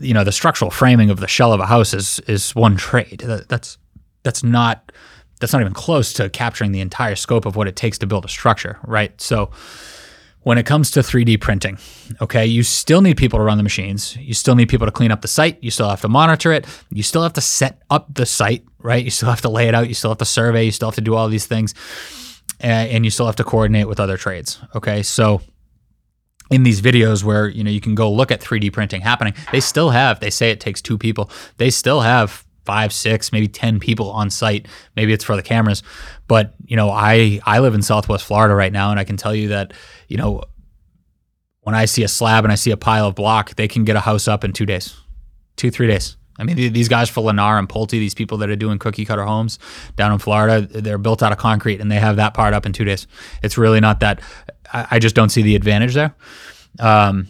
you 0.00 0.14
know 0.14 0.24
the 0.24 0.32
structural 0.32 0.70
framing 0.70 1.10
of 1.10 1.20
the 1.20 1.28
shell 1.28 1.52
of 1.52 1.60
a 1.60 1.66
house 1.66 1.94
is 1.94 2.20
is 2.20 2.54
one 2.54 2.76
trade. 2.76 3.22
That's 3.48 3.78
that's 4.22 4.42
not 4.42 4.92
that's 5.40 5.52
not 5.52 5.60
even 5.60 5.74
close 5.74 6.12
to 6.14 6.30
capturing 6.30 6.72
the 6.72 6.80
entire 6.80 7.16
scope 7.16 7.46
of 7.46 7.56
what 7.56 7.66
it 7.66 7.74
takes 7.74 7.98
to 7.98 8.06
build 8.06 8.24
a 8.24 8.28
structure, 8.28 8.78
right? 8.84 9.20
So 9.20 9.50
when 10.42 10.58
it 10.58 10.66
comes 10.66 10.90
to 10.92 11.00
3D 11.00 11.40
printing, 11.40 11.78
okay, 12.20 12.46
you 12.46 12.62
still 12.62 13.00
need 13.00 13.16
people 13.16 13.38
to 13.38 13.44
run 13.44 13.56
the 13.56 13.62
machines. 13.62 14.16
You 14.16 14.34
still 14.34 14.54
need 14.54 14.68
people 14.68 14.86
to 14.86 14.92
clean 14.92 15.10
up 15.10 15.20
the 15.20 15.28
site. 15.28 15.62
You 15.62 15.70
still 15.70 15.88
have 15.88 16.00
to 16.02 16.08
monitor 16.08 16.52
it. 16.52 16.66
You 16.90 17.02
still 17.02 17.22
have 17.22 17.32
to 17.34 17.40
set 17.40 17.82
up 17.90 18.12
the 18.14 18.26
site, 18.26 18.64
right? 18.78 19.04
You 19.04 19.10
still 19.10 19.30
have 19.30 19.40
to 19.42 19.48
lay 19.48 19.68
it 19.68 19.74
out. 19.74 19.88
You 19.88 19.94
still 19.94 20.10
have 20.10 20.18
to 20.18 20.24
survey. 20.24 20.64
You 20.64 20.72
still 20.72 20.88
have 20.88 20.96
to 20.96 21.00
do 21.00 21.14
all 21.14 21.28
these 21.28 21.46
things. 21.46 21.74
Uh, 22.62 22.66
and 22.66 23.04
you 23.04 23.10
still 23.10 23.26
have 23.26 23.36
to 23.36 23.44
coordinate 23.44 23.88
with 23.88 23.98
other 23.98 24.16
trades, 24.16 24.60
okay? 24.74 25.02
So 25.02 25.42
in 26.50 26.62
these 26.62 26.80
videos 26.80 27.24
where 27.24 27.48
you 27.48 27.64
know 27.64 27.70
you 27.70 27.80
can 27.80 27.94
go 27.94 28.10
look 28.10 28.30
at 28.30 28.40
3D 28.40 28.72
printing 28.72 29.00
happening, 29.00 29.34
they 29.50 29.60
still 29.60 29.90
have. 29.90 30.20
They 30.20 30.30
say 30.30 30.50
it 30.50 30.60
takes 30.60 30.82
two 30.82 30.98
people. 30.98 31.30
They 31.56 31.70
still 31.70 32.00
have 32.00 32.44
five, 32.64 32.92
six, 32.92 33.32
maybe 33.32 33.48
ten 33.48 33.80
people 33.80 34.10
on 34.10 34.30
site. 34.30 34.66
Maybe 34.96 35.12
it's 35.12 35.24
for 35.24 35.36
the 35.36 35.42
cameras, 35.42 35.82
but 36.28 36.54
you 36.64 36.76
know, 36.76 36.90
I 36.90 37.40
I 37.44 37.58
live 37.60 37.74
in 37.74 37.82
Southwest 37.82 38.24
Florida 38.24 38.54
right 38.54 38.72
now, 38.72 38.90
and 38.90 39.00
I 39.00 39.04
can 39.04 39.16
tell 39.16 39.34
you 39.34 39.48
that 39.48 39.72
you 40.08 40.16
know 40.16 40.42
when 41.60 41.74
I 41.74 41.84
see 41.84 42.02
a 42.02 42.08
slab 42.08 42.44
and 42.44 42.52
I 42.52 42.56
see 42.56 42.70
a 42.70 42.76
pile 42.76 43.06
of 43.06 43.14
block, 43.14 43.54
they 43.54 43.68
can 43.68 43.84
get 43.84 43.96
a 43.96 44.00
house 44.00 44.26
up 44.28 44.44
in 44.44 44.52
two 44.52 44.66
days, 44.66 44.96
two 45.56 45.70
three 45.70 45.86
days. 45.86 46.16
I 46.38 46.44
mean, 46.44 46.56
these 46.56 46.88
guys 46.88 47.10
for 47.10 47.22
Lennar 47.22 47.58
and 47.58 47.68
Pulte, 47.68 47.90
these 47.90 48.14
people 48.14 48.38
that 48.38 48.50
are 48.50 48.56
doing 48.56 48.78
cookie 48.78 49.04
cutter 49.04 49.24
homes 49.24 49.58
down 49.96 50.12
in 50.12 50.18
Florida, 50.18 50.66
they're 50.66 50.98
built 50.98 51.22
out 51.22 51.32
of 51.32 51.38
concrete 51.38 51.80
and 51.80 51.90
they 51.90 51.96
have 52.00 52.16
that 52.16 52.34
part 52.34 52.54
up 52.54 52.64
in 52.64 52.72
two 52.72 52.84
days. 52.84 53.06
It's 53.42 53.58
really 53.58 53.80
not 53.80 54.00
that. 54.00 54.20
I, 54.72 54.98
just 54.98 55.14
don't 55.14 55.28
see 55.28 55.42
the 55.42 55.54
advantage 55.54 55.92
there. 55.92 56.14
Um, 56.78 57.28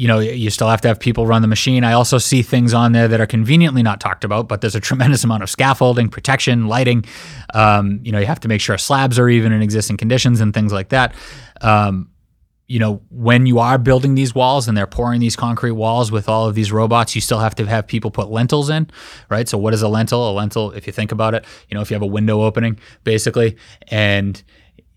you 0.00 0.06
know, 0.08 0.20
you 0.20 0.48
still 0.48 0.68
have 0.68 0.80
to 0.80 0.88
have 0.88 0.98
people 1.00 1.26
run 1.26 1.42
the 1.42 1.48
machine. 1.48 1.84
I 1.84 1.92
also 1.92 2.16
see 2.16 2.40
things 2.40 2.72
on 2.72 2.92
there 2.92 3.08
that 3.08 3.20
are 3.20 3.26
conveniently 3.26 3.82
not 3.82 4.00
talked 4.00 4.24
about, 4.24 4.48
but 4.48 4.60
there's 4.60 4.74
a 4.74 4.80
tremendous 4.80 5.24
amount 5.24 5.42
of 5.42 5.50
scaffolding, 5.50 6.08
protection, 6.08 6.68
lighting. 6.68 7.04
Um, 7.52 8.00
you 8.02 8.12
know, 8.12 8.18
you 8.18 8.26
have 8.26 8.40
to 8.40 8.48
make 8.48 8.60
sure 8.60 8.78
slabs 8.78 9.18
are 9.18 9.28
even 9.28 9.52
in 9.52 9.60
existing 9.60 9.96
conditions 9.96 10.40
and 10.40 10.54
things 10.54 10.72
like 10.72 10.88
that. 10.90 11.14
Um, 11.60 12.10
you 12.70 12.78
know, 12.78 13.02
when 13.10 13.46
you 13.46 13.58
are 13.58 13.78
building 13.78 14.14
these 14.14 14.32
walls 14.32 14.68
and 14.68 14.78
they're 14.78 14.86
pouring 14.86 15.18
these 15.18 15.34
concrete 15.34 15.72
walls 15.72 16.12
with 16.12 16.28
all 16.28 16.46
of 16.46 16.54
these 16.54 16.70
robots, 16.70 17.16
you 17.16 17.20
still 17.20 17.40
have 17.40 17.52
to 17.56 17.66
have 17.66 17.84
people 17.88 18.12
put 18.12 18.30
lentils 18.30 18.70
in, 18.70 18.88
right? 19.28 19.48
So, 19.48 19.58
what 19.58 19.74
is 19.74 19.82
a 19.82 19.88
lentil? 19.88 20.30
A 20.30 20.32
lentil, 20.32 20.70
if 20.70 20.86
you 20.86 20.92
think 20.92 21.10
about 21.10 21.34
it, 21.34 21.44
you 21.68 21.74
know, 21.74 21.80
if 21.80 21.90
you 21.90 21.96
have 21.96 22.02
a 22.02 22.06
window 22.06 22.42
opening, 22.42 22.78
basically, 23.02 23.56
and 23.88 24.40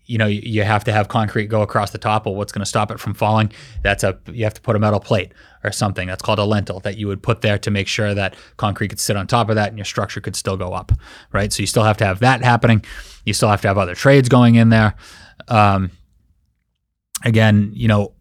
you 0.06 0.18
know, 0.18 0.26
you 0.26 0.62
have 0.62 0.84
to 0.84 0.92
have 0.92 1.08
concrete 1.08 1.46
go 1.46 1.62
across 1.62 1.90
the 1.90 1.98
top. 1.98 2.26
Well, 2.26 2.36
what's 2.36 2.52
going 2.52 2.60
to 2.60 2.66
stop 2.66 2.92
it 2.92 3.00
from 3.00 3.12
falling? 3.12 3.50
That's 3.82 4.04
a 4.04 4.20
you 4.30 4.44
have 4.44 4.54
to 4.54 4.60
put 4.60 4.76
a 4.76 4.78
metal 4.78 5.00
plate 5.00 5.32
or 5.64 5.72
something. 5.72 6.06
That's 6.06 6.22
called 6.22 6.38
a 6.38 6.44
lentil 6.44 6.78
that 6.80 6.96
you 6.96 7.08
would 7.08 7.24
put 7.24 7.40
there 7.40 7.58
to 7.58 7.72
make 7.72 7.88
sure 7.88 8.14
that 8.14 8.36
concrete 8.56 8.90
could 8.90 9.00
sit 9.00 9.16
on 9.16 9.26
top 9.26 9.48
of 9.48 9.56
that 9.56 9.70
and 9.70 9.78
your 9.78 9.84
structure 9.84 10.20
could 10.20 10.36
still 10.36 10.56
go 10.56 10.74
up, 10.74 10.92
right? 11.32 11.52
So 11.52 11.60
you 11.64 11.66
still 11.66 11.82
have 11.82 11.96
to 11.96 12.04
have 12.04 12.20
that 12.20 12.44
happening. 12.44 12.84
You 13.24 13.32
still 13.32 13.48
have 13.48 13.62
to 13.62 13.68
have 13.68 13.78
other 13.78 13.96
trades 13.96 14.28
going 14.28 14.54
in 14.54 14.68
there. 14.68 14.94
Um, 15.48 15.90
again, 17.24 17.72
you 17.74 17.88
know, 17.88 18.12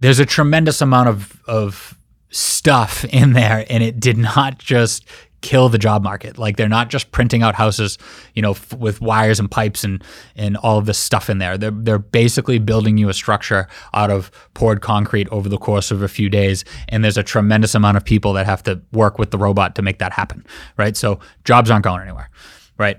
there's 0.00 0.20
a 0.20 0.26
tremendous 0.26 0.80
amount 0.80 1.08
of 1.08 1.40
of 1.46 1.98
stuff 2.30 3.04
in 3.12 3.32
there, 3.32 3.64
and 3.68 3.82
it 3.82 3.98
did 3.98 4.16
not 4.18 4.58
just 4.58 5.06
kill 5.44 5.68
the 5.68 5.78
job 5.78 6.02
market. 6.02 6.38
Like 6.38 6.56
they're 6.56 6.70
not 6.70 6.88
just 6.88 7.10
printing 7.12 7.42
out 7.42 7.54
houses, 7.54 7.98
you 8.34 8.40
know, 8.40 8.52
f- 8.52 8.72
with 8.72 9.02
wires 9.02 9.38
and 9.38 9.50
pipes 9.50 9.84
and 9.84 10.02
and 10.34 10.56
all 10.56 10.78
of 10.78 10.86
this 10.86 10.98
stuff 10.98 11.28
in 11.28 11.38
there. 11.38 11.58
They're 11.58 11.70
they're 11.70 11.98
basically 11.98 12.58
building 12.58 12.96
you 12.96 13.10
a 13.10 13.14
structure 13.14 13.68
out 13.92 14.10
of 14.10 14.30
poured 14.54 14.80
concrete 14.80 15.28
over 15.28 15.48
the 15.48 15.58
course 15.58 15.90
of 15.90 16.02
a 16.02 16.08
few 16.08 16.30
days, 16.30 16.64
and 16.88 17.04
there's 17.04 17.18
a 17.18 17.22
tremendous 17.22 17.74
amount 17.74 17.96
of 17.96 18.04
people 18.04 18.32
that 18.32 18.46
have 18.46 18.62
to 18.64 18.80
work 18.92 19.18
with 19.18 19.30
the 19.30 19.38
robot 19.38 19.74
to 19.76 19.82
make 19.82 19.98
that 19.98 20.12
happen, 20.12 20.46
right? 20.78 20.96
So 20.96 21.20
jobs 21.44 21.70
aren't 21.70 21.84
going 21.84 22.00
anywhere, 22.00 22.30
right? 22.78 22.98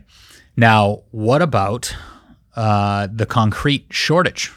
Now, 0.56 1.04
what 1.12 1.42
about 1.42 1.96
uh, 2.56 3.08
the 3.12 3.26
concrete 3.26 3.88
shortage? 3.90 4.52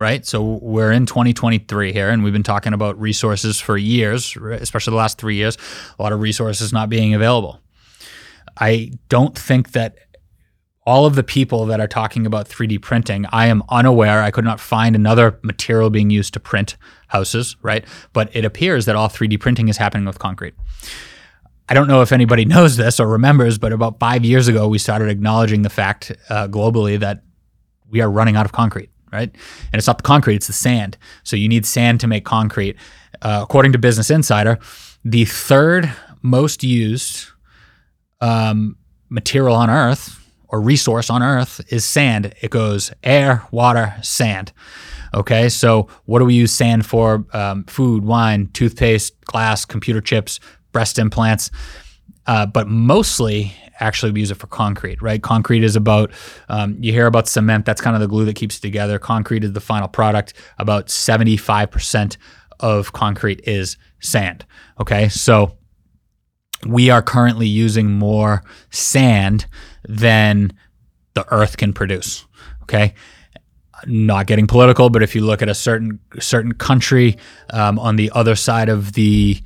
Right? 0.00 0.26
So 0.26 0.58
we're 0.60 0.92
in 0.92 1.06
2023 1.06 1.92
here, 1.92 2.10
and 2.10 2.24
we've 2.24 2.32
been 2.32 2.42
talking 2.42 2.72
about 2.72 3.00
resources 3.00 3.60
for 3.60 3.76
years, 3.76 4.36
especially 4.36 4.92
the 4.92 4.96
last 4.96 5.18
three 5.18 5.36
years. 5.36 5.56
A 5.98 6.02
lot 6.02 6.12
of 6.12 6.20
resources 6.20 6.72
not 6.72 6.88
being 6.88 7.14
available. 7.14 7.60
I 8.58 8.92
don't 9.08 9.36
think 9.36 9.72
that 9.72 9.96
all 10.86 11.06
of 11.06 11.14
the 11.14 11.22
people 11.22 11.64
that 11.66 11.80
are 11.80 11.88
talking 11.88 12.26
about 12.26 12.48
3D 12.48 12.82
printing, 12.82 13.24
I 13.32 13.46
am 13.46 13.62
unaware. 13.70 14.22
I 14.22 14.30
could 14.30 14.44
not 14.44 14.60
find 14.60 14.94
another 14.94 15.38
material 15.42 15.88
being 15.88 16.10
used 16.10 16.34
to 16.34 16.40
print 16.40 16.76
houses, 17.08 17.56
right? 17.62 17.84
But 18.12 18.34
it 18.36 18.44
appears 18.44 18.84
that 18.84 18.96
all 18.96 19.08
3D 19.08 19.40
printing 19.40 19.68
is 19.68 19.78
happening 19.78 20.04
with 20.04 20.18
concrete. 20.18 20.54
I 21.68 21.72
don't 21.72 21.88
know 21.88 22.02
if 22.02 22.12
anybody 22.12 22.44
knows 22.54 22.76
this 22.76 23.00
or 23.00 23.08
remembers, 23.08 23.56
but 23.56 23.72
about 23.72 23.98
five 23.98 24.24
years 24.24 24.48
ago, 24.48 24.68
we 24.68 24.78
started 24.78 25.08
acknowledging 25.08 25.62
the 25.62 25.70
fact 25.70 26.12
uh, 26.28 26.48
globally 26.48 26.98
that 27.00 27.22
we 27.88 28.00
are 28.02 28.10
running 28.10 28.36
out 28.36 28.44
of 28.44 28.52
concrete 28.52 28.90
right? 29.14 29.30
And 29.72 29.78
it's 29.78 29.86
not 29.86 29.98
the 29.98 30.02
concrete, 30.02 30.36
it's 30.36 30.48
the 30.48 30.52
sand. 30.52 30.98
So 31.22 31.36
you 31.36 31.48
need 31.48 31.64
sand 31.64 32.00
to 32.00 32.06
make 32.06 32.24
concrete. 32.24 32.76
Uh, 33.22 33.40
according 33.42 33.72
to 33.72 33.78
Business 33.78 34.10
Insider, 34.10 34.58
the 35.04 35.24
third 35.24 35.90
most 36.22 36.64
used 36.64 37.28
um, 38.20 38.76
material 39.08 39.54
on 39.54 39.70
Earth 39.70 40.20
or 40.48 40.60
resource 40.60 41.10
on 41.10 41.22
Earth 41.22 41.60
is 41.72 41.84
sand. 41.84 42.34
It 42.42 42.50
goes 42.50 42.92
air, 43.02 43.46
water, 43.50 43.94
sand. 44.02 44.52
Okay, 45.14 45.48
so 45.48 45.88
what 46.06 46.18
do 46.18 46.24
we 46.24 46.34
use 46.34 46.52
sand 46.52 46.84
for? 46.84 47.24
Um, 47.32 47.64
food, 47.64 48.04
wine, 48.04 48.48
toothpaste, 48.52 49.20
glass, 49.26 49.64
computer 49.64 50.00
chips, 50.00 50.40
breast 50.72 50.98
implants. 50.98 51.50
Uh, 52.26 52.46
but 52.46 52.68
mostly 52.68 53.52
actually 53.80 54.12
we 54.12 54.20
use 54.20 54.30
it 54.30 54.36
for 54.36 54.46
concrete, 54.46 55.00
right? 55.02 55.22
Concrete 55.22 55.64
is 55.64 55.76
about, 55.76 56.10
um, 56.48 56.76
you 56.80 56.92
hear 56.92 57.06
about 57.06 57.28
cement, 57.28 57.66
that's 57.66 57.80
kind 57.80 57.96
of 57.96 58.00
the 58.00 58.08
glue 58.08 58.24
that 58.24 58.36
keeps 58.36 58.58
it 58.58 58.60
together. 58.60 58.98
Concrete 58.98 59.44
is 59.44 59.52
the 59.52 59.60
final 59.60 59.88
product. 59.88 60.34
About 60.58 60.86
75% 60.86 62.16
of 62.60 62.92
concrete 62.92 63.40
is 63.44 63.76
sand. 64.00 64.46
Okay. 64.80 65.08
So 65.08 65.56
we 66.66 66.90
are 66.90 67.02
currently 67.02 67.46
using 67.46 67.90
more 67.90 68.42
sand 68.70 69.46
than 69.88 70.52
the 71.14 71.26
earth 71.32 71.56
can 71.56 71.72
produce. 71.72 72.24
Okay. 72.62 72.94
Not 73.86 74.26
getting 74.26 74.46
political, 74.46 74.88
but 74.88 75.02
if 75.02 75.14
you 75.14 75.20
look 75.20 75.42
at 75.42 75.48
a 75.48 75.54
certain 75.54 76.00
certain 76.18 76.54
country 76.54 77.18
um, 77.50 77.78
on 77.78 77.96
the 77.96 78.10
other 78.14 78.34
side 78.34 78.70
of 78.70 78.92
the 78.92 79.42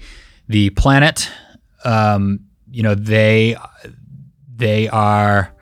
the 0.49 0.71
planet, 0.71 1.29
um, 1.85 2.41
you 2.71 2.83
know 2.83 2.95
they 2.95 3.57
they 4.57 4.89
are 4.89 5.53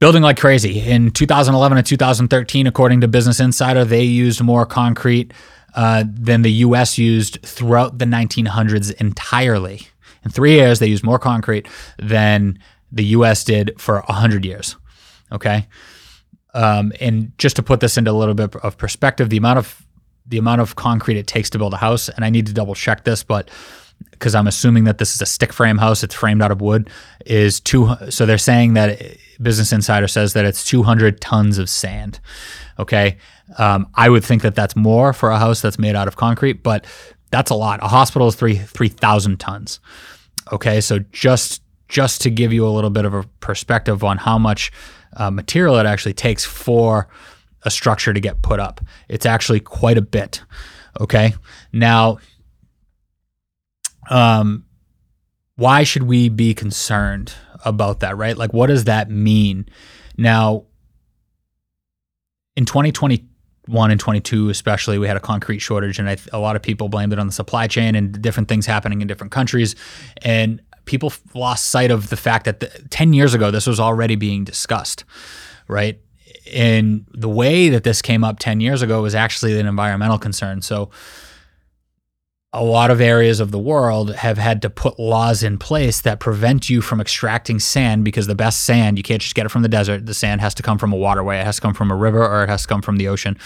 building 0.00 0.22
like 0.22 0.38
crazy. 0.38 0.80
In 0.80 1.10
2011 1.10 1.78
and 1.78 1.86
2013, 1.86 2.66
according 2.66 3.00
to 3.00 3.08
Business 3.08 3.40
Insider, 3.40 3.84
they 3.84 4.02
used 4.02 4.42
more 4.42 4.66
concrete 4.66 5.32
uh, 5.74 6.04
than 6.06 6.42
the 6.42 6.52
U.S. 6.52 6.98
used 6.98 7.40
throughout 7.42 7.98
the 7.98 8.04
1900s 8.04 8.92
entirely. 9.00 9.88
In 10.24 10.30
three 10.30 10.52
years, 10.52 10.78
they 10.78 10.86
used 10.86 11.04
more 11.04 11.18
concrete 11.18 11.68
than 11.98 12.58
the 12.92 13.04
U.S. 13.06 13.44
did 13.44 13.80
for 13.80 14.00
100 14.02 14.44
years. 14.44 14.76
Okay. 15.32 15.66
Um, 16.54 16.92
and 17.00 17.32
just 17.38 17.56
to 17.56 17.62
put 17.62 17.80
this 17.80 17.96
into 17.96 18.10
a 18.10 18.12
little 18.12 18.34
bit 18.34 18.54
of 18.56 18.76
perspective, 18.78 19.30
the 19.30 19.36
amount 19.36 19.58
of 19.58 19.84
the 20.26 20.38
amount 20.38 20.60
of 20.60 20.76
concrete 20.76 21.18
it 21.18 21.26
takes 21.26 21.50
to 21.50 21.58
build 21.58 21.74
a 21.74 21.78
house, 21.78 22.08
and 22.08 22.24
I 22.24 22.30
need 22.30 22.46
to 22.46 22.54
double 22.54 22.74
check 22.74 23.04
this, 23.04 23.22
but 23.22 23.50
because 24.10 24.34
I'm 24.34 24.46
assuming 24.46 24.84
that 24.84 24.98
this 24.98 25.14
is 25.14 25.20
a 25.22 25.26
stick 25.26 25.52
frame 25.52 25.78
house, 25.78 26.02
it's 26.02 26.14
framed 26.14 26.42
out 26.42 26.50
of 26.50 26.60
wood, 26.60 26.88
is 27.26 27.60
two. 27.60 27.94
So 28.10 28.26
they're 28.26 28.38
saying 28.38 28.74
that 28.74 29.00
Business 29.42 29.72
Insider 29.72 30.08
says 30.08 30.32
that 30.32 30.44
it's 30.44 30.64
200 30.64 31.20
tons 31.20 31.58
of 31.58 31.68
sand. 31.68 32.20
Okay, 32.78 33.18
um, 33.58 33.88
I 33.94 34.08
would 34.08 34.24
think 34.24 34.42
that 34.42 34.54
that's 34.54 34.74
more 34.74 35.12
for 35.12 35.30
a 35.30 35.38
house 35.38 35.60
that's 35.60 35.78
made 35.78 35.94
out 35.94 36.08
of 36.08 36.16
concrete, 36.16 36.62
but 36.62 36.86
that's 37.30 37.50
a 37.50 37.54
lot. 37.54 37.80
A 37.82 37.88
hospital 37.88 38.28
is 38.28 38.34
three 38.34 38.56
three 38.56 38.88
thousand 38.88 39.40
tons. 39.40 39.80
Okay, 40.52 40.80
so 40.80 41.00
just 41.12 41.62
just 41.88 42.20
to 42.22 42.30
give 42.30 42.52
you 42.52 42.66
a 42.66 42.70
little 42.70 42.90
bit 42.90 43.04
of 43.04 43.14
a 43.14 43.24
perspective 43.40 44.02
on 44.02 44.18
how 44.18 44.38
much 44.38 44.72
uh, 45.16 45.30
material 45.30 45.76
it 45.76 45.86
actually 45.86 46.14
takes 46.14 46.44
for 46.44 47.08
a 47.62 47.70
structure 47.70 48.12
to 48.12 48.20
get 48.20 48.42
put 48.42 48.60
up, 48.60 48.80
it's 49.08 49.26
actually 49.26 49.60
quite 49.60 49.98
a 49.98 50.02
bit. 50.02 50.42
Okay, 51.00 51.34
now 51.72 52.18
um, 54.10 54.64
why 55.56 55.84
should 55.84 56.04
we 56.04 56.28
be 56.28 56.54
concerned 56.54 57.32
about 57.64 58.00
that, 58.00 58.16
right? 58.16 58.36
Like, 58.36 58.52
what 58.52 58.66
does 58.66 58.84
that 58.84 59.10
mean? 59.10 59.66
Now, 60.16 60.64
in 62.56 62.64
2021 62.64 63.90
and 63.90 64.00
22, 64.00 64.50
especially, 64.50 64.98
we 64.98 65.06
had 65.06 65.16
a 65.16 65.20
concrete 65.20 65.60
shortage, 65.60 65.98
and 65.98 66.20
a 66.32 66.38
lot 66.38 66.56
of 66.56 66.62
people 66.62 66.88
blamed 66.88 67.12
it 67.12 67.18
on 67.18 67.26
the 67.26 67.32
supply 67.32 67.66
chain 67.66 67.94
and 67.94 68.20
different 68.20 68.48
things 68.48 68.66
happening 68.66 69.00
in 69.00 69.08
different 69.08 69.32
countries. 69.32 69.74
And 70.22 70.60
people 70.84 71.12
lost 71.34 71.66
sight 71.66 71.90
of 71.90 72.10
the 72.10 72.16
fact 72.16 72.44
that 72.44 72.60
the, 72.60 72.66
10 72.90 73.12
years 73.12 73.34
ago, 73.34 73.50
this 73.50 73.66
was 73.66 73.80
already 73.80 74.16
being 74.16 74.44
discussed, 74.44 75.04
right? 75.68 76.00
And 76.52 77.06
the 77.12 77.28
way 77.28 77.70
that 77.70 77.84
this 77.84 78.02
came 78.02 78.22
up 78.22 78.38
10 78.38 78.60
years 78.60 78.82
ago 78.82 79.02
was 79.02 79.14
actually 79.14 79.58
an 79.58 79.66
environmental 79.66 80.18
concern. 80.18 80.62
So, 80.62 80.90
a 82.54 82.62
lot 82.62 82.90
of 82.90 83.00
areas 83.00 83.40
of 83.40 83.50
the 83.50 83.58
world 83.58 84.14
have 84.14 84.38
had 84.38 84.62
to 84.62 84.70
put 84.70 84.98
laws 84.98 85.42
in 85.42 85.58
place 85.58 86.00
that 86.02 86.20
prevent 86.20 86.70
you 86.70 86.80
from 86.80 87.00
extracting 87.00 87.58
sand 87.58 88.04
because 88.04 88.28
the 88.28 88.34
best 88.34 88.64
sand, 88.64 88.96
you 88.96 89.02
can't 89.02 89.20
just 89.20 89.34
get 89.34 89.44
it 89.44 89.48
from 89.48 89.62
the 89.62 89.68
desert. 89.68 90.06
The 90.06 90.14
sand 90.14 90.40
has 90.40 90.54
to 90.54 90.62
come 90.62 90.78
from 90.78 90.92
a 90.92 90.96
waterway, 90.96 91.40
it 91.40 91.44
has 91.44 91.56
to 91.56 91.62
come 91.62 91.74
from 91.74 91.90
a 91.90 91.96
river, 91.96 92.24
or 92.24 92.44
it 92.44 92.48
has 92.48 92.62
to 92.62 92.68
come 92.68 92.80
from 92.80 92.96
the 92.96 93.08
ocean. 93.08 93.36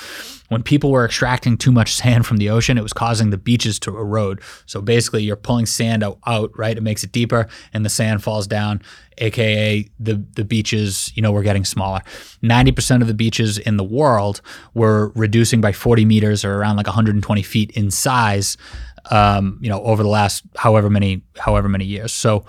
When 0.49 0.63
people 0.63 0.91
were 0.91 1.05
extracting 1.05 1.57
too 1.57 1.71
much 1.71 1.95
sand 1.95 2.27
from 2.27 2.39
the 2.39 2.51
ocean, 2.51 2.79
it 2.79 2.83
was 2.83 2.93
causing 2.93 3.31
the 3.31 3.39
beaches 3.39 3.79
to 3.81 3.97
erode. 3.97 4.41
So 4.67 4.81
basically, 4.81 5.23
you're 5.23 5.37
pulling 5.37 5.67
sand 5.67 6.03
out, 6.03 6.51
right? 6.57 6.77
It 6.77 6.83
makes 6.83 7.05
it 7.05 7.13
deeper, 7.13 7.49
and 7.73 7.85
the 7.85 7.91
sand 7.91 8.23
falls 8.23 8.47
down, 8.47 8.83
aka 9.19 9.89
the 10.01 10.25
the 10.35 10.45
beaches. 10.45 11.13
You 11.15 11.23
know, 11.23 11.33
were 11.33 11.43
getting 11.43 11.65
smaller. 11.65 12.01
Ninety 12.43 12.73
percent 12.73 13.03
of 13.03 13.09
the 13.09 13.15
beaches 13.15 13.59
in 13.59 13.77
the 13.77 13.85
world 13.85 14.41
were 14.75 15.13
reducing 15.15 15.61
by 15.61 15.73
40 15.73 16.05
meters, 16.05 16.45
or 16.45 16.55
around 16.55 16.77
like 16.77 16.87
120 16.87 17.43
feet 17.43 17.71
in 17.73 17.91
size 17.91 18.57
um, 19.11 19.59
you 19.61 19.69
know, 19.69 19.83
over 19.83 20.03
the 20.03 20.09
last 20.09 20.45
however 20.57 20.91
many 20.91 21.23
however 21.39 21.69
many 21.69 21.85
years. 21.85 22.13
So 22.13 22.45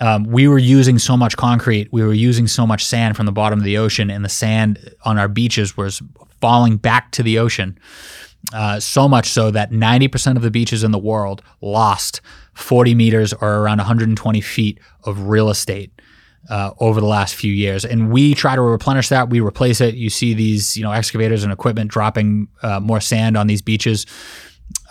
um, 0.00 0.24
we 0.24 0.48
were 0.48 0.58
using 0.58 0.98
so 0.98 1.16
much 1.16 1.36
concrete, 1.36 1.88
we 1.92 2.02
were 2.02 2.14
using 2.14 2.46
so 2.46 2.66
much 2.66 2.84
sand 2.84 3.16
from 3.16 3.26
the 3.26 3.32
bottom 3.32 3.58
of 3.58 3.64
the 3.64 3.76
ocean, 3.78 4.10
and 4.10 4.24
the 4.24 4.30
sand 4.30 4.94
on 5.04 5.18
our 5.18 5.28
beaches 5.28 5.76
was 5.76 6.02
falling 6.40 6.76
back 6.76 7.10
to 7.12 7.22
the 7.22 7.38
ocean. 7.38 7.78
Uh, 8.54 8.80
so 8.80 9.06
much 9.06 9.28
so 9.28 9.50
that 9.50 9.70
90% 9.70 10.36
of 10.36 10.42
the 10.42 10.50
beaches 10.50 10.82
in 10.82 10.90
the 10.90 10.98
world 10.98 11.42
lost 11.60 12.22
40 12.54 12.94
meters 12.94 13.32
or 13.34 13.56
around 13.56 13.78
120 13.78 14.40
feet 14.40 14.80
of 15.04 15.28
real 15.28 15.50
estate 15.50 15.92
uh, 16.48 16.70
over 16.80 17.00
the 17.00 17.06
last 17.06 17.34
few 17.34 17.52
years. 17.52 17.84
And 17.84 18.10
we 18.10 18.34
try 18.34 18.56
to 18.56 18.62
replenish 18.62 19.10
that. 19.10 19.28
We 19.28 19.40
replace 19.40 19.82
it. 19.82 19.94
You 19.94 20.08
see 20.08 20.32
these, 20.32 20.76
you 20.76 20.82
know, 20.82 20.92
excavators 20.92 21.44
and 21.44 21.52
equipment 21.52 21.90
dropping 21.90 22.48
uh, 22.62 22.80
more 22.80 23.00
sand 23.00 23.36
on 23.36 23.46
these 23.46 23.60
beaches 23.60 24.06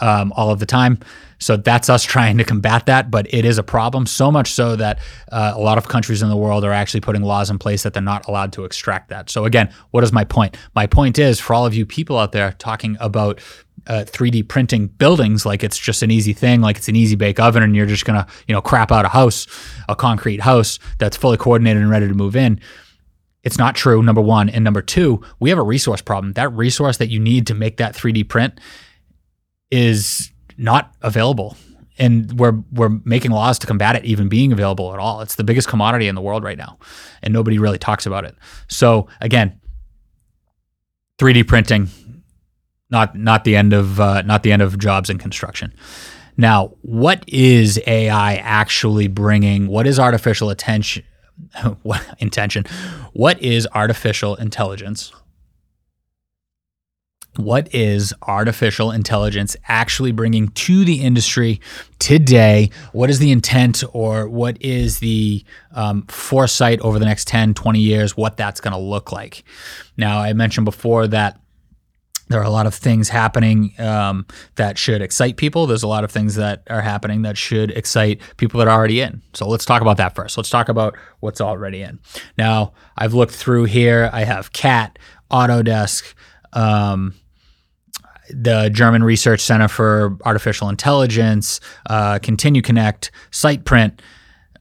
um, 0.01 0.31
all 0.35 0.49
of 0.49 0.59
the 0.59 0.65
time. 0.65 0.99
So 1.39 1.55
that's 1.55 1.89
us 1.89 2.03
trying 2.03 2.37
to 2.37 2.43
combat 2.43 2.85
that, 2.87 3.09
but 3.09 3.33
it 3.33 3.45
is 3.45 3.57
a 3.57 3.63
problem. 3.63 4.05
So 4.05 4.29
much 4.29 4.51
so 4.51 4.75
that 4.75 4.99
uh, 5.31 5.53
a 5.55 5.59
lot 5.59 5.77
of 5.77 5.87
countries 5.87 6.21
in 6.21 6.29
the 6.29 6.35
world 6.35 6.65
are 6.65 6.73
actually 6.73 6.99
putting 6.99 7.21
laws 7.21 7.49
in 7.49 7.57
place 7.57 7.83
that 7.83 7.93
they're 7.93 8.03
not 8.03 8.27
allowed 8.27 8.51
to 8.53 8.65
extract 8.65 9.09
that. 9.09 9.29
So 9.29 9.45
again, 9.45 9.73
what 9.91 10.03
is 10.03 10.11
my 10.11 10.25
point? 10.25 10.57
My 10.75 10.85
point 10.85 11.17
is 11.17 11.39
for 11.39 11.53
all 11.53 11.65
of 11.65 11.73
you 11.73 11.85
people 11.85 12.17
out 12.17 12.33
there 12.33 12.51
talking 12.59 12.97
about 12.99 13.39
uh, 13.87 14.03
3D 14.05 14.47
printing 14.47 14.87
buildings 14.87 15.45
like 15.45 15.63
it's 15.63 15.77
just 15.77 16.03
an 16.03 16.11
easy 16.11 16.33
thing, 16.33 16.59
like 16.59 16.77
it's 16.77 16.89
an 16.89 16.95
easy 16.97 17.15
bake 17.15 17.39
oven, 17.39 17.63
and 17.63 17.75
you're 17.75 17.85
just 17.85 18.05
gonna 18.05 18.27
you 18.47 18.53
know 18.53 18.61
crap 18.61 18.91
out 18.91 19.05
a 19.05 19.09
house, 19.09 19.47
a 19.87 19.95
concrete 19.95 20.41
house 20.41 20.77
that's 20.97 21.15
fully 21.15 21.37
coordinated 21.37 21.81
and 21.81 21.89
ready 21.89 22.07
to 22.07 22.13
move 22.13 22.35
in. 22.35 22.59
It's 23.43 23.57
not 23.57 23.75
true. 23.75 24.03
Number 24.03 24.21
one, 24.21 24.49
and 24.49 24.65
number 24.65 24.81
two, 24.81 25.23
we 25.39 25.49
have 25.49 25.57
a 25.57 25.63
resource 25.63 26.01
problem. 26.01 26.33
That 26.33 26.51
resource 26.51 26.97
that 26.97 27.09
you 27.09 27.19
need 27.19 27.47
to 27.47 27.55
make 27.55 27.77
that 27.77 27.95
3D 27.95 28.27
print 28.27 28.59
is 29.71 30.31
not 30.57 30.93
available 31.01 31.55
and 31.99 32.39
we're 32.39 32.57
we're 32.71 32.97
making 33.03 33.31
laws 33.31 33.59
to 33.59 33.67
combat 33.67 33.95
it 33.95 34.05
even 34.05 34.29
being 34.29 34.51
available 34.51 34.93
at 34.93 34.99
all. 34.99 35.21
It's 35.21 35.35
the 35.35 35.43
biggest 35.43 35.67
commodity 35.67 36.07
in 36.07 36.15
the 36.15 36.21
world 36.21 36.43
right 36.43 36.57
now, 36.57 36.79
and 37.21 37.33
nobody 37.33 37.59
really 37.59 37.77
talks 37.77 38.05
about 38.05 38.23
it. 38.23 38.35
So 38.69 39.07
again, 39.19 39.59
3D 41.19 41.45
printing, 41.47 41.89
not 42.89 43.15
not 43.15 43.43
the 43.43 43.55
end 43.55 43.73
of 43.73 43.99
uh, 43.99 44.21
not 44.23 44.43
the 44.43 44.51
end 44.51 44.61
of 44.61 44.79
jobs 44.79 45.09
in 45.09 45.17
construction. 45.17 45.73
Now, 46.37 46.73
what 46.81 47.25
is 47.27 47.81
AI 47.85 48.35
actually 48.35 49.09
bringing? 49.09 49.67
What 49.67 49.85
is 49.85 49.99
artificial 49.99 50.49
attention? 50.49 51.03
what 51.83 52.01
intention? 52.19 52.63
What 53.11 53.41
is 53.41 53.67
artificial 53.73 54.35
intelligence? 54.35 55.11
What 57.35 57.73
is 57.73 58.13
artificial 58.23 58.91
intelligence 58.91 59.55
actually 59.67 60.11
bringing 60.11 60.49
to 60.49 60.83
the 60.83 61.01
industry 61.01 61.61
today? 61.99 62.71
What 62.91 63.09
is 63.09 63.19
the 63.19 63.31
intent 63.31 63.83
or 63.93 64.27
what 64.27 64.61
is 64.61 64.99
the 64.99 65.45
um, 65.71 66.03
foresight 66.07 66.79
over 66.81 66.99
the 66.99 67.05
next 67.05 67.27
10, 67.27 67.53
20 67.53 67.79
years, 67.79 68.17
what 68.17 68.35
that's 68.35 68.59
going 68.59 68.73
to 68.73 68.79
look 68.79 69.11
like? 69.11 69.43
Now, 69.95 70.19
I 70.19 70.33
mentioned 70.33 70.65
before 70.65 71.07
that 71.07 71.39
there 72.29 72.39
are 72.39 72.45
a 72.45 72.49
lot 72.49 72.67
of 72.67 72.75
things 72.75 73.09
happening 73.09 73.73
um, 73.79 74.25
that 74.55 74.77
should 74.77 75.01
excite 75.01 75.37
people. 75.37 75.65
There's 75.65 75.83
a 75.83 75.87
lot 75.87 76.03
of 76.03 76.11
things 76.11 76.35
that 76.35 76.61
are 76.69 76.81
happening 76.81 77.23
that 77.23 77.37
should 77.37 77.71
excite 77.71 78.21
people 78.37 78.59
that 78.59 78.67
are 78.67 78.77
already 78.77 79.01
in. 79.01 79.21
So 79.33 79.47
let's 79.47 79.65
talk 79.65 79.81
about 79.81 79.97
that 79.97 80.15
first. 80.15 80.37
Let's 80.37 80.49
talk 80.49 80.69
about 80.69 80.95
what's 81.21 81.41
already 81.41 81.81
in. 81.81 81.99
Now, 82.37 82.73
I've 82.95 83.15
looked 83.15 83.33
through 83.33 83.65
here. 83.65 84.09
I 84.13 84.23
have 84.23 84.53
CAT, 84.53 84.99
Autodesk, 85.31 86.13
um, 86.53 87.15
the 88.29 88.69
German 88.69 89.03
Research 89.03 89.41
Center 89.41 89.67
for 89.67 90.17
Artificial 90.25 90.69
Intelligence, 90.69 91.59
uh, 91.89 92.19
Continue 92.19 92.61
Connect, 92.61 93.11
SitePrint. 93.31 93.99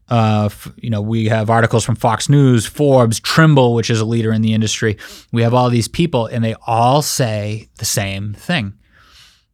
Uh, 0.09 0.49
you 0.77 0.89
know, 0.89 1.03
we 1.03 1.27
have 1.27 1.51
articles 1.51 1.85
from 1.85 1.95
Fox 1.95 2.29
News, 2.29 2.65
Forbes, 2.65 3.21
Trimble, 3.21 3.75
which 3.75 3.91
is 3.91 4.01
a 4.01 4.07
leader 4.07 4.33
in 4.33 4.41
the 4.41 4.55
industry. 4.55 4.97
We 5.33 5.43
have 5.43 5.53
all 5.53 5.69
these 5.69 5.89
people, 5.89 6.27
and 6.27 6.43
they 6.43 6.55
all 6.67 7.03
say 7.03 7.69
the 7.77 7.85
same 7.85 8.33
thing. 8.35 8.73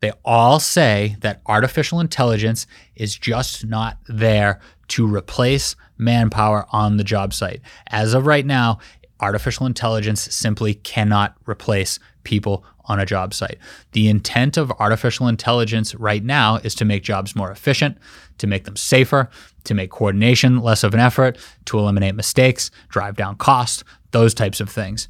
They 0.00 0.12
all 0.24 0.60
say 0.60 1.16
that 1.20 1.40
artificial 1.46 1.98
intelligence 1.98 2.66
is 2.94 3.16
just 3.16 3.64
not 3.64 3.98
there 4.06 4.60
to 4.88 5.06
replace 5.06 5.76
manpower 5.96 6.66
on 6.70 6.98
the 6.98 7.04
job 7.04 7.32
site. 7.32 7.62
As 7.88 8.14
of 8.14 8.26
right 8.26 8.44
now, 8.44 8.78
artificial 9.20 9.66
intelligence 9.66 10.20
simply 10.20 10.74
cannot 10.74 11.36
replace 11.46 11.98
people 12.22 12.64
on 12.86 13.00
a 13.00 13.06
job 13.06 13.32
site. 13.32 13.58
The 13.92 14.08
intent 14.08 14.56
of 14.56 14.72
artificial 14.72 15.28
intelligence 15.28 15.94
right 15.94 16.22
now 16.22 16.56
is 16.56 16.74
to 16.76 16.84
make 16.84 17.02
jobs 17.02 17.34
more 17.34 17.50
efficient, 17.50 17.98
to 18.38 18.46
make 18.46 18.64
them 18.64 18.76
safer, 18.76 19.30
to 19.64 19.74
make 19.74 19.90
coordination 19.90 20.60
less 20.60 20.84
of 20.84 20.94
an 20.94 21.00
effort, 21.00 21.38
to 21.66 21.78
eliminate 21.78 22.14
mistakes, 22.14 22.70
drive 22.88 23.16
down 23.16 23.36
costs, 23.36 23.84
those 24.10 24.34
types 24.34 24.60
of 24.60 24.68
things. 24.68 25.08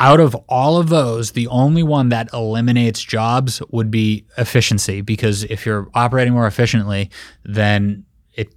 Out 0.00 0.18
of 0.18 0.34
all 0.48 0.76
of 0.76 0.88
those, 0.88 1.32
the 1.32 1.46
only 1.48 1.84
one 1.84 2.08
that 2.08 2.28
eliminates 2.32 3.00
jobs 3.00 3.62
would 3.70 3.92
be 3.92 4.26
efficiency 4.36 5.00
because 5.00 5.44
if 5.44 5.64
you're 5.64 5.88
operating 5.94 6.32
more 6.32 6.48
efficiently, 6.48 7.10
then 7.44 8.04
it 8.32 8.52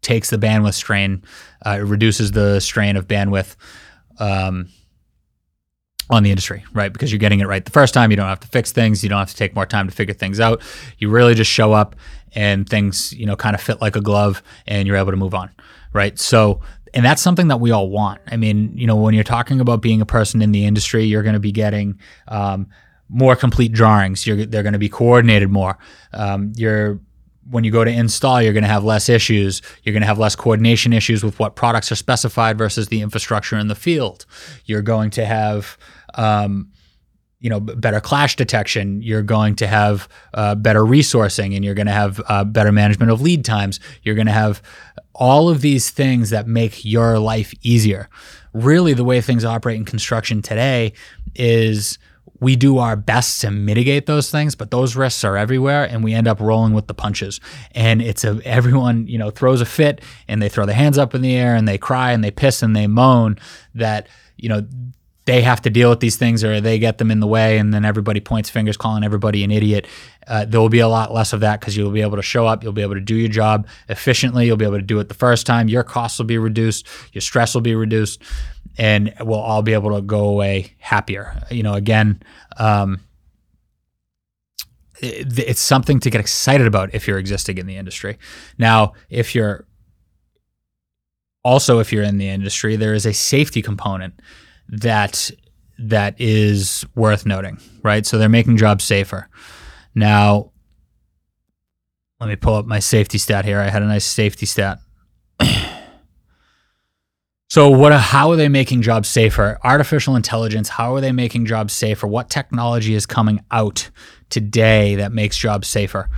takes 0.00 0.30
the 0.30 0.38
bandwidth 0.38 0.74
strain, 0.74 1.22
uh, 1.64 1.78
it 1.78 1.84
reduces 1.84 2.32
the 2.32 2.58
strain 2.58 2.96
of 2.96 3.06
bandwidth. 3.06 3.54
Um, 4.18 4.68
on 6.10 6.22
the 6.22 6.30
industry, 6.30 6.64
right? 6.72 6.92
Because 6.92 7.10
you're 7.10 7.18
getting 7.18 7.40
it 7.40 7.46
right 7.46 7.64
the 7.64 7.70
first 7.70 7.94
time. 7.94 8.10
You 8.10 8.16
don't 8.16 8.28
have 8.28 8.40
to 8.40 8.48
fix 8.48 8.72
things. 8.72 9.02
You 9.02 9.08
don't 9.08 9.18
have 9.18 9.30
to 9.30 9.36
take 9.36 9.54
more 9.54 9.66
time 9.66 9.88
to 9.88 9.94
figure 9.94 10.14
things 10.14 10.40
out. 10.40 10.62
You 10.98 11.08
really 11.08 11.34
just 11.34 11.50
show 11.50 11.72
up 11.72 11.96
and 12.34 12.68
things, 12.68 13.12
you 13.12 13.26
know, 13.26 13.36
kind 13.36 13.54
of 13.54 13.60
fit 13.60 13.80
like 13.80 13.96
a 13.96 14.00
glove 14.00 14.42
and 14.66 14.86
you're 14.86 14.96
able 14.96 15.10
to 15.10 15.16
move 15.16 15.34
on, 15.34 15.50
right? 15.92 16.18
So, 16.18 16.60
and 16.94 17.04
that's 17.04 17.22
something 17.22 17.48
that 17.48 17.60
we 17.60 17.70
all 17.70 17.88
want. 17.88 18.20
I 18.26 18.36
mean, 18.36 18.76
you 18.76 18.86
know, 18.86 18.96
when 18.96 19.14
you're 19.14 19.24
talking 19.24 19.60
about 19.60 19.80
being 19.80 20.00
a 20.00 20.06
person 20.06 20.42
in 20.42 20.52
the 20.52 20.66
industry, 20.66 21.04
you're 21.04 21.22
going 21.22 21.34
to 21.34 21.40
be 21.40 21.52
getting 21.52 21.98
um, 22.28 22.68
more 23.08 23.36
complete 23.36 23.72
drawings. 23.72 24.26
You're, 24.26 24.44
they're 24.44 24.62
going 24.62 24.74
to 24.74 24.78
be 24.78 24.88
coordinated 24.88 25.50
more. 25.50 25.78
Um, 26.12 26.52
you're 26.56 27.00
when 27.50 27.64
you 27.64 27.70
go 27.70 27.84
to 27.84 27.90
install, 27.90 28.40
you're 28.40 28.52
going 28.52 28.62
to 28.62 28.68
have 28.68 28.84
less 28.84 29.08
issues. 29.08 29.62
You're 29.82 29.92
going 29.92 30.02
to 30.02 30.06
have 30.06 30.18
less 30.18 30.36
coordination 30.36 30.92
issues 30.92 31.24
with 31.24 31.38
what 31.38 31.56
products 31.56 31.90
are 31.90 31.96
specified 31.96 32.56
versus 32.56 32.88
the 32.88 33.02
infrastructure 33.02 33.58
in 33.58 33.68
the 33.68 33.74
field. 33.74 34.26
You're 34.64 34.82
going 34.82 35.10
to 35.10 35.24
have 35.24 35.76
um, 36.14 36.70
you 37.42 37.50
know 37.50 37.58
better 37.58 38.00
clash 38.00 38.36
detection 38.36 39.02
you're 39.02 39.22
going 39.22 39.56
to 39.56 39.66
have 39.66 40.08
uh, 40.34 40.54
better 40.54 40.82
resourcing 40.82 41.54
and 41.54 41.64
you're 41.64 41.74
going 41.74 41.86
to 41.88 41.92
have 41.92 42.20
uh, 42.28 42.44
better 42.44 42.70
management 42.70 43.10
of 43.10 43.20
lead 43.20 43.44
times 43.44 43.80
you're 44.02 44.14
going 44.14 44.28
to 44.28 44.32
have 44.32 44.62
all 45.12 45.48
of 45.48 45.60
these 45.60 45.90
things 45.90 46.30
that 46.30 46.46
make 46.46 46.84
your 46.84 47.18
life 47.18 47.52
easier 47.62 48.08
really 48.52 48.94
the 48.94 49.04
way 49.04 49.20
things 49.20 49.44
operate 49.44 49.76
in 49.76 49.84
construction 49.84 50.40
today 50.40 50.92
is 51.34 51.98
we 52.42 52.56
do 52.56 52.78
our 52.78 52.96
best 52.96 53.40
to 53.40 53.50
mitigate 53.50 54.06
those 54.06 54.30
things 54.30 54.56
but 54.56 54.70
those 54.70 54.96
risks 54.96 55.22
are 55.24 55.36
everywhere 55.36 55.84
and 55.84 56.02
we 56.02 56.12
end 56.12 56.26
up 56.26 56.40
rolling 56.40 56.72
with 56.72 56.88
the 56.88 56.94
punches. 56.94 57.40
And 57.72 58.02
it's 58.02 58.24
a 58.24 58.40
everyone 58.44 59.06
you 59.06 59.18
know 59.18 59.30
throws 59.30 59.60
a 59.60 59.64
fit 59.64 60.00
and 60.28 60.42
they 60.42 60.48
throw 60.48 60.66
their 60.66 60.74
hands 60.74 60.98
up 60.98 61.14
in 61.14 61.22
the 61.22 61.34
air 61.34 61.54
and 61.54 61.68
they 61.68 61.78
cry 61.78 62.12
and 62.12 62.24
they 62.24 62.30
piss 62.30 62.62
and 62.62 62.74
they 62.74 62.86
moan 62.86 63.38
that 63.74 64.08
you 64.36 64.48
know 64.48 64.66
they 65.24 65.42
have 65.42 65.62
to 65.62 65.70
deal 65.70 65.90
with 65.90 66.00
these 66.00 66.16
things 66.16 66.42
or 66.42 66.60
they 66.60 66.78
get 66.78 66.98
them 66.98 67.10
in 67.10 67.20
the 67.20 67.26
way 67.26 67.58
and 67.58 67.72
then 67.72 67.84
everybody 67.84 68.20
points 68.20 68.50
fingers 68.50 68.76
calling 68.76 69.04
everybody 69.04 69.44
an 69.44 69.50
idiot. 69.50 69.86
Uh, 70.26 70.44
there 70.44 70.60
will 70.60 70.68
be 70.68 70.80
a 70.80 70.88
lot 70.88 71.12
less 71.12 71.32
of 71.32 71.40
that 71.40 71.60
because 71.60 71.76
you'll 71.76 71.92
be 71.92 72.02
able 72.02 72.16
to 72.16 72.22
show 72.22 72.46
up 72.46 72.62
you'll 72.62 72.72
be 72.72 72.82
able 72.82 72.94
to 72.94 73.00
do 73.00 73.14
your 73.14 73.28
job 73.28 73.66
efficiently 73.88 74.46
you'll 74.46 74.56
be 74.56 74.64
able 74.64 74.76
to 74.76 74.82
do 74.82 74.98
it 74.98 75.08
the 75.08 75.14
first 75.14 75.46
time 75.46 75.68
your 75.68 75.82
costs 75.82 76.18
will 76.18 76.26
be 76.26 76.38
reduced 76.38 76.86
your 77.12 77.22
stress 77.22 77.54
will 77.54 77.60
be 77.60 77.74
reduced 77.74 78.22
and 78.78 79.12
we'll 79.20 79.38
all 79.38 79.62
be 79.62 79.74
able 79.74 79.94
to 79.94 80.00
go 80.00 80.28
away 80.28 80.74
happier. 80.78 81.44
You 81.50 81.62
know 81.62 81.74
again 81.74 82.22
um, 82.56 83.00
it, 85.00 85.38
it's 85.38 85.60
something 85.60 86.00
to 86.00 86.10
get 86.10 86.20
excited 86.20 86.66
about 86.66 86.94
if 86.94 87.06
you're 87.06 87.18
existing 87.18 87.58
in 87.58 87.66
the 87.66 87.76
industry. 87.76 88.18
Now 88.58 88.94
if 89.08 89.34
you're 89.34 89.66
also 91.44 91.78
if 91.78 91.92
you're 91.92 92.04
in 92.04 92.18
the 92.18 92.28
industry 92.28 92.76
there 92.76 92.94
is 92.94 93.06
a 93.06 93.12
safety 93.12 93.62
component 93.62 94.14
that 94.72 95.30
that 95.78 96.14
is 96.18 96.84
worth 96.94 97.26
noting, 97.26 97.58
right? 97.82 98.04
So 98.06 98.18
they're 98.18 98.28
making 98.28 98.56
jobs 98.56 98.84
safer. 98.84 99.28
Now, 99.94 100.52
let 102.20 102.28
me 102.28 102.36
pull 102.36 102.54
up 102.54 102.66
my 102.66 102.78
safety 102.78 103.18
stat 103.18 103.44
here. 103.44 103.60
I 103.60 103.68
had 103.68 103.82
a 103.82 103.86
nice 103.86 104.04
safety 104.04 104.46
stat. 104.46 104.78
so 107.48 107.68
what 107.68 107.92
how 107.92 108.30
are 108.30 108.36
they 108.36 108.48
making 108.48 108.82
jobs 108.82 109.08
safer? 109.08 109.58
Artificial 109.62 110.16
intelligence, 110.16 110.68
how 110.70 110.94
are 110.94 111.00
they 111.00 111.12
making 111.12 111.46
jobs 111.46 111.72
safer? 111.72 112.06
What 112.06 112.30
technology 112.30 112.94
is 112.94 113.06
coming 113.06 113.44
out 113.50 113.90
today 114.32 114.96
that 114.96 115.12
makes 115.12 115.36
jobs 115.36 115.68
safer. 115.68 116.08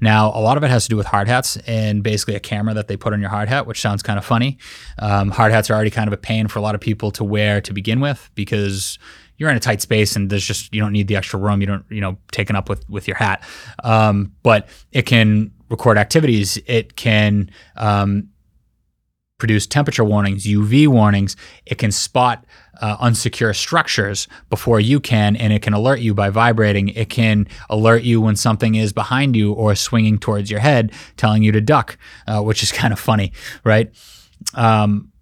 Now, 0.00 0.28
a 0.28 0.40
lot 0.40 0.56
of 0.56 0.62
it 0.62 0.70
has 0.70 0.84
to 0.84 0.88
do 0.88 0.96
with 0.96 1.06
hard 1.06 1.28
hats 1.28 1.56
and 1.66 2.02
basically 2.02 2.36
a 2.36 2.40
camera 2.40 2.72
that 2.74 2.88
they 2.88 2.96
put 2.96 3.12
on 3.12 3.20
your 3.20 3.30
hard 3.30 3.48
hat, 3.48 3.66
which 3.66 3.80
sounds 3.80 4.02
kind 4.02 4.18
of 4.18 4.24
funny. 4.24 4.58
Um, 4.98 5.30
hard 5.30 5.52
hats 5.52 5.68
are 5.68 5.74
already 5.74 5.90
kind 5.90 6.06
of 6.06 6.12
a 6.14 6.16
pain 6.16 6.48
for 6.48 6.60
a 6.60 6.62
lot 6.62 6.74
of 6.74 6.80
people 6.80 7.10
to 7.10 7.24
wear 7.24 7.60
to 7.60 7.72
begin 7.72 8.00
with 8.00 8.30
because 8.34 8.98
you're 9.36 9.50
in 9.50 9.56
a 9.56 9.60
tight 9.60 9.80
space 9.80 10.14
and 10.14 10.30
there's 10.30 10.46
just 10.46 10.72
you 10.72 10.80
don't 10.80 10.92
need 10.92 11.08
the 11.08 11.16
extra 11.16 11.38
room. 11.38 11.60
You 11.60 11.66
don't 11.66 11.84
you 11.90 12.00
know 12.00 12.16
taken 12.30 12.56
up 12.56 12.68
with 12.68 12.88
with 12.88 13.08
your 13.08 13.16
hat, 13.16 13.42
um, 13.82 14.32
but 14.42 14.68
it 14.92 15.02
can 15.02 15.50
record 15.68 15.98
activities. 15.98 16.56
It 16.66 16.94
can 16.94 17.50
um, 17.76 18.28
produce 19.38 19.66
temperature 19.66 20.04
warnings, 20.04 20.44
UV 20.44 20.86
warnings. 20.86 21.36
It 21.66 21.78
can 21.78 21.90
spot 21.90 22.46
uh, 22.80 22.96
unsecure 22.98 23.54
structures 23.54 24.28
before 24.50 24.80
you 24.80 25.00
can, 25.00 25.36
and 25.36 25.52
it 25.52 25.62
can 25.62 25.72
alert 25.72 26.00
you 26.00 26.14
by 26.14 26.30
vibrating. 26.30 26.88
It 26.88 27.08
can 27.08 27.46
alert 27.68 28.02
you 28.02 28.20
when 28.20 28.36
something 28.36 28.74
is 28.74 28.92
behind 28.92 29.36
you 29.36 29.52
or 29.52 29.74
swinging 29.74 30.18
towards 30.18 30.50
your 30.50 30.60
head, 30.60 30.92
telling 31.16 31.42
you 31.42 31.52
to 31.52 31.60
duck, 31.60 31.98
uh, 32.26 32.42
which 32.42 32.62
is 32.62 32.72
kind 32.80 32.92
of 32.92 32.98
funny, 32.98 33.32
right? 33.64 33.90
Um, 34.54 35.12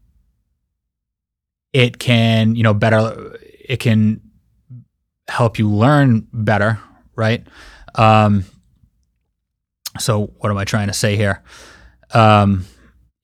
it 1.73 1.99
can, 1.99 2.55
you 2.55 2.63
know, 2.63 2.75
better. 2.75 3.37
It 3.69 3.79
can 3.79 4.21
help 5.29 5.59
you 5.59 5.71
learn 5.71 6.27
better, 6.33 6.79
right? 7.17 7.47
Um, 7.95 8.45
so, 9.99 10.33
what 10.39 10.51
am 10.51 10.59
I 10.59 10.65
trying 10.65 10.89
to 10.89 10.93
say 10.95 11.17
here? 11.17 11.43
Um, 12.15 12.67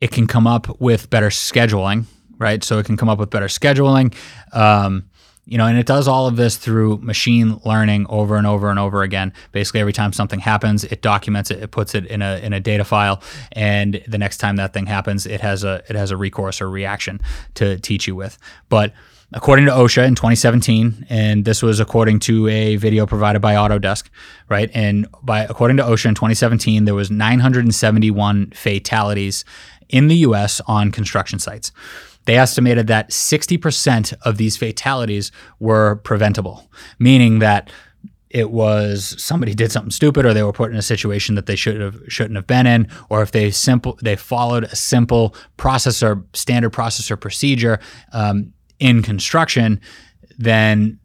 it 0.01 0.11
can 0.11 0.27
come 0.27 0.47
up 0.47 0.81
with 0.81 1.11
better 1.11 1.29
scheduling, 1.29 2.05
right? 2.39 2.63
So 2.63 2.79
it 2.79 2.87
can 2.87 2.97
come 2.97 3.09
up 3.09 3.19
with 3.19 3.31
better 3.31 3.47
scheduling. 3.47 4.15
Um, 4.53 5.09
you 5.49 5.57
know, 5.57 5.65
and 5.65 5.79
it 5.79 5.87
does 5.87 6.07
all 6.07 6.27
of 6.27 6.37
this 6.37 6.59
through 6.59 6.99
machine 6.99 7.59
learning 7.65 8.05
over 8.11 8.37
and 8.37 8.47
over 8.47 8.69
and 8.69 8.79
over 8.79 9.03
again. 9.03 9.33
Basically, 9.51 9.81
every 9.81 9.95
time 9.95 10.13
something 10.13 10.41
happens, 10.41 10.85
it 10.85 11.01
documents 11.01 11.51
it, 11.51 11.63
it 11.63 11.71
puts 11.71 11.95
it 11.95 12.05
in 12.05 12.21
a 12.21 12.37
in 12.43 12.53
a 12.53 12.61
data 12.61 12.85
file, 12.85 13.23
and 13.53 14.03
the 14.07 14.19
next 14.19 14.37
time 14.37 14.57
that 14.57 14.75
thing 14.75 14.85
happens, 14.85 15.25
it 15.25 15.41
has 15.41 15.65
a 15.65 15.83
it 15.89 15.97
has 15.97 16.11
a 16.11 16.19
recourse 16.19 16.61
or 16.61 16.69
reaction 16.69 17.19
to 17.55 17.79
teach 17.79 18.07
you 18.07 18.15
with. 18.15 18.37
But 18.69 18.93
according 19.33 19.65
to 19.67 19.73
OSHA 19.73 20.07
in 20.07 20.15
2017, 20.15 21.07
and 21.09 21.47
this 21.47 21.63
was 21.63 21.81
according 21.81 22.19
to 22.21 22.47
a 22.49 22.77
video 22.77 23.07
provided 23.07 23.41
by 23.41 23.55
Autodesk, 23.55 24.09
right? 24.51 24.71
And 24.75 25.07
by 25.23 25.45
according 25.45 25.79
to 25.79 25.83
OSHA 25.83 26.11
in 26.11 26.15
2017, 26.15 26.85
there 26.85 26.95
was 26.95 27.11
971 27.11 28.51
fatalities 28.51 29.47
in 29.89 30.09
the 30.09 30.17
U.S. 30.17 30.61
on 30.67 30.93
construction 30.93 31.39
sites. 31.39 31.73
They 32.29 32.37
estimated 32.37 32.89
that 32.89 33.09
60% 33.09 34.13
of 34.21 34.37
these 34.37 34.59
fatalities 34.59 35.33
were 35.61 35.97
preventable, 36.05 36.71
meaning 36.99 37.39
that 37.39 37.71
it 38.29 38.51
was 38.51 39.15
somebody 39.17 39.55
did 39.55 39.73
something 39.73 39.91
stupid 39.91 40.27
or 40.27 40.35
they 40.35 40.43
were 40.43 40.53
put 40.53 40.71
in 40.71 40.77
a 40.77 40.83
situation 40.83 41.37
that 41.37 41.47
they 41.47 41.57
should 41.57 41.81
have 41.81 41.99
shouldn't 42.07 42.37
have 42.37 42.47
been 42.47 42.67
in 42.67 42.87
or 43.09 43.23
if 43.23 43.33
they 43.33 43.51
simple 43.51 43.99
they 44.03 44.15
followed 44.15 44.65
a 44.65 44.77
simple 44.77 45.35
process 45.57 46.03
or 46.03 46.23
standard 46.35 46.69
process 46.69 47.11
or 47.11 47.17
procedure 47.17 47.81
um, 48.13 48.53
in 48.79 49.03
construction 49.03 49.81
then 50.37 50.99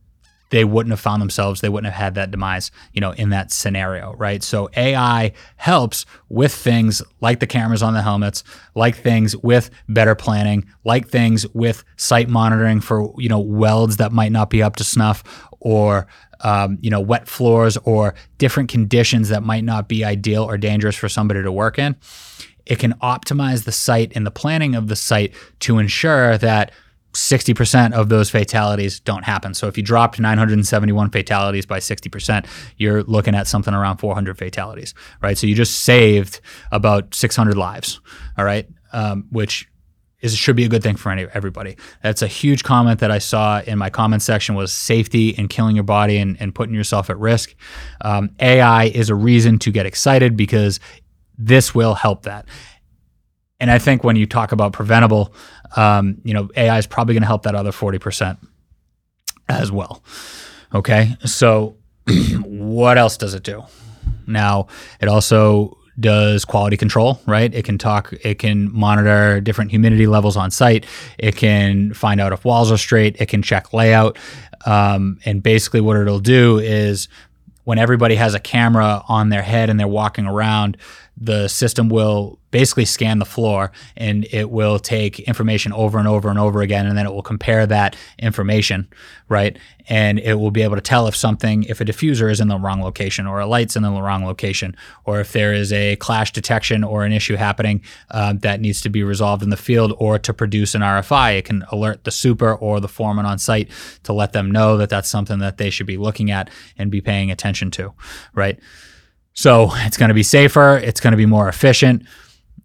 they 0.54 0.64
wouldn't 0.64 0.92
have 0.92 1.00
found 1.00 1.22
themselves 1.22 1.62
they 1.62 1.70
wouldn't 1.70 1.92
have 1.92 2.02
had 2.02 2.16
that 2.16 2.30
demise 2.30 2.70
you 2.94 3.02
know 3.02 3.12
in 3.12 3.30
that 3.30 3.52
scenario 3.52 4.14
right? 4.14 4.44
So 4.44 4.70
ai 4.78 5.34
helps 5.58 6.06
with 6.30 6.54
things 6.54 7.02
like 7.20 7.40
the 7.40 7.48
cameras 7.48 7.82
on 7.82 7.94
the 7.94 8.02
helmets 8.02 8.44
like 8.76 8.96
things 8.96 9.36
with 9.38 9.72
better 9.90 10.16
planning 10.16 10.66
like 10.84 11.10
things 11.10 11.48
with 11.50 11.84
site 11.98 12.30
monitoring 12.30 12.80
for 12.80 13.14
you 13.18 13.30
know 13.30 13.40
welds 13.40 13.98
that 13.98 14.12
might 14.12 14.32
not 14.32 14.50
be 14.50 14.62
up 14.62 14.76
to 14.78 14.84
snuff 14.84 15.24
or 15.60 16.08
um, 16.44 16.78
you 16.82 16.90
know 16.90 17.02
wet 17.02 17.28
floors 17.28 17.78
or 17.78 18.14
different 18.38 18.70
conditions 18.70 19.30
that 19.30 19.44
might 19.44 19.64
not 19.64 19.88
be 19.88 20.06
ideal 20.06 20.44
or 20.44 20.58
dangerous 20.58 20.96
for 20.96 21.10
somebody 21.10 21.42
to 21.42 21.52
work 21.52 21.80
in. 21.80 21.96
It 22.66 22.80
can 22.80 22.94
optimize 23.02 23.66
the 23.66 23.72
site 23.72 24.14
and 24.16 24.26
the 24.26 24.32
planning 24.32 24.76
of 24.76 24.88
the 24.88 24.96
site 24.96 25.34
to 25.62 25.80
ensure 25.80 26.38
that 26.38 26.72
60% 27.14 27.94
of 27.94 28.10
those 28.10 28.30
fatalities 28.30 29.00
don't 29.00 29.24
happen. 29.24 29.54
So 29.54 29.68
if 29.68 29.78
you 29.78 29.84
dropped 29.84 30.20
971 30.20 31.12
fatalities 31.12 31.66
by 31.66 31.80
60%, 31.80 32.46
you're 32.78 33.04
looking 33.04 33.36
at 33.36 33.48
something 33.48 33.74
around 33.74 33.98
400 33.98 34.38
fatalities, 34.38 34.94
right? 35.22 35.38
So 35.38 35.48
you 35.48 35.56
just 35.56 35.80
saved 35.82 36.42
about 36.72 37.14
600 37.14 37.56
lives, 37.56 38.02
all 38.38 38.46
right? 38.46 38.68
Um, 38.92 39.28
which 39.32 39.68
is 40.22 40.36
should 40.36 40.56
be 40.56 40.64
a 40.64 40.70
good 40.70 40.82
thing 40.82 40.96
for 40.96 41.12
any, 41.12 41.28
everybody. 41.34 41.76
That's 42.02 42.22
a 42.22 42.28
huge 42.28 42.64
comment 42.64 43.02
that 43.02 43.12
I 43.12 43.20
saw 43.20 43.62
in 43.62 43.78
my 43.78 43.90
comment 43.90 44.22
section 44.22 44.56
was 44.56 44.72
safety 44.72 45.36
and 45.38 45.50
killing 45.50 45.76
your 45.76 45.84
body 45.84 46.18
and, 46.18 46.38
and 46.40 46.56
putting 46.56 46.74
yourself 46.74 47.10
at 47.10 47.20
risk. 47.20 47.54
Um, 48.02 48.32
AI 48.40 48.86
is 48.86 49.10
a 49.10 49.16
reason 49.16 49.60
to 49.60 49.72
get 49.72 49.86
excited 49.86 50.38
because 50.38 50.80
this 51.38 51.76
will 51.76 51.94
help 51.94 52.24
that. 52.24 52.48
And 53.60 53.70
I 53.70 53.80
think 53.80 54.04
when 54.04 54.16
you 54.16 54.26
talk 54.26 54.52
about 54.52 54.74
preventable, 54.74 55.34
um, 55.76 56.20
you 56.24 56.34
know, 56.34 56.50
AI 56.56 56.78
is 56.78 56.88
probably 56.88 57.14
going 57.14 57.24
to 57.24 57.28
help 57.28 57.44
that 57.44 57.56
other 57.56 57.72
40% 57.72 58.38
as 59.50 59.72
well. 59.72 60.04
Okay. 60.74 61.16
So 61.26 61.78
what 62.44 62.98
else 62.98 63.18
does 63.18 63.34
it 63.34 63.44
do? 63.44 63.64
Now, 64.26 64.68
it 65.02 65.08
also 65.08 65.78
does 66.00 66.44
quality 66.44 66.76
control, 66.76 67.22
right? 67.28 67.54
It 67.54 67.66
can 67.66 67.78
talk, 67.78 68.14
it 68.24 68.40
can 68.40 68.74
monitor 68.74 69.40
different 69.42 69.72
humidity 69.72 70.08
levels 70.08 70.36
on 70.36 70.50
site. 70.50 70.86
It 71.20 71.36
can 71.36 71.94
find 71.94 72.20
out 72.20 72.34
if 72.34 72.44
walls 72.46 72.72
are 72.72 72.78
straight. 72.78 73.18
It 73.20 73.28
can 73.28 73.42
check 73.42 73.74
layout. 73.74 74.18
Um, 74.66 75.20
and 75.26 75.44
basically, 75.44 75.82
what 75.82 75.98
it'll 75.98 76.20
do 76.20 76.58
is 76.58 77.10
when 77.64 77.78
everybody 77.78 78.16
has 78.16 78.34
a 78.34 78.40
camera 78.40 79.04
on 79.08 79.30
their 79.30 79.42
head 79.42 79.70
and 79.70 79.80
they're 79.80 79.88
walking 79.88 80.26
around, 80.26 80.78
the 81.16 81.48
system 81.48 81.90
will 81.90 82.40
basically 82.52 82.86
scan 82.86 83.20
the 83.20 83.26
floor 83.26 83.72
and 83.96 84.26
it 84.32 84.50
will 84.50 84.80
take 84.80 85.20
information 85.22 85.72
over 85.74 85.98
and 86.00 86.08
over 86.08 86.30
and 86.30 86.40
over 86.40 86.62
again 86.62 86.86
and 86.86 86.98
then 86.98 87.06
it 87.06 87.14
will 87.14 87.24
compare 87.24 87.66
that 87.66 87.96
information 88.20 88.88
right? 89.34 89.58
And 89.90 90.20
it 90.20 90.36
will 90.36 90.52
be 90.52 90.62
able 90.62 90.76
to 90.76 90.82
tell 90.82 91.08
if 91.08 91.16
something 91.16 91.64
if 91.64 91.82
a 91.82 91.86
diffuser 91.86 92.32
is 92.32 92.40
in 92.40 92.48
the 92.50 92.58
wrong 92.58 92.82
location 92.82 93.26
or 93.26 93.40
a 93.40 93.48
light's 93.48 93.76
in 93.76 93.84
the 93.84 93.90
wrong 93.90 94.24
location 94.24 94.76
or 95.06 95.20
if 95.20 95.34
there 95.34 95.54
is 95.54 95.74
a 95.74 95.96
clash 95.98 96.32
detection 96.32 96.84
or 96.84 97.04
an 97.04 97.12
issue 97.12 97.36
happening 97.36 97.82
uh, 98.12 98.34
that 98.34 98.62
needs 98.62 98.80
to 98.82 98.90
be 98.90 99.04
resolved 99.04 99.44
in 99.44 99.50
the 99.50 99.58
field 99.58 99.94
or 99.98 100.20
to 100.20 100.34
produce 100.34 100.76
an 100.76 100.82
rfi 100.82 101.38
it 101.38 101.46
can 101.46 101.66
alert 101.72 102.04
the 102.04 102.12
super 102.12 102.54
or 102.54 102.80
the 102.80 102.88
foreman 102.88 103.26
on 103.26 103.38
site 103.40 103.70
to 104.04 104.14
let 104.14 104.34
them 104.34 104.52
know 104.52 104.78
that 104.78 104.90
that's 104.90 105.10
something 105.10 105.40
that 105.40 105.58
they 105.58 105.70
should 105.70 105.88
be 105.88 105.98
looking 105.98 106.32
at 106.32 106.50
and 106.78 106.92
be 106.92 107.02
paying 107.02 107.32
attention 107.32 107.72
to 107.72 107.92
right 108.34 108.60
so 109.34 109.70
it's 109.74 109.98
going 109.98 110.10
to 110.10 110.16
be 110.16 110.24
safer, 110.24 110.78
it's 110.78 111.00
going 111.00 111.12
to 111.12 111.18
be 111.18 111.26
more 111.26 111.48
efficient. 111.48 112.06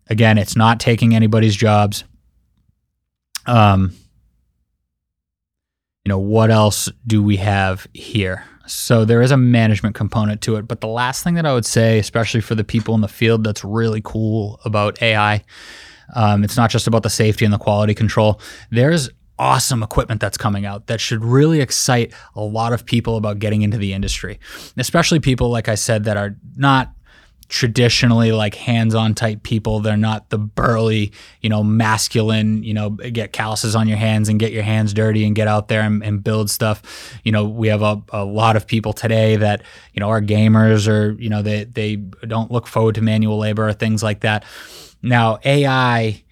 Again, 0.09 0.39
it's 0.39 0.57
not 0.57 0.81
taking 0.81 1.15
anybody's 1.15 1.57
jobs. 1.57 2.05
Um, 3.47 3.95
you 6.05 6.11
know, 6.11 6.19
what 6.19 6.51
else 6.51 6.89
do 7.07 7.23
we 7.23 7.37
have 7.37 7.87
here? 7.93 8.45
So 8.67 9.05
there 9.05 9.23
is 9.23 9.31
a 9.31 9.37
management 9.37 9.95
component 9.95 10.43
to 10.43 10.57
it, 10.57 10.69
but 10.69 10.81
the 10.81 10.87
last 10.87 11.25
thing 11.25 11.35
that 11.35 11.47
I 11.47 11.55
would 11.55 11.67
say, 11.67 11.99
especially 11.99 12.41
for 12.41 12.55
the 12.55 12.65
people 12.65 12.95
in 12.95 13.01
the 13.01 13.09
field, 13.09 13.45
that's 13.45 13.65
really 13.65 14.03
cool 14.03 14.61
about 14.65 15.01
AI, 15.03 15.43
um, 16.15 16.45
it's 16.45 16.57
not 16.57 16.71
just 16.71 16.87
about 16.87 17.03
the 17.03 17.11
safety 17.11 17.45
and 17.45 17.53
the 17.53 17.59
quality 17.59 17.95
control. 17.95 18.41
There's 18.71 19.11
awesome 19.39 19.83
equipment 19.83 20.21
that's 20.21 20.37
coming 20.37 20.67
out 20.67 20.87
that 20.87 21.01
should 21.01 21.25
really 21.25 21.61
excite 21.61 22.13
a 22.35 22.41
lot 22.41 22.73
of 22.73 22.85
people 22.85 23.17
about 23.17 23.39
getting 23.39 23.63
into 23.63 23.79
the 23.79 23.93
industry, 23.93 24.39
especially 24.77 25.21
people, 25.21 25.49
like 25.51 25.69
I 25.69 25.75
said, 25.75 26.05
that 26.05 26.17
are 26.17 26.37
not 26.57 26.93
traditionally 27.49 28.31
like 28.31 28.55
hands-on 28.55 29.15
type 29.15 29.43
people. 29.43 29.81
They're 29.81 29.97
not 29.97 30.29
the 30.29 30.39
burly 30.39 31.13
you 31.41 31.49
know 31.49 31.65
masculine 31.65 32.63
you 32.63 32.75
know 32.75 32.91
get 32.91 33.33
calluses 33.33 33.75
on 33.75 33.89
your 33.89 33.97
hands 33.97 34.29
and 34.29 34.39
get 34.39 34.53
your 34.53 34.63
hands 34.63 34.93
dirty 34.93 35.25
and 35.25 35.35
get 35.35 35.49
out 35.49 35.69
there 35.69 35.81
and, 35.81 36.03
and 36.05 36.23
build 36.23 36.51
stuff. 36.51 37.19
You 37.25 37.33
know 37.33 37.45
we 37.45 37.69
have 37.69 37.83
a, 37.83 38.03
a 38.13 38.25
lot 38.25 38.57
of 38.57 38.67
people 38.67 38.93
today 38.93 39.37
that 39.37 39.63
you 39.95 40.01
know 40.01 40.09
are 40.09 40.21
gamers 40.21 40.89
or 40.89 41.13
you 41.21 41.31
know 41.31 41.43
they 41.43 41.65
they 41.65 41.97
don't 41.97 42.51
look 42.51 42.67
forward 42.67 42.97
to 42.97 43.03
manual 43.03 43.39
labor 43.39 43.67
or 43.69 43.73
things 43.73 44.03
like 44.03 44.21
that. 44.21 44.45
Now 45.03 45.39
ai 45.45 46.23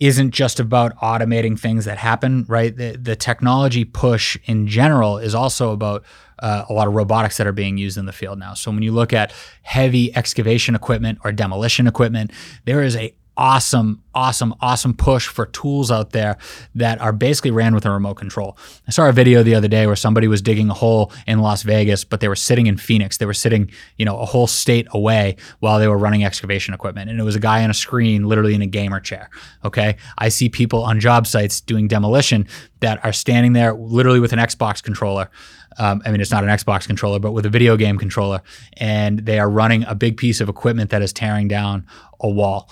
isn't 0.00 0.30
just 0.30 0.60
about 0.60 0.96
automating 0.98 1.58
things 1.58 1.84
that 1.84 1.98
happen, 1.98 2.44
right? 2.48 2.76
The, 2.76 2.96
the 2.96 3.16
technology 3.16 3.84
push 3.84 4.38
in 4.44 4.68
general 4.68 5.18
is 5.18 5.34
also 5.34 5.72
about 5.72 6.04
uh, 6.38 6.64
a 6.68 6.72
lot 6.72 6.86
of 6.86 6.94
robotics 6.94 7.36
that 7.38 7.48
are 7.48 7.52
being 7.52 7.76
used 7.78 7.98
in 7.98 8.06
the 8.06 8.12
field 8.12 8.38
now. 8.38 8.54
So 8.54 8.70
when 8.70 8.82
you 8.82 8.92
look 8.92 9.12
at 9.12 9.32
heavy 9.62 10.16
excavation 10.16 10.76
equipment 10.76 11.18
or 11.24 11.32
demolition 11.32 11.88
equipment, 11.88 12.30
there 12.64 12.82
is 12.82 12.94
a 12.94 13.12
awesome, 13.38 14.02
awesome, 14.14 14.52
awesome 14.60 14.92
push 14.92 15.28
for 15.28 15.46
tools 15.46 15.92
out 15.92 16.10
there 16.10 16.36
that 16.74 17.00
are 17.00 17.12
basically 17.12 17.52
ran 17.52 17.72
with 17.72 17.86
a 17.86 17.90
remote 17.90 18.16
control. 18.16 18.58
I 18.88 18.90
saw 18.90 19.08
a 19.08 19.12
video 19.12 19.44
the 19.44 19.54
other 19.54 19.68
day 19.68 19.86
where 19.86 19.94
somebody 19.94 20.26
was 20.26 20.42
digging 20.42 20.68
a 20.70 20.74
hole 20.74 21.12
in 21.28 21.38
Las 21.38 21.62
Vegas, 21.62 22.02
but 22.02 22.18
they 22.18 22.26
were 22.26 22.36
sitting 22.36 22.66
in 22.66 22.76
Phoenix. 22.76 23.16
They 23.18 23.26
were 23.26 23.34
sitting, 23.34 23.70
you 23.96 24.04
know, 24.04 24.18
a 24.18 24.24
whole 24.24 24.48
state 24.48 24.88
away 24.90 25.36
while 25.60 25.78
they 25.78 25.86
were 25.86 25.96
running 25.96 26.24
excavation 26.24 26.74
equipment. 26.74 27.10
And 27.10 27.20
it 27.20 27.22
was 27.22 27.36
a 27.36 27.40
guy 27.40 27.62
on 27.62 27.70
a 27.70 27.74
screen, 27.74 28.24
literally 28.24 28.54
in 28.54 28.62
a 28.62 28.66
gamer 28.66 28.98
chair. 28.98 29.30
Okay. 29.64 29.96
I 30.18 30.30
see 30.30 30.48
people 30.48 30.82
on 30.82 30.98
job 30.98 31.26
sites 31.26 31.60
doing 31.60 31.86
demolition 31.86 32.48
that 32.80 33.02
are 33.04 33.12
standing 33.12 33.52
there 33.52 33.72
literally 33.72 34.20
with 34.20 34.32
an 34.32 34.40
Xbox 34.40 34.82
controller. 34.82 35.30
Um, 35.78 36.02
I 36.04 36.10
mean, 36.10 36.20
it's 36.20 36.32
not 36.32 36.42
an 36.42 36.50
Xbox 36.50 36.88
controller, 36.88 37.20
but 37.20 37.30
with 37.30 37.46
a 37.46 37.50
video 37.50 37.76
game 37.76 37.98
controller, 37.98 38.42
and 38.78 39.20
they 39.20 39.38
are 39.38 39.48
running 39.48 39.84
a 39.84 39.94
big 39.94 40.16
piece 40.16 40.40
of 40.40 40.48
equipment 40.48 40.90
that 40.90 41.02
is 41.02 41.12
tearing 41.12 41.46
down 41.46 41.86
a 42.20 42.28
wall 42.28 42.68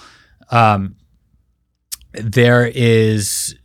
um, 0.50 0.96
there 2.12 2.66
is 2.66 3.56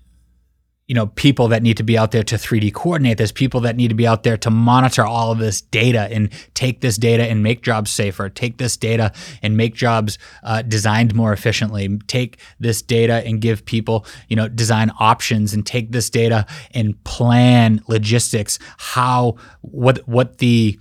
you 0.91 0.95
know 0.95 1.07
people 1.07 1.47
that 1.47 1.63
need 1.63 1.77
to 1.77 1.83
be 1.83 1.97
out 1.97 2.11
there 2.11 2.21
to 2.21 2.35
3D 2.35 2.73
coordinate. 2.73 3.17
There's 3.17 3.31
people 3.31 3.61
that 3.61 3.77
need 3.77 3.87
to 3.87 3.95
be 3.95 4.05
out 4.05 4.23
there 4.23 4.35
to 4.35 4.49
monitor 4.49 5.05
all 5.05 5.31
of 5.31 5.37
this 5.37 5.61
data 5.61 6.09
and 6.11 6.29
take 6.53 6.81
this 6.81 6.97
data 6.97 7.23
and 7.23 7.41
make 7.41 7.61
jobs 7.61 7.91
safer, 7.91 8.27
take 8.27 8.57
this 8.57 8.75
data 8.75 9.13
and 9.41 9.55
make 9.55 9.73
jobs 9.73 10.17
uh, 10.43 10.63
designed 10.63 11.15
more 11.15 11.31
efficiently, 11.31 11.97
take 12.07 12.41
this 12.59 12.81
data 12.81 13.25
and 13.25 13.39
give 13.39 13.63
people 13.63 14.05
you 14.27 14.35
know 14.35 14.49
design 14.49 14.91
options 14.99 15.53
and 15.53 15.65
take 15.65 15.93
this 15.93 16.09
data 16.09 16.45
and 16.73 17.01
plan 17.05 17.81
logistics, 17.87 18.59
how 18.77 19.37
what 19.61 19.99
what 20.09 20.39
the 20.39 20.77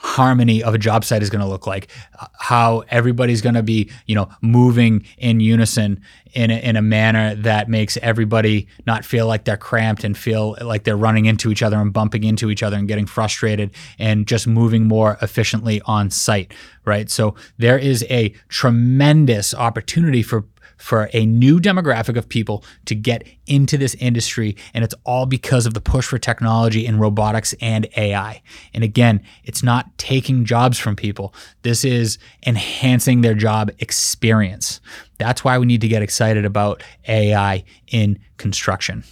harmony 0.00 0.62
of 0.62 0.74
a 0.74 0.78
job 0.78 1.04
site 1.04 1.22
is 1.22 1.30
going 1.30 1.40
to 1.40 1.46
look 1.46 1.66
like 1.66 1.88
how 2.38 2.84
everybody's 2.88 3.42
going 3.42 3.54
to 3.54 3.62
be 3.62 3.90
you 4.06 4.14
know 4.14 4.28
moving 4.40 5.04
in 5.18 5.40
unison 5.40 6.00
in 6.34 6.50
a, 6.50 6.58
in 6.58 6.76
a 6.76 6.82
manner 6.82 7.34
that 7.34 7.68
makes 7.68 7.96
everybody 7.98 8.68
not 8.86 9.04
feel 9.04 9.26
like 9.26 9.44
they're 9.44 9.56
cramped 9.56 10.04
and 10.04 10.16
feel 10.16 10.56
like 10.60 10.84
they're 10.84 10.96
running 10.96 11.24
into 11.24 11.50
each 11.50 11.62
other 11.62 11.76
and 11.78 11.92
bumping 11.92 12.22
into 12.22 12.50
each 12.50 12.62
other 12.62 12.76
and 12.76 12.86
getting 12.86 13.06
frustrated 13.06 13.72
and 13.98 14.28
just 14.28 14.46
moving 14.46 14.86
more 14.86 15.18
efficiently 15.20 15.80
on 15.86 16.10
site 16.10 16.52
right? 16.88 17.10
So 17.10 17.34
there 17.58 17.78
is 17.78 18.04
a 18.08 18.30
tremendous 18.48 19.54
opportunity 19.54 20.22
for 20.22 20.46
for 20.76 21.08
a 21.12 21.26
new 21.26 21.60
demographic 21.60 22.16
of 22.16 22.28
people 22.28 22.64
to 22.86 22.94
get 22.94 23.26
into 23.46 23.76
this 23.76 23.94
industry. 23.96 24.56
And 24.74 24.84
it's 24.84 24.94
all 25.04 25.26
because 25.26 25.66
of 25.66 25.74
the 25.74 25.80
push 25.80 26.06
for 26.06 26.18
technology 26.18 26.86
in 26.86 26.98
robotics 26.98 27.54
and 27.60 27.86
AI. 27.96 28.42
And 28.74 28.84
again, 28.84 29.22
it's 29.44 29.62
not 29.62 29.96
taking 29.98 30.44
jobs 30.44 30.78
from 30.78 30.96
people, 30.96 31.34
this 31.62 31.84
is 31.84 32.18
enhancing 32.46 33.20
their 33.20 33.34
job 33.34 33.70
experience. 33.78 34.80
That's 35.18 35.44
why 35.44 35.58
we 35.58 35.66
need 35.66 35.80
to 35.80 35.88
get 35.88 36.02
excited 36.02 36.44
about 36.44 36.82
AI 37.06 37.64
in 37.88 38.18
construction. 38.36 39.04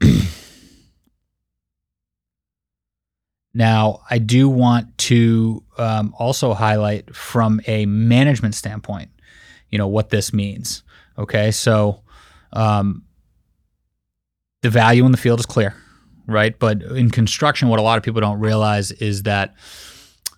Now, 3.52 4.02
I 4.08 4.18
do 4.18 4.48
want 4.48 4.96
to 4.98 5.64
um, 5.76 6.14
also 6.18 6.54
highlight 6.54 7.14
from 7.14 7.60
a 7.66 7.84
management 7.86 8.54
standpoint, 8.54 9.10
you 9.70 9.78
know, 9.78 9.88
what 9.88 10.10
this 10.10 10.32
means. 10.32 10.82
Okay, 11.18 11.50
so 11.50 12.02
um, 12.52 13.04
the 14.62 14.70
value 14.70 15.04
in 15.04 15.12
the 15.12 15.18
field 15.18 15.40
is 15.40 15.46
clear, 15.46 15.74
right? 16.26 16.56
But 16.58 16.82
in 16.82 17.10
construction, 17.10 17.68
what 17.68 17.80
a 17.80 17.82
lot 17.82 17.98
of 17.98 18.04
people 18.04 18.20
don't 18.20 18.38
realize 18.38 18.92
is 18.92 19.24
that 19.24 19.54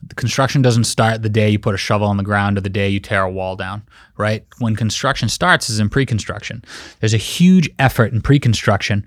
the 0.05 0.15
construction 0.15 0.63
doesn't 0.63 0.85
start 0.85 1.23
the 1.23 1.29
day 1.29 1.49
you 1.51 1.59
put 1.59 1.75
a 1.75 1.79
shovel 1.79 2.09
on 2.09 2.17
the 2.17 2.25
ground 2.25 2.59
or 2.59 2.61
the 2.61 2.69
day 2.69 2.89
you 2.89 2.99
tear 2.99 3.23
a 3.23 3.31
wall 3.31 3.55
down, 3.55 3.83
right? 4.17 4.45
When 4.59 4.75
construction 4.75 5.29
starts 5.29 5.71
is 5.71 5.79
in 5.79 5.89
pre-construction. 5.89 6.65
There's 6.99 7.15
a 7.15 7.19
huge 7.19 7.71
effort 7.79 8.13
in 8.13 8.21
pre-construction 8.21 9.07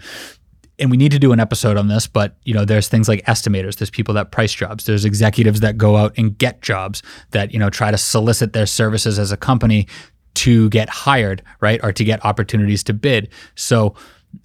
and 0.79 0.91
we 0.91 0.97
need 0.97 1.11
to 1.11 1.19
do 1.19 1.31
an 1.31 1.39
episode 1.39 1.77
on 1.77 1.87
this, 1.87 2.07
but 2.07 2.35
you 2.43 2.53
know, 2.53 2.65
there's 2.65 2.87
things 2.87 3.07
like 3.07 3.25
estimators, 3.25 3.77
there's 3.77 3.89
people 3.89 4.13
that 4.15 4.31
price 4.31 4.53
jobs, 4.53 4.85
there's 4.85 5.05
executives 5.05 5.61
that 5.61 5.77
go 5.77 5.95
out 5.95 6.13
and 6.17 6.37
get 6.37 6.61
jobs 6.61 7.01
that, 7.31 7.53
you 7.53 7.59
know, 7.59 7.69
try 7.69 7.91
to 7.91 7.97
solicit 7.97 8.53
their 8.53 8.65
services 8.65 9.17
as 9.17 9.31
a 9.31 9.37
company 9.37 9.87
to 10.35 10.69
get 10.69 10.89
hired, 10.89 11.41
right? 11.61 11.79
Or 11.83 11.91
to 11.93 12.03
get 12.03 12.23
opportunities 12.25 12.83
to 12.83 12.93
bid. 12.93 13.29
So 13.55 13.95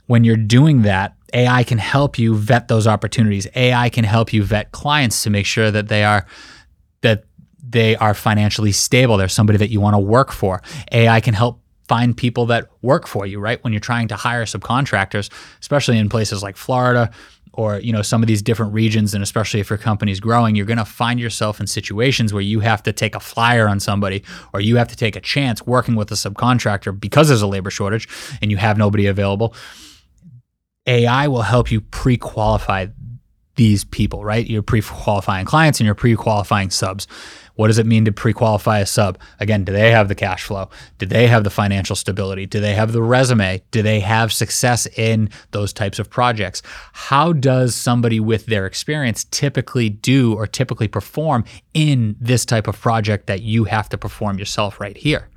when 0.06 0.24
you're 0.24 0.36
doing 0.36 0.82
that, 0.82 1.16
AI 1.34 1.64
can 1.64 1.78
help 1.78 2.18
you 2.18 2.34
vet 2.34 2.68
those 2.68 2.86
opportunities. 2.86 3.46
AI 3.54 3.88
can 3.88 4.04
help 4.04 4.32
you 4.32 4.42
vet 4.42 4.72
clients 4.72 5.22
to 5.24 5.30
make 5.30 5.46
sure 5.46 5.70
that 5.70 5.88
they 5.88 6.04
are 6.04 6.26
that 7.02 7.24
they 7.62 7.96
are 7.96 8.14
financially 8.14 8.72
stable. 8.72 9.16
They're 9.16 9.28
somebody 9.28 9.58
that 9.58 9.70
you 9.70 9.80
want 9.80 9.94
to 9.94 9.98
work 9.98 10.32
for. 10.32 10.62
AI 10.92 11.20
can 11.20 11.34
help 11.34 11.59
find 11.90 12.16
people 12.16 12.46
that 12.46 12.68
work 12.82 13.08
for 13.08 13.26
you, 13.26 13.40
right? 13.40 13.62
When 13.64 13.72
you're 13.72 13.80
trying 13.80 14.06
to 14.08 14.14
hire 14.14 14.44
subcontractors, 14.44 15.28
especially 15.60 15.98
in 15.98 16.08
places 16.08 16.40
like 16.40 16.56
Florida 16.56 17.10
or 17.52 17.80
you 17.80 17.92
know 17.92 18.00
some 18.00 18.22
of 18.22 18.28
these 18.28 18.42
different 18.42 18.72
regions 18.72 19.12
and 19.12 19.24
especially 19.24 19.58
if 19.58 19.68
your 19.68 19.76
company's 19.76 20.20
growing 20.20 20.54
you're 20.54 20.70
going 20.74 20.78
to 20.78 20.84
find 20.84 21.18
yourself 21.18 21.58
in 21.58 21.66
situations 21.66 22.32
where 22.32 22.46
you 22.52 22.60
have 22.60 22.80
to 22.80 22.92
take 22.92 23.16
a 23.16 23.18
flyer 23.18 23.66
on 23.68 23.80
somebody 23.80 24.22
or 24.54 24.60
you 24.60 24.76
have 24.76 24.86
to 24.86 24.94
take 24.94 25.16
a 25.16 25.20
chance 25.20 25.66
working 25.66 25.96
with 25.96 26.12
a 26.12 26.14
subcontractor 26.14 26.92
because 27.00 27.26
there's 27.26 27.42
a 27.42 27.48
labor 27.48 27.68
shortage 27.68 28.06
and 28.40 28.52
you 28.52 28.56
have 28.56 28.78
nobody 28.78 29.06
available 29.06 29.52
AI 30.86 31.26
will 31.26 31.42
help 31.42 31.72
you 31.72 31.80
pre 31.80 32.16
qualify 32.16 32.86
these 33.60 33.84
people, 33.84 34.24
right? 34.24 34.48
You're 34.48 34.62
pre 34.62 34.80
qualifying 34.80 35.44
clients 35.44 35.80
and 35.80 35.84
you're 35.84 35.94
pre 35.94 36.16
qualifying 36.16 36.70
subs. 36.70 37.06
What 37.60 37.66
does 37.66 37.76
it 37.76 37.84
mean 37.84 38.06
to 38.06 38.12
pre 38.12 38.32
qualify 38.32 38.78
a 38.78 38.86
sub? 38.86 39.18
Again, 39.38 39.64
do 39.64 39.72
they 39.72 39.90
have 39.90 40.08
the 40.08 40.14
cash 40.14 40.44
flow? 40.44 40.70
Do 40.96 41.04
they 41.04 41.26
have 41.26 41.44
the 41.44 41.50
financial 41.50 41.94
stability? 41.94 42.46
Do 42.46 42.58
they 42.58 42.72
have 42.72 42.92
the 42.92 43.02
resume? 43.02 43.60
Do 43.70 43.82
they 43.82 44.00
have 44.00 44.32
success 44.32 44.86
in 44.96 45.28
those 45.50 45.74
types 45.74 45.98
of 45.98 46.08
projects? 46.08 46.62
How 46.94 47.34
does 47.34 47.74
somebody 47.74 48.18
with 48.18 48.46
their 48.46 48.64
experience 48.64 49.24
typically 49.24 49.90
do 49.90 50.32
or 50.32 50.46
typically 50.46 50.88
perform 50.88 51.44
in 51.74 52.16
this 52.18 52.46
type 52.46 52.66
of 52.66 52.80
project 52.80 53.26
that 53.26 53.42
you 53.42 53.64
have 53.64 53.90
to 53.90 53.98
perform 53.98 54.38
yourself 54.38 54.80
right 54.80 54.96
here? 54.96 55.28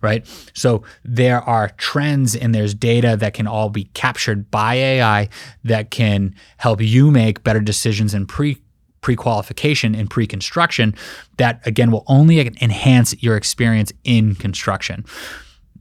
Right. 0.00 0.26
So 0.54 0.82
there 1.04 1.40
are 1.40 1.68
trends 1.76 2.34
and 2.34 2.52
there's 2.52 2.74
data 2.74 3.16
that 3.20 3.34
can 3.34 3.46
all 3.46 3.70
be 3.70 3.84
captured 3.94 4.50
by 4.50 4.74
AI 4.74 5.28
that 5.62 5.92
can 5.92 6.34
help 6.56 6.80
you 6.80 7.12
make 7.12 7.44
better 7.44 7.60
decisions 7.60 8.12
in 8.12 8.26
pre 8.26 8.60
pre-qualification 9.00 9.94
and 9.94 10.10
pre-construction 10.10 10.94
that 11.38 11.66
again 11.66 11.90
will 11.90 12.04
only 12.06 12.40
enhance 12.60 13.20
your 13.22 13.36
experience 13.36 13.92
in 14.04 14.34
construction. 14.34 15.04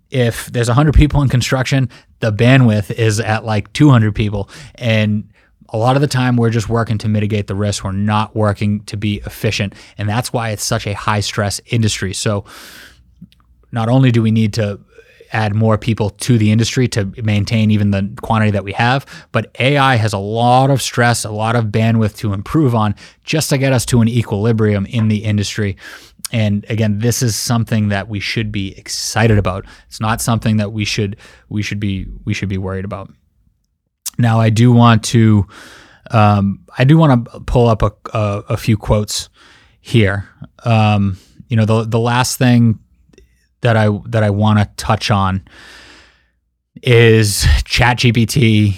If 0.09 0.47
there's 0.47 0.69
100 0.69 0.93
people 0.93 1.21
in 1.21 1.29
construction 1.29 1.89
the 2.19 2.31
bandwidth 2.31 2.91
is 2.91 3.19
at 3.19 3.45
like 3.45 3.71
200 3.73 4.13
people. 4.13 4.49
And 4.75 5.29
a 5.69 5.77
lot 5.77 5.95
of 5.95 6.01
the 6.01 6.07
time 6.07 6.35
we're 6.35 6.49
just 6.49 6.69
working 6.69 6.97
to 6.99 7.07
mitigate 7.07 7.47
the 7.47 7.55
risk. 7.55 7.83
We're 7.83 7.91
not 7.91 8.35
working 8.35 8.83
to 8.85 8.97
be 8.97 9.21
efficient. 9.25 9.73
And 9.97 10.07
that's 10.07 10.33
why 10.33 10.49
it's 10.49 10.63
such 10.63 10.87
a 10.87 10.93
high 10.93 11.19
stress 11.19 11.61
industry. 11.67 12.13
So 12.13 12.45
not 13.71 13.87
only 13.87 14.11
do 14.11 14.21
we 14.21 14.31
need 14.31 14.53
to 14.53 14.79
add 15.31 15.53
more 15.53 15.77
people 15.77 16.09
to 16.09 16.37
the 16.37 16.51
industry 16.51 16.87
to 16.89 17.05
maintain 17.23 17.71
even 17.71 17.91
the 17.91 18.11
quantity 18.21 18.51
that 18.51 18.63
we 18.63 18.73
have. 18.73 19.05
But 19.31 19.55
AI 19.59 19.95
has 19.95 20.13
a 20.13 20.17
lot 20.17 20.69
of 20.69 20.81
stress, 20.81 21.23
a 21.23 21.31
lot 21.31 21.55
of 21.55 21.65
bandwidth 21.65 22.17
to 22.17 22.33
improve 22.33 22.75
on 22.75 22.95
just 23.23 23.49
to 23.49 23.57
get 23.57 23.73
us 23.73 23.85
to 23.87 24.01
an 24.01 24.07
equilibrium 24.07 24.85
in 24.85 25.07
the 25.07 25.23
industry. 25.23 25.77
And 26.31 26.65
again, 26.69 26.99
this 26.99 27.21
is 27.21 27.35
something 27.35 27.89
that 27.89 28.07
we 28.07 28.19
should 28.19 28.51
be 28.51 28.77
excited 28.77 29.37
about. 29.37 29.65
It's 29.87 29.99
not 29.99 30.21
something 30.21 30.57
that 30.57 30.71
we 30.71 30.85
should 30.85 31.15
we 31.49 31.61
should 31.61 31.79
be 31.79 32.07
we 32.25 32.33
should 32.33 32.49
be 32.49 32.57
worried 32.57 32.85
about. 32.85 33.11
Now, 34.17 34.39
I 34.39 34.49
do 34.49 34.71
want 34.71 35.03
to 35.05 35.47
um, 36.11 36.65
I 36.77 36.83
do 36.83 36.97
want 36.97 37.25
to 37.25 37.39
pull 37.41 37.67
up 37.67 37.81
a, 37.81 37.91
a, 38.13 38.43
a 38.49 38.57
few 38.57 38.77
quotes 38.77 39.29
here. 39.79 40.27
Um, 40.65 41.17
you 41.47 41.57
know, 41.57 41.65
the 41.65 41.83
the 41.85 41.99
last 41.99 42.37
thing 42.37 42.79
that 43.61 43.75
I 43.75 43.89
that 44.07 44.23
I 44.23 44.29
want 44.29 44.59
to 44.59 44.69
touch 44.77 45.11
on 45.11 45.43
is 46.81 47.43
ChatGPT. 47.63 48.75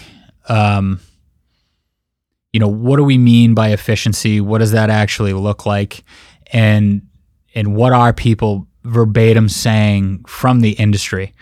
Um, 0.49 0.99
you 2.51 2.59
know, 2.59 2.67
what 2.67 2.97
do 2.97 3.03
we 3.03 3.17
mean 3.17 3.53
by 3.53 3.69
efficiency? 3.69 4.41
What 4.41 4.57
does 4.57 4.71
that 4.71 4.89
actually 4.89 5.33
look 5.33 5.65
like? 5.65 6.03
And 6.51 7.07
and 7.55 7.75
what 7.75 7.93
are 7.93 8.13
people 8.13 8.67
verbatim 8.83 9.47
saying 9.47 10.23
from 10.25 10.61
the 10.61 10.71
industry, 10.71 11.33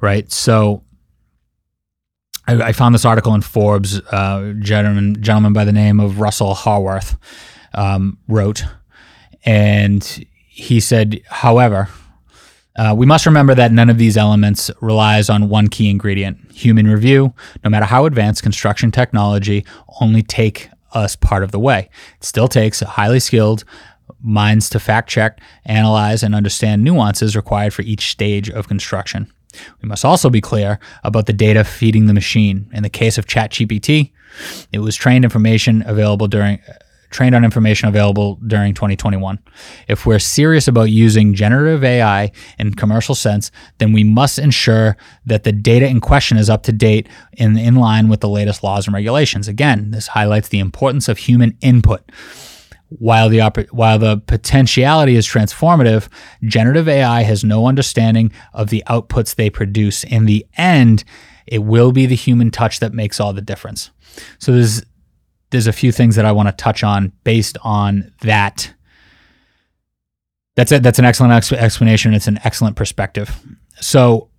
right? 0.00 0.30
So 0.30 0.84
I, 2.46 2.62
I 2.62 2.72
found 2.72 2.94
this 2.94 3.04
article 3.04 3.34
in 3.34 3.42
Forbes. 3.42 4.00
Uh, 4.00 4.54
gentleman 4.60 5.20
gentleman 5.20 5.52
by 5.52 5.64
the 5.64 5.72
name 5.72 6.00
of 6.00 6.20
Russell 6.20 6.54
Haworth 6.54 7.16
um, 7.74 8.18
wrote, 8.28 8.64
and 9.44 10.04
he 10.48 10.80
said, 10.80 11.20
however 11.28 11.88
uh, 12.78 12.94
we 12.96 13.04
must 13.04 13.26
remember 13.26 13.54
that 13.54 13.72
none 13.72 13.90
of 13.90 13.98
these 13.98 14.16
elements 14.16 14.70
relies 14.80 15.28
on 15.28 15.48
one 15.48 15.68
key 15.68 15.90
ingredient 15.90 16.52
human 16.52 16.86
review. 16.86 17.34
No 17.64 17.70
matter 17.70 17.86
how 17.86 18.06
advanced 18.06 18.42
construction 18.42 18.90
technology, 18.90 19.64
only 20.00 20.22
take 20.22 20.70
us 20.92 21.16
part 21.16 21.42
of 21.42 21.50
the 21.50 21.58
way. 21.58 21.90
It 22.16 22.24
still 22.24 22.48
takes 22.48 22.80
highly 22.80 23.20
skilled 23.20 23.64
minds 24.20 24.70
to 24.70 24.80
fact 24.80 25.10
check, 25.10 25.40
analyze, 25.64 26.22
and 26.22 26.34
understand 26.34 26.82
nuances 26.82 27.36
required 27.36 27.74
for 27.74 27.82
each 27.82 28.10
stage 28.10 28.48
of 28.48 28.68
construction. 28.68 29.32
We 29.82 29.88
must 29.88 30.04
also 30.04 30.30
be 30.30 30.40
clear 30.40 30.78
about 31.04 31.26
the 31.26 31.32
data 31.32 31.64
feeding 31.64 32.06
the 32.06 32.14
machine. 32.14 32.70
In 32.72 32.82
the 32.82 32.90
case 32.90 33.18
of 33.18 33.26
ChatGPT, 33.26 34.12
it 34.72 34.78
was 34.78 34.94
trained 34.94 35.24
information 35.24 35.82
available 35.86 36.28
during 36.28 36.60
trained 37.10 37.34
on 37.34 37.44
information 37.44 37.88
available 37.88 38.38
during 38.46 38.74
2021. 38.74 39.38
If 39.88 40.06
we're 40.06 40.18
serious 40.18 40.68
about 40.68 40.90
using 40.90 41.34
generative 41.34 41.82
AI 41.84 42.30
in 42.58 42.74
commercial 42.74 43.14
sense, 43.14 43.50
then 43.78 43.92
we 43.92 44.04
must 44.04 44.38
ensure 44.38 44.96
that 45.26 45.44
the 45.44 45.52
data 45.52 45.86
in 45.86 46.00
question 46.00 46.36
is 46.36 46.50
up 46.50 46.62
to 46.64 46.72
date 46.72 47.08
and 47.38 47.58
in 47.58 47.76
line 47.76 48.08
with 48.08 48.20
the 48.20 48.28
latest 48.28 48.62
laws 48.62 48.86
and 48.86 48.94
regulations. 48.94 49.48
Again, 49.48 49.90
this 49.90 50.08
highlights 50.08 50.48
the 50.48 50.58
importance 50.58 51.08
of 51.08 51.18
human 51.18 51.56
input. 51.60 52.02
While 52.90 53.28
the 53.28 53.40
while 53.70 53.98
the 53.98 54.16
potentiality 54.16 55.14
is 55.16 55.26
transformative, 55.26 56.08
generative 56.42 56.88
AI 56.88 57.22
has 57.22 57.44
no 57.44 57.66
understanding 57.66 58.32
of 58.54 58.70
the 58.70 58.82
outputs 58.86 59.34
they 59.34 59.50
produce. 59.50 60.04
In 60.04 60.24
the 60.24 60.46
end, 60.56 61.04
it 61.46 61.64
will 61.64 61.92
be 61.92 62.06
the 62.06 62.14
human 62.14 62.50
touch 62.50 62.80
that 62.80 62.94
makes 62.94 63.20
all 63.20 63.34
the 63.34 63.42
difference. 63.42 63.90
So 64.38 64.52
there's 64.52 64.82
there's 65.50 65.66
a 65.66 65.72
few 65.72 65.92
things 65.92 66.16
that 66.16 66.24
I 66.24 66.32
want 66.32 66.48
to 66.48 66.52
touch 66.52 66.82
on 66.82 67.12
based 67.24 67.56
on 67.62 68.12
that. 68.20 68.72
That's 70.56 70.72
it. 70.72 70.82
That's 70.82 70.98
an 70.98 71.04
excellent 71.04 71.32
ex- 71.32 71.52
explanation. 71.52 72.14
It's 72.14 72.26
an 72.26 72.38
excellent 72.44 72.76
perspective. 72.76 73.40
So, 73.80 74.30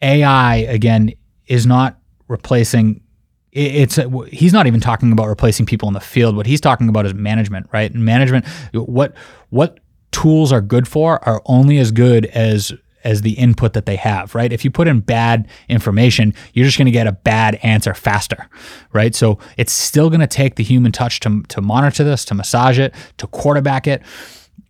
AI 0.00 0.56
again 0.56 1.12
is 1.46 1.66
not 1.66 1.98
replacing. 2.28 3.02
It's 3.50 3.98
uh, 3.98 4.08
he's 4.28 4.52
not 4.52 4.66
even 4.66 4.80
talking 4.80 5.12
about 5.12 5.26
replacing 5.26 5.66
people 5.66 5.88
in 5.88 5.94
the 5.94 6.00
field. 6.00 6.36
What 6.36 6.46
he's 6.46 6.60
talking 6.60 6.88
about 6.88 7.04
is 7.04 7.12
management, 7.12 7.68
right? 7.72 7.92
And 7.92 8.04
management. 8.04 8.46
What 8.72 9.14
what 9.50 9.80
tools 10.12 10.52
are 10.52 10.60
good 10.60 10.86
for 10.86 11.22
are 11.28 11.42
only 11.46 11.78
as 11.78 11.90
good 11.90 12.26
as 12.26 12.72
as 13.04 13.22
the 13.22 13.32
input 13.32 13.72
that 13.72 13.86
they 13.86 13.96
have, 13.96 14.34
right? 14.34 14.52
If 14.52 14.64
you 14.64 14.70
put 14.70 14.88
in 14.88 15.00
bad 15.00 15.48
information, 15.68 16.34
you're 16.52 16.66
just 16.66 16.78
going 16.78 16.86
to 16.86 16.92
get 16.92 17.06
a 17.06 17.12
bad 17.12 17.56
answer 17.62 17.94
faster, 17.94 18.48
right? 18.92 19.14
So 19.14 19.38
it's 19.56 19.72
still 19.72 20.08
going 20.08 20.20
to 20.20 20.26
take 20.26 20.56
the 20.56 20.64
human 20.64 20.92
touch 20.92 21.20
to, 21.20 21.42
to 21.48 21.60
monitor 21.60 22.04
this, 22.04 22.24
to 22.26 22.34
massage 22.34 22.78
it, 22.78 22.94
to 23.18 23.26
quarterback 23.26 23.86
it. 23.86 24.02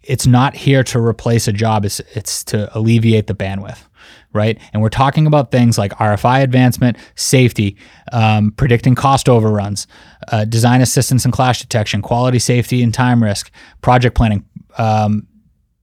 It's 0.02 0.26
not 0.26 0.56
here 0.56 0.82
to 0.84 1.00
replace 1.00 1.46
a 1.46 1.52
job, 1.52 1.84
it's, 1.84 2.00
it's 2.14 2.42
to 2.44 2.76
alleviate 2.76 3.28
the 3.28 3.34
bandwidth, 3.34 3.84
right? 4.32 4.58
And 4.72 4.82
we're 4.82 4.88
talking 4.88 5.26
about 5.26 5.52
things 5.52 5.78
like 5.78 5.92
RFI 5.92 6.42
advancement, 6.42 6.96
safety, 7.14 7.76
um, 8.12 8.50
predicting 8.52 8.96
cost 8.96 9.28
overruns, 9.28 9.86
uh, 10.28 10.44
design 10.44 10.80
assistance 10.80 11.24
and 11.24 11.32
clash 11.32 11.60
detection, 11.60 12.02
quality 12.02 12.40
safety 12.40 12.82
and 12.82 12.92
time 12.92 13.22
risk, 13.22 13.50
project 13.80 14.16
planning, 14.16 14.44
um, 14.76 15.28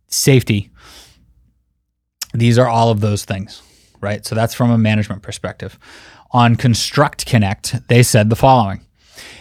safety, 0.08 0.70
these 2.34 2.57
are 2.57 2.67
all 2.67 2.89
of 2.89 3.01
those 3.01 3.25
things, 3.25 3.61
right? 4.01 4.25
So 4.25 4.36
that's 4.36 4.53
from 4.53 4.71
a 4.71 4.77
management 4.77 5.21
perspective. 5.21 5.80
On 6.32 6.55
Construct 6.55 7.25
Connect, 7.25 7.88
they 7.88 8.03
said 8.03 8.30
the 8.30 8.36
following 8.36 8.82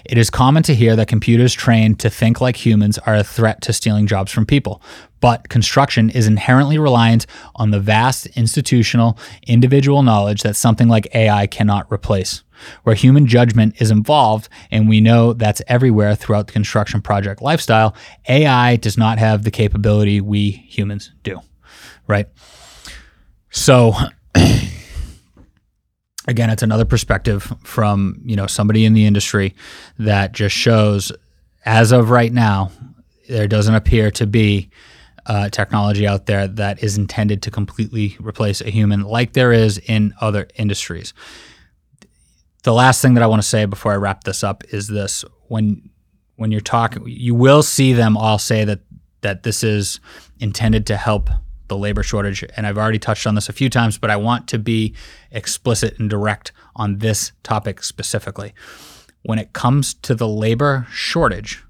It 0.06 0.16
is 0.16 0.30
common 0.30 0.62
to 0.64 0.74
hear 0.74 0.96
that 0.96 1.08
computers 1.08 1.52
trained 1.52 2.00
to 2.00 2.08
think 2.08 2.40
like 2.40 2.64
humans 2.64 2.98
are 2.98 3.14
a 3.14 3.24
threat 3.24 3.60
to 3.62 3.72
stealing 3.72 4.06
jobs 4.06 4.32
from 4.32 4.46
people. 4.46 4.82
But 5.20 5.48
construction 5.48 6.10
is 6.10 6.26
inherently 6.26 6.78
reliant 6.78 7.26
on 7.56 7.72
the 7.72 7.80
vast 7.80 8.26
institutional, 8.28 9.18
individual 9.46 10.02
knowledge 10.02 10.42
that 10.42 10.56
something 10.56 10.88
like 10.88 11.14
AI 11.14 11.46
cannot 11.46 11.90
replace. 11.92 12.42
Where 12.82 12.94
human 12.94 13.26
judgment 13.26 13.80
is 13.80 13.90
involved, 13.90 14.48
and 14.70 14.88
we 14.88 15.00
know 15.00 15.32
that's 15.32 15.62
everywhere 15.68 16.14
throughout 16.14 16.46
the 16.46 16.52
construction 16.52 17.02
project 17.02 17.42
lifestyle, 17.42 17.94
AI 18.28 18.76
does 18.76 18.96
not 18.96 19.18
have 19.18 19.44
the 19.44 19.50
capability 19.50 20.20
we 20.20 20.50
humans 20.50 21.12
do. 21.22 21.40
Right? 22.06 22.28
So, 23.50 23.94
again, 26.28 26.50
it's 26.50 26.62
another 26.62 26.84
perspective 26.84 27.52
from 27.62 28.20
you 28.24 28.36
know 28.36 28.46
somebody 28.46 28.84
in 28.84 28.94
the 28.94 29.06
industry 29.06 29.54
that 29.98 30.32
just 30.32 30.54
shows, 30.54 31.12
as 31.64 31.92
of 31.92 32.10
right 32.10 32.32
now, 32.32 32.70
there 33.28 33.48
doesn't 33.48 33.74
appear 33.74 34.10
to 34.12 34.26
be 34.26 34.70
uh, 35.26 35.48
technology 35.50 36.06
out 36.06 36.26
there 36.26 36.48
that 36.48 36.82
is 36.82 36.96
intended 36.96 37.42
to 37.42 37.50
completely 37.50 38.16
replace 38.20 38.60
a 38.60 38.70
human, 38.70 39.02
like 39.02 39.34
there 39.34 39.52
is 39.52 39.78
in 39.78 40.14
other 40.20 40.48
industries. 40.56 41.12
The 42.64 42.72
last 42.72 43.00
thing 43.00 43.14
that 43.14 43.22
I 43.22 43.26
want 43.26 43.42
to 43.42 43.48
say 43.48 43.64
before 43.66 43.92
I 43.92 43.96
wrap 43.96 44.24
this 44.24 44.44
up 44.44 44.64
is 44.72 44.88
this: 44.88 45.24
when 45.48 45.90
when 46.36 46.52
you're 46.52 46.60
talking, 46.60 47.02
you 47.06 47.34
will 47.34 47.62
see 47.62 47.92
them 47.92 48.16
all 48.16 48.38
say 48.38 48.64
that 48.64 48.80
that 49.22 49.42
this 49.42 49.64
is 49.64 50.00
intended 50.38 50.86
to 50.86 50.96
help 50.96 51.30
the 51.68 51.76
labor 51.76 52.02
shortage. 52.02 52.44
And 52.56 52.66
I've 52.66 52.78
already 52.78 52.98
touched 52.98 53.26
on 53.26 53.34
this 53.34 53.48
a 53.48 53.52
few 53.52 53.70
times, 53.70 53.98
but 53.98 54.10
I 54.10 54.16
want 54.16 54.48
to 54.48 54.58
be 54.58 54.94
explicit 55.30 55.98
and 55.98 56.10
direct 56.10 56.52
on 56.76 56.98
this 56.98 57.32
topic 57.42 57.82
specifically. 57.82 58.54
When 59.22 59.38
it 59.38 59.52
comes 59.52 59.94
to 59.94 60.14
the 60.14 60.28
labor 60.28 60.86
shortage, 60.90 61.62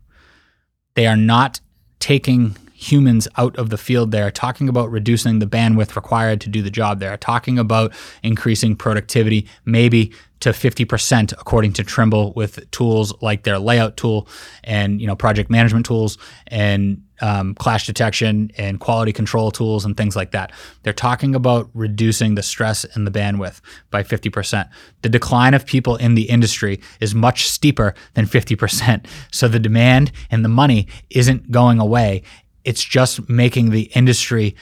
they 0.94 1.06
are 1.06 1.16
not 1.16 1.60
taking 1.98 2.56
humans 2.78 3.26
out 3.36 3.56
of 3.56 3.70
the 3.70 3.76
field 3.76 4.12
They 4.12 4.22
are 4.22 4.30
talking 4.30 4.68
about 4.68 4.88
reducing 4.92 5.40
the 5.40 5.46
bandwidth 5.46 5.96
required 5.96 6.40
to 6.42 6.48
do 6.48 6.62
the 6.62 6.70
job 6.70 7.00
They 7.00 7.08
are 7.08 7.16
talking 7.16 7.58
about 7.58 7.92
increasing 8.22 8.76
productivity, 8.76 9.48
maybe 9.64 10.12
to 10.40 10.50
50% 10.50 11.32
according 11.32 11.72
to 11.74 11.82
Trimble 11.82 12.32
with 12.34 12.70
tools 12.70 13.12
like 13.20 13.42
their 13.42 13.58
layout 13.58 13.96
tool 13.96 14.28
and 14.62 15.00
you 15.00 15.06
know 15.06 15.16
project 15.16 15.50
management 15.50 15.86
tools 15.86 16.18
and 16.46 17.02
um, 17.20 17.54
clash 17.54 17.86
detection 17.86 18.50
and 18.56 18.80
quality 18.80 19.12
control 19.12 19.50
tools 19.50 19.84
and 19.84 19.96
things 19.96 20.16
like 20.16 20.30
that. 20.32 20.52
They're 20.82 20.92
talking 20.92 21.34
about 21.34 21.68
reducing 21.74 22.34
the 22.34 22.42
stress 22.42 22.84
and 22.84 23.06
the 23.06 23.10
bandwidth 23.10 23.60
by 23.90 24.02
50%. 24.02 24.68
The 25.02 25.08
decline 25.08 25.54
of 25.54 25.66
people 25.66 25.96
in 25.96 26.14
the 26.14 26.30
industry 26.30 26.80
is 27.00 27.14
much 27.14 27.48
steeper 27.48 27.94
than 28.14 28.26
50%. 28.26 29.06
So 29.32 29.48
the 29.48 29.58
demand 29.58 30.12
and 30.30 30.44
the 30.44 30.48
money 30.48 30.88
isn't 31.10 31.50
going 31.50 31.80
away. 31.80 32.22
It's 32.64 32.84
just 32.84 33.28
making 33.28 33.70
the 33.70 33.82
industry 33.94 34.54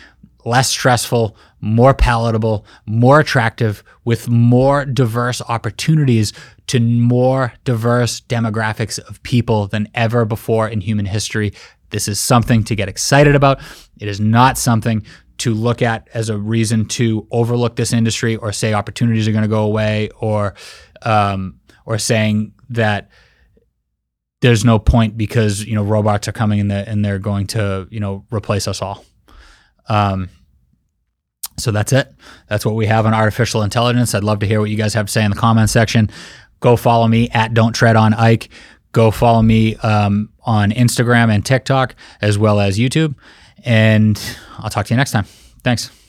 less 0.46 0.70
stressful, 0.70 1.36
more 1.60 1.92
palatable, 1.92 2.64
more 2.86 3.20
attractive, 3.20 3.82
with 4.04 4.28
more 4.28 4.84
diverse 4.84 5.42
opportunities 5.48 6.32
to 6.68 6.78
more 6.80 7.52
diverse 7.64 8.20
demographics 8.20 8.98
of 9.08 9.22
people 9.24 9.66
than 9.66 9.88
ever 9.94 10.24
before 10.24 10.68
in 10.68 10.80
human 10.80 11.06
history. 11.06 11.52
This 11.90 12.08
is 12.08 12.18
something 12.18 12.64
to 12.64 12.74
get 12.74 12.88
excited 12.88 13.34
about. 13.34 13.60
It 14.00 14.08
is 14.08 14.20
not 14.20 14.58
something 14.58 15.04
to 15.38 15.54
look 15.54 15.82
at 15.82 16.08
as 16.14 16.28
a 16.28 16.38
reason 16.38 16.86
to 16.86 17.26
overlook 17.30 17.76
this 17.76 17.92
industry 17.92 18.36
or 18.36 18.52
say 18.52 18.72
opportunities 18.72 19.28
are 19.28 19.32
going 19.32 19.42
to 19.42 19.48
go 19.48 19.64
away 19.64 20.08
or 20.20 20.54
um, 21.02 21.60
or 21.84 21.98
saying 21.98 22.52
that 22.70 23.10
there's 24.40 24.64
no 24.64 24.78
point 24.78 25.16
because 25.16 25.64
you 25.64 25.74
know 25.74 25.82
robots 25.82 26.28
are 26.28 26.32
coming 26.32 26.60
and, 26.60 26.72
and 26.72 27.04
they're 27.04 27.18
going 27.18 27.46
to 27.48 27.86
you 27.90 28.00
know 28.00 28.24
replace 28.30 28.66
us 28.68 28.82
all. 28.82 29.04
Um, 29.88 30.30
so 31.58 31.70
that's 31.70 31.92
it. 31.92 32.12
That's 32.48 32.66
what 32.66 32.74
we 32.74 32.86
have 32.86 33.06
on 33.06 33.14
artificial 33.14 33.62
intelligence. 33.62 34.14
I'd 34.14 34.24
love 34.24 34.40
to 34.40 34.46
hear 34.46 34.60
what 34.60 34.70
you 34.70 34.76
guys 34.76 34.94
have 34.94 35.06
to 35.06 35.12
say 35.12 35.24
in 35.24 35.30
the 35.30 35.36
comment 35.36 35.70
section. 35.70 36.10
Go 36.60 36.76
follow 36.76 37.08
me 37.08 37.30
at 37.30 37.54
Don't 37.54 37.72
Tread 37.72 37.96
on 37.96 38.14
Ike. 38.14 38.50
Go 38.92 39.10
follow 39.10 39.42
me 39.42 39.76
um, 39.76 40.30
on 40.46 40.70
Instagram 40.70 41.30
and 41.30 41.44
TikTok 41.44 41.94
as 42.22 42.38
well 42.38 42.60
as 42.60 42.78
YouTube. 42.78 43.14
And 43.64 44.20
I'll 44.58 44.70
talk 44.70 44.86
to 44.86 44.94
you 44.94 44.96
next 44.96 45.10
time. 45.10 45.24
Thanks. 45.62 46.05